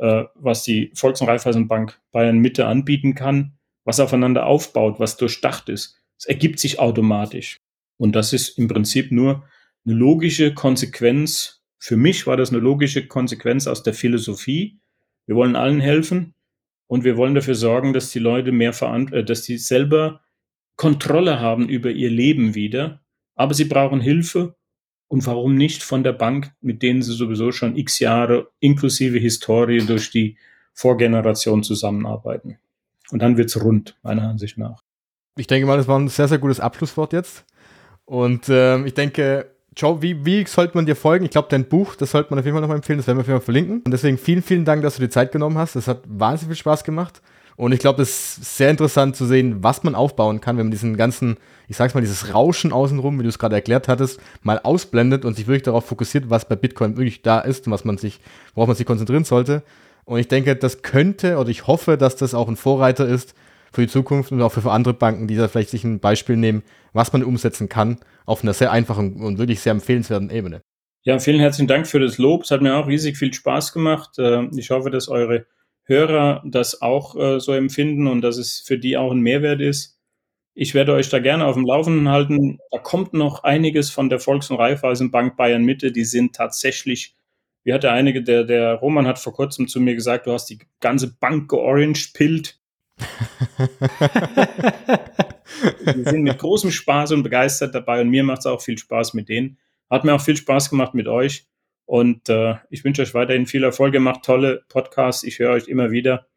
äh, 0.00 0.24
was 0.34 0.62
die 0.62 0.90
Volks- 0.94 1.20
und 1.20 1.28
Raiffeisenbank 1.28 2.00
Bayern 2.10 2.38
Mitte 2.38 2.66
anbieten 2.66 3.14
kann, 3.14 3.52
was 3.84 4.00
aufeinander 4.00 4.46
aufbaut, 4.46 4.98
was 4.98 5.16
durchdacht 5.16 5.68
ist. 5.68 6.00
Es 6.18 6.24
ergibt 6.24 6.58
sich 6.58 6.78
automatisch. 6.78 7.56
Und 7.98 8.16
das 8.16 8.32
ist 8.32 8.58
im 8.58 8.66
Prinzip 8.66 9.12
nur 9.12 9.44
eine 9.84 9.94
logische 9.94 10.54
Konsequenz. 10.54 11.62
Für 11.78 11.96
mich 11.96 12.26
war 12.26 12.36
das 12.36 12.50
eine 12.50 12.60
logische 12.60 13.06
Konsequenz 13.06 13.66
aus 13.66 13.82
der 13.82 13.94
Philosophie. 13.94 14.80
Wir 15.26 15.36
wollen 15.36 15.54
allen 15.54 15.80
helfen 15.80 16.34
und 16.86 17.04
wir 17.04 17.16
wollen 17.16 17.34
dafür 17.34 17.54
sorgen, 17.54 17.92
dass 17.92 18.10
die 18.10 18.18
Leute 18.18 18.52
mehr 18.52 18.72
verant 18.72 19.12
äh, 19.12 19.22
dass 19.22 19.42
die 19.42 19.58
selber 19.58 20.22
Kontrolle 20.76 21.40
haben 21.40 21.68
über 21.68 21.90
ihr 21.90 22.10
Leben 22.10 22.54
wieder. 22.54 23.02
Aber 23.34 23.52
sie 23.52 23.66
brauchen 23.66 24.00
Hilfe 24.00 24.56
und 25.10 25.26
warum 25.26 25.56
nicht 25.56 25.82
von 25.82 26.04
der 26.04 26.12
Bank, 26.12 26.52
mit 26.60 26.82
denen 26.82 27.02
sie 27.02 27.12
sowieso 27.12 27.50
schon 27.50 27.76
x 27.76 27.98
Jahre 27.98 28.48
inklusive 28.60 29.18
Historie 29.18 29.84
durch 29.84 30.12
die 30.12 30.36
Vorgeneration 30.72 31.64
zusammenarbeiten. 31.64 32.58
Und 33.10 33.20
dann 33.20 33.36
wird's 33.36 33.60
rund, 33.60 33.98
meiner 34.04 34.28
Ansicht 34.28 34.56
nach. 34.56 34.84
Ich 35.36 35.48
denke 35.48 35.66
mal, 35.66 35.76
das 35.76 35.88
war 35.88 35.98
ein 35.98 36.06
sehr, 36.06 36.28
sehr 36.28 36.38
gutes 36.38 36.60
Abschlusswort 36.60 37.12
jetzt. 37.12 37.44
Und 38.04 38.48
ähm, 38.48 38.86
ich 38.86 38.94
denke, 38.94 39.50
Joe, 39.76 40.00
wie, 40.00 40.24
wie 40.24 40.46
sollte 40.46 40.76
man 40.76 40.86
dir 40.86 40.94
folgen? 40.94 41.24
Ich 41.24 41.32
glaube, 41.32 41.48
dein 41.50 41.68
Buch, 41.68 41.96
das 41.96 42.12
sollte 42.12 42.30
man 42.30 42.38
auf 42.38 42.44
jeden 42.44 42.54
Fall 42.54 42.62
noch 42.62 42.68
mal 42.68 42.76
empfehlen, 42.76 43.00
das 43.00 43.08
werden 43.08 43.18
wir 43.18 43.22
auf 43.22 43.26
jeden 43.26 43.40
Fall 43.40 43.44
verlinken. 43.44 43.82
Und 43.84 43.90
deswegen 43.90 44.16
vielen, 44.16 44.42
vielen 44.42 44.64
Dank, 44.64 44.82
dass 44.82 44.94
du 44.94 45.02
dir 45.02 45.10
Zeit 45.10 45.32
genommen 45.32 45.58
hast. 45.58 45.74
Das 45.74 45.88
hat 45.88 46.02
wahnsinnig 46.06 46.56
viel 46.56 46.60
Spaß 46.60 46.84
gemacht. 46.84 47.20
Und 47.60 47.72
ich 47.72 47.78
glaube, 47.80 48.00
es 48.00 48.38
ist 48.38 48.56
sehr 48.56 48.70
interessant 48.70 49.16
zu 49.16 49.26
sehen, 49.26 49.62
was 49.62 49.82
man 49.82 49.94
aufbauen 49.94 50.40
kann, 50.40 50.56
wenn 50.56 50.64
man 50.64 50.70
diesen 50.70 50.96
ganzen, 50.96 51.36
ich 51.68 51.76
sag's 51.76 51.92
mal, 51.92 52.00
dieses 52.00 52.32
Rauschen 52.32 52.72
außenrum, 52.72 53.18
wie 53.18 53.22
du 53.22 53.28
es 53.28 53.38
gerade 53.38 53.54
erklärt 53.54 53.86
hattest, 53.86 54.18
mal 54.42 54.58
ausblendet 54.62 55.26
und 55.26 55.36
sich 55.36 55.46
wirklich 55.46 55.64
darauf 55.64 55.84
fokussiert, 55.84 56.30
was 56.30 56.48
bei 56.48 56.56
Bitcoin 56.56 56.96
wirklich 56.96 57.20
da 57.20 57.38
ist 57.38 57.66
und 57.66 57.74
was 57.74 57.84
man 57.84 57.98
sich, 57.98 58.18
worauf 58.54 58.68
man 58.68 58.76
sich 58.76 58.86
konzentrieren 58.86 59.24
sollte. 59.24 59.62
Und 60.06 60.20
ich 60.20 60.26
denke, 60.26 60.56
das 60.56 60.80
könnte 60.80 61.36
oder 61.36 61.50
ich 61.50 61.66
hoffe, 61.66 61.98
dass 61.98 62.16
das 62.16 62.32
auch 62.32 62.48
ein 62.48 62.56
Vorreiter 62.56 63.06
ist 63.06 63.34
für 63.70 63.82
die 63.82 63.88
Zukunft 63.88 64.32
und 64.32 64.40
auch 64.40 64.52
für 64.52 64.70
andere 64.70 64.94
Banken, 64.94 65.28
die 65.28 65.36
da 65.36 65.46
vielleicht 65.46 65.68
sich 65.68 65.84
ein 65.84 66.00
Beispiel 66.00 66.38
nehmen, 66.38 66.62
was 66.94 67.12
man 67.12 67.22
umsetzen 67.22 67.68
kann, 67.68 67.98
auf 68.24 68.42
einer 68.42 68.54
sehr 68.54 68.72
einfachen 68.72 69.16
und 69.20 69.36
wirklich 69.36 69.60
sehr 69.60 69.72
empfehlenswerten 69.72 70.30
Ebene. 70.30 70.62
Ja, 71.02 71.18
vielen 71.18 71.40
herzlichen 71.40 71.68
Dank 71.68 71.86
für 71.86 72.00
das 72.00 72.16
Lob. 72.16 72.44
Es 72.44 72.50
hat 72.52 72.62
mir 72.62 72.74
auch 72.74 72.86
riesig 72.86 73.18
viel 73.18 73.34
Spaß 73.34 73.74
gemacht. 73.74 74.18
Äh, 74.18 74.46
ich 74.56 74.70
hoffe, 74.70 74.88
dass 74.88 75.08
eure 75.08 75.44
Hörer 75.90 76.42
das 76.46 76.80
auch 76.80 77.16
äh, 77.16 77.40
so 77.40 77.52
empfinden 77.52 78.06
und 78.06 78.22
dass 78.22 78.38
es 78.38 78.60
für 78.60 78.78
die 78.78 78.96
auch 78.96 79.10
ein 79.10 79.20
Mehrwert 79.20 79.60
ist. 79.60 79.98
Ich 80.54 80.72
werde 80.72 80.94
euch 80.94 81.08
da 81.08 81.18
gerne 81.18 81.46
auf 81.46 81.54
dem 81.54 81.66
Laufenden 81.66 82.08
halten. 82.08 82.58
Da 82.70 82.78
kommt 82.78 83.12
noch 83.12 83.44
einiges 83.44 83.90
von 83.90 84.08
der 84.08 84.20
Volks- 84.20 84.50
und 84.50 84.58
Raiffeisenbank 84.58 85.36
Bayern 85.36 85.64
Mitte. 85.64 85.90
Die 85.90 86.04
sind 86.04 86.34
tatsächlich, 86.34 87.16
wie 87.64 87.72
hat 87.72 87.82
der 87.82 87.92
einige, 87.92 88.22
der, 88.22 88.44
der 88.44 88.74
Roman 88.74 89.06
hat 89.06 89.18
vor 89.18 89.32
kurzem 89.32 89.68
zu 89.68 89.80
mir 89.80 89.94
gesagt, 89.94 90.26
du 90.26 90.32
hast 90.32 90.46
die 90.46 90.58
ganze 90.80 91.16
Bank 91.18 91.50
georange-pillt. 91.50 92.58
die 95.96 96.04
sind 96.04 96.22
mit 96.22 96.38
großem 96.38 96.70
Spaß 96.70 97.12
und 97.12 97.22
begeistert 97.22 97.74
dabei 97.74 98.00
und 98.00 98.10
mir 98.10 98.22
macht 98.22 98.40
es 98.40 98.46
auch 98.46 98.60
viel 98.60 98.78
Spaß 98.78 99.14
mit 99.14 99.28
denen. 99.28 99.58
Hat 99.88 100.04
mir 100.04 100.14
auch 100.14 100.20
viel 100.20 100.36
Spaß 100.36 100.70
gemacht 100.70 100.94
mit 100.94 101.08
euch. 101.08 101.46
Und 101.90 102.28
äh, 102.28 102.54
ich 102.70 102.84
wünsche 102.84 103.02
euch 103.02 103.14
weiterhin 103.14 103.46
viel 103.46 103.64
Erfolg. 103.64 103.94
Ihr 103.94 104.00
macht 104.00 104.22
tolle 104.22 104.62
Podcasts. 104.68 105.24
Ich 105.24 105.40
höre 105.40 105.50
euch 105.50 105.66
immer 105.66 105.90
wieder. 105.90 106.28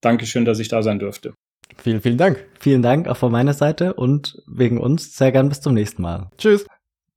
Dankeschön, 0.00 0.44
dass 0.44 0.60
ich 0.60 0.68
da 0.68 0.84
sein 0.84 1.00
durfte. 1.00 1.34
Vielen, 1.78 2.00
vielen 2.00 2.16
Dank. 2.16 2.46
Vielen 2.60 2.80
Dank 2.80 3.08
auch 3.08 3.16
von 3.16 3.32
meiner 3.32 3.54
Seite 3.54 3.94
und 3.94 4.40
wegen 4.46 4.78
uns 4.78 5.16
sehr 5.16 5.32
gern 5.32 5.48
bis 5.48 5.60
zum 5.60 5.74
nächsten 5.74 6.00
Mal. 6.00 6.30
Tschüss. 6.38 6.64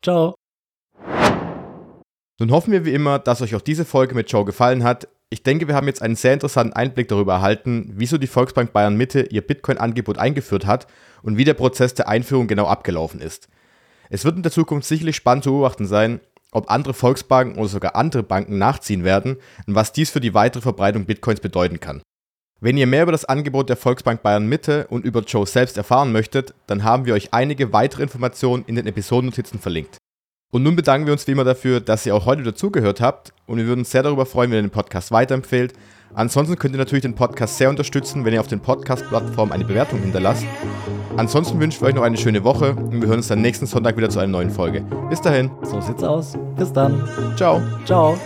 Ciao. 0.01 0.33
Nun 2.39 2.49
hoffen 2.49 2.71
wir 2.71 2.83
wie 2.83 2.93
immer, 2.93 3.19
dass 3.19 3.43
euch 3.43 3.53
auch 3.53 3.61
diese 3.61 3.85
Folge 3.85 4.15
mit 4.15 4.31
Joe 4.31 4.43
gefallen 4.43 4.83
hat. 4.83 5.07
Ich 5.29 5.43
denke, 5.43 5.67
wir 5.67 5.75
haben 5.75 5.85
jetzt 5.85 6.01
einen 6.01 6.15
sehr 6.15 6.33
interessanten 6.33 6.73
Einblick 6.73 7.07
darüber 7.09 7.33
erhalten, 7.33 7.93
wieso 7.93 8.17
die 8.17 8.25
Volksbank 8.25 8.73
Bayern 8.73 8.97
Mitte 8.97 9.27
ihr 9.29 9.45
Bitcoin-Angebot 9.45 10.17
eingeführt 10.17 10.65
hat 10.65 10.87
und 11.21 11.37
wie 11.37 11.43
der 11.43 11.53
Prozess 11.53 11.93
der 11.93 12.07
Einführung 12.07 12.47
genau 12.47 12.65
abgelaufen 12.65 13.21
ist. 13.21 13.49
Es 14.09 14.25
wird 14.25 14.35
in 14.35 14.41
der 14.41 14.51
Zukunft 14.51 14.87
sicherlich 14.87 15.15
spannend 15.15 15.43
zu 15.43 15.51
beobachten 15.51 15.85
sein, 15.85 16.21
ob 16.51 16.71
andere 16.71 16.93
Volksbanken 16.93 17.57
oder 17.57 17.69
sogar 17.69 17.95
andere 17.95 18.23
Banken 18.23 18.57
nachziehen 18.57 19.03
werden 19.03 19.37
und 19.65 19.75
was 19.75 19.91
dies 19.91 20.09
für 20.09 20.19
die 20.19 20.33
weitere 20.33 20.61
Verbreitung 20.61 21.05
Bitcoins 21.05 21.39
bedeuten 21.39 21.79
kann. 21.79 22.01
Wenn 22.59 22.77
ihr 22.77 22.87
mehr 22.87 23.03
über 23.03 23.11
das 23.11 23.25
Angebot 23.25 23.69
der 23.69 23.77
Volksbank 23.77 24.23
Bayern 24.23 24.47
Mitte 24.47 24.87
und 24.89 25.05
über 25.05 25.21
Joe 25.21 25.45
selbst 25.45 25.77
erfahren 25.77 26.11
möchtet, 26.11 26.55
dann 26.65 26.83
haben 26.83 27.05
wir 27.05 27.13
euch 27.13 27.33
einige 27.33 27.71
weitere 27.71 28.03
Informationen 28.03 28.63
in 28.65 28.75
den 28.75 28.87
Episodennotizen 28.87 29.59
verlinkt. 29.59 29.97
Und 30.51 30.63
nun 30.63 30.75
bedanken 30.75 31.05
wir 31.05 31.13
uns 31.13 31.27
wie 31.27 31.33
immer 31.33 31.43
dafür, 31.43 31.81
dass 31.81 32.05
ihr 32.05 32.15
auch 32.15 32.25
heute 32.25 32.41
dazugehört 32.41 33.01
habt 33.01 33.33
und 33.45 33.57
wir 33.57 33.67
würden 33.67 33.81
uns 33.81 33.91
sehr 33.91 34.01
darüber 34.01 34.25
freuen, 34.25 34.49
wenn 34.49 34.59
ihr 34.59 34.63
den 34.63 34.71
Podcast 34.71 35.11
weiterempfehlt. 35.11 35.73
Ansonsten 36.13 36.55
könnt 36.57 36.73
ihr 36.73 36.79
natürlich 36.79 37.03
den 37.03 37.15
Podcast 37.15 37.57
sehr 37.57 37.69
unterstützen, 37.69 38.25
wenn 38.25 38.33
ihr 38.33 38.39
auf 38.39 38.47
den 38.47 38.59
Podcast-Plattformen 38.59 39.51
eine 39.51 39.65
Bewertung 39.65 39.99
hinterlasst. 39.99 40.45
Ansonsten 41.15 41.59
wünschen 41.59 41.81
wir 41.81 41.89
euch 41.89 41.95
noch 41.95 42.03
eine 42.03 42.17
schöne 42.17 42.43
Woche 42.43 42.75
und 42.75 43.01
wir 43.01 43.07
hören 43.07 43.17
uns 43.17 43.27
dann 43.27 43.41
nächsten 43.41 43.65
Sonntag 43.65 43.97
wieder 43.97 44.09
zu 44.09 44.19
einer 44.19 44.31
neuen 44.31 44.51
Folge. 44.51 44.81
Bis 45.09 45.21
dahin. 45.21 45.49
So 45.63 45.81
sieht's 45.81 46.03
aus. 46.03 46.33
Bis 46.55 46.71
dann. 46.71 47.03
Ciao. 47.35 47.61
Ciao. 47.85 48.17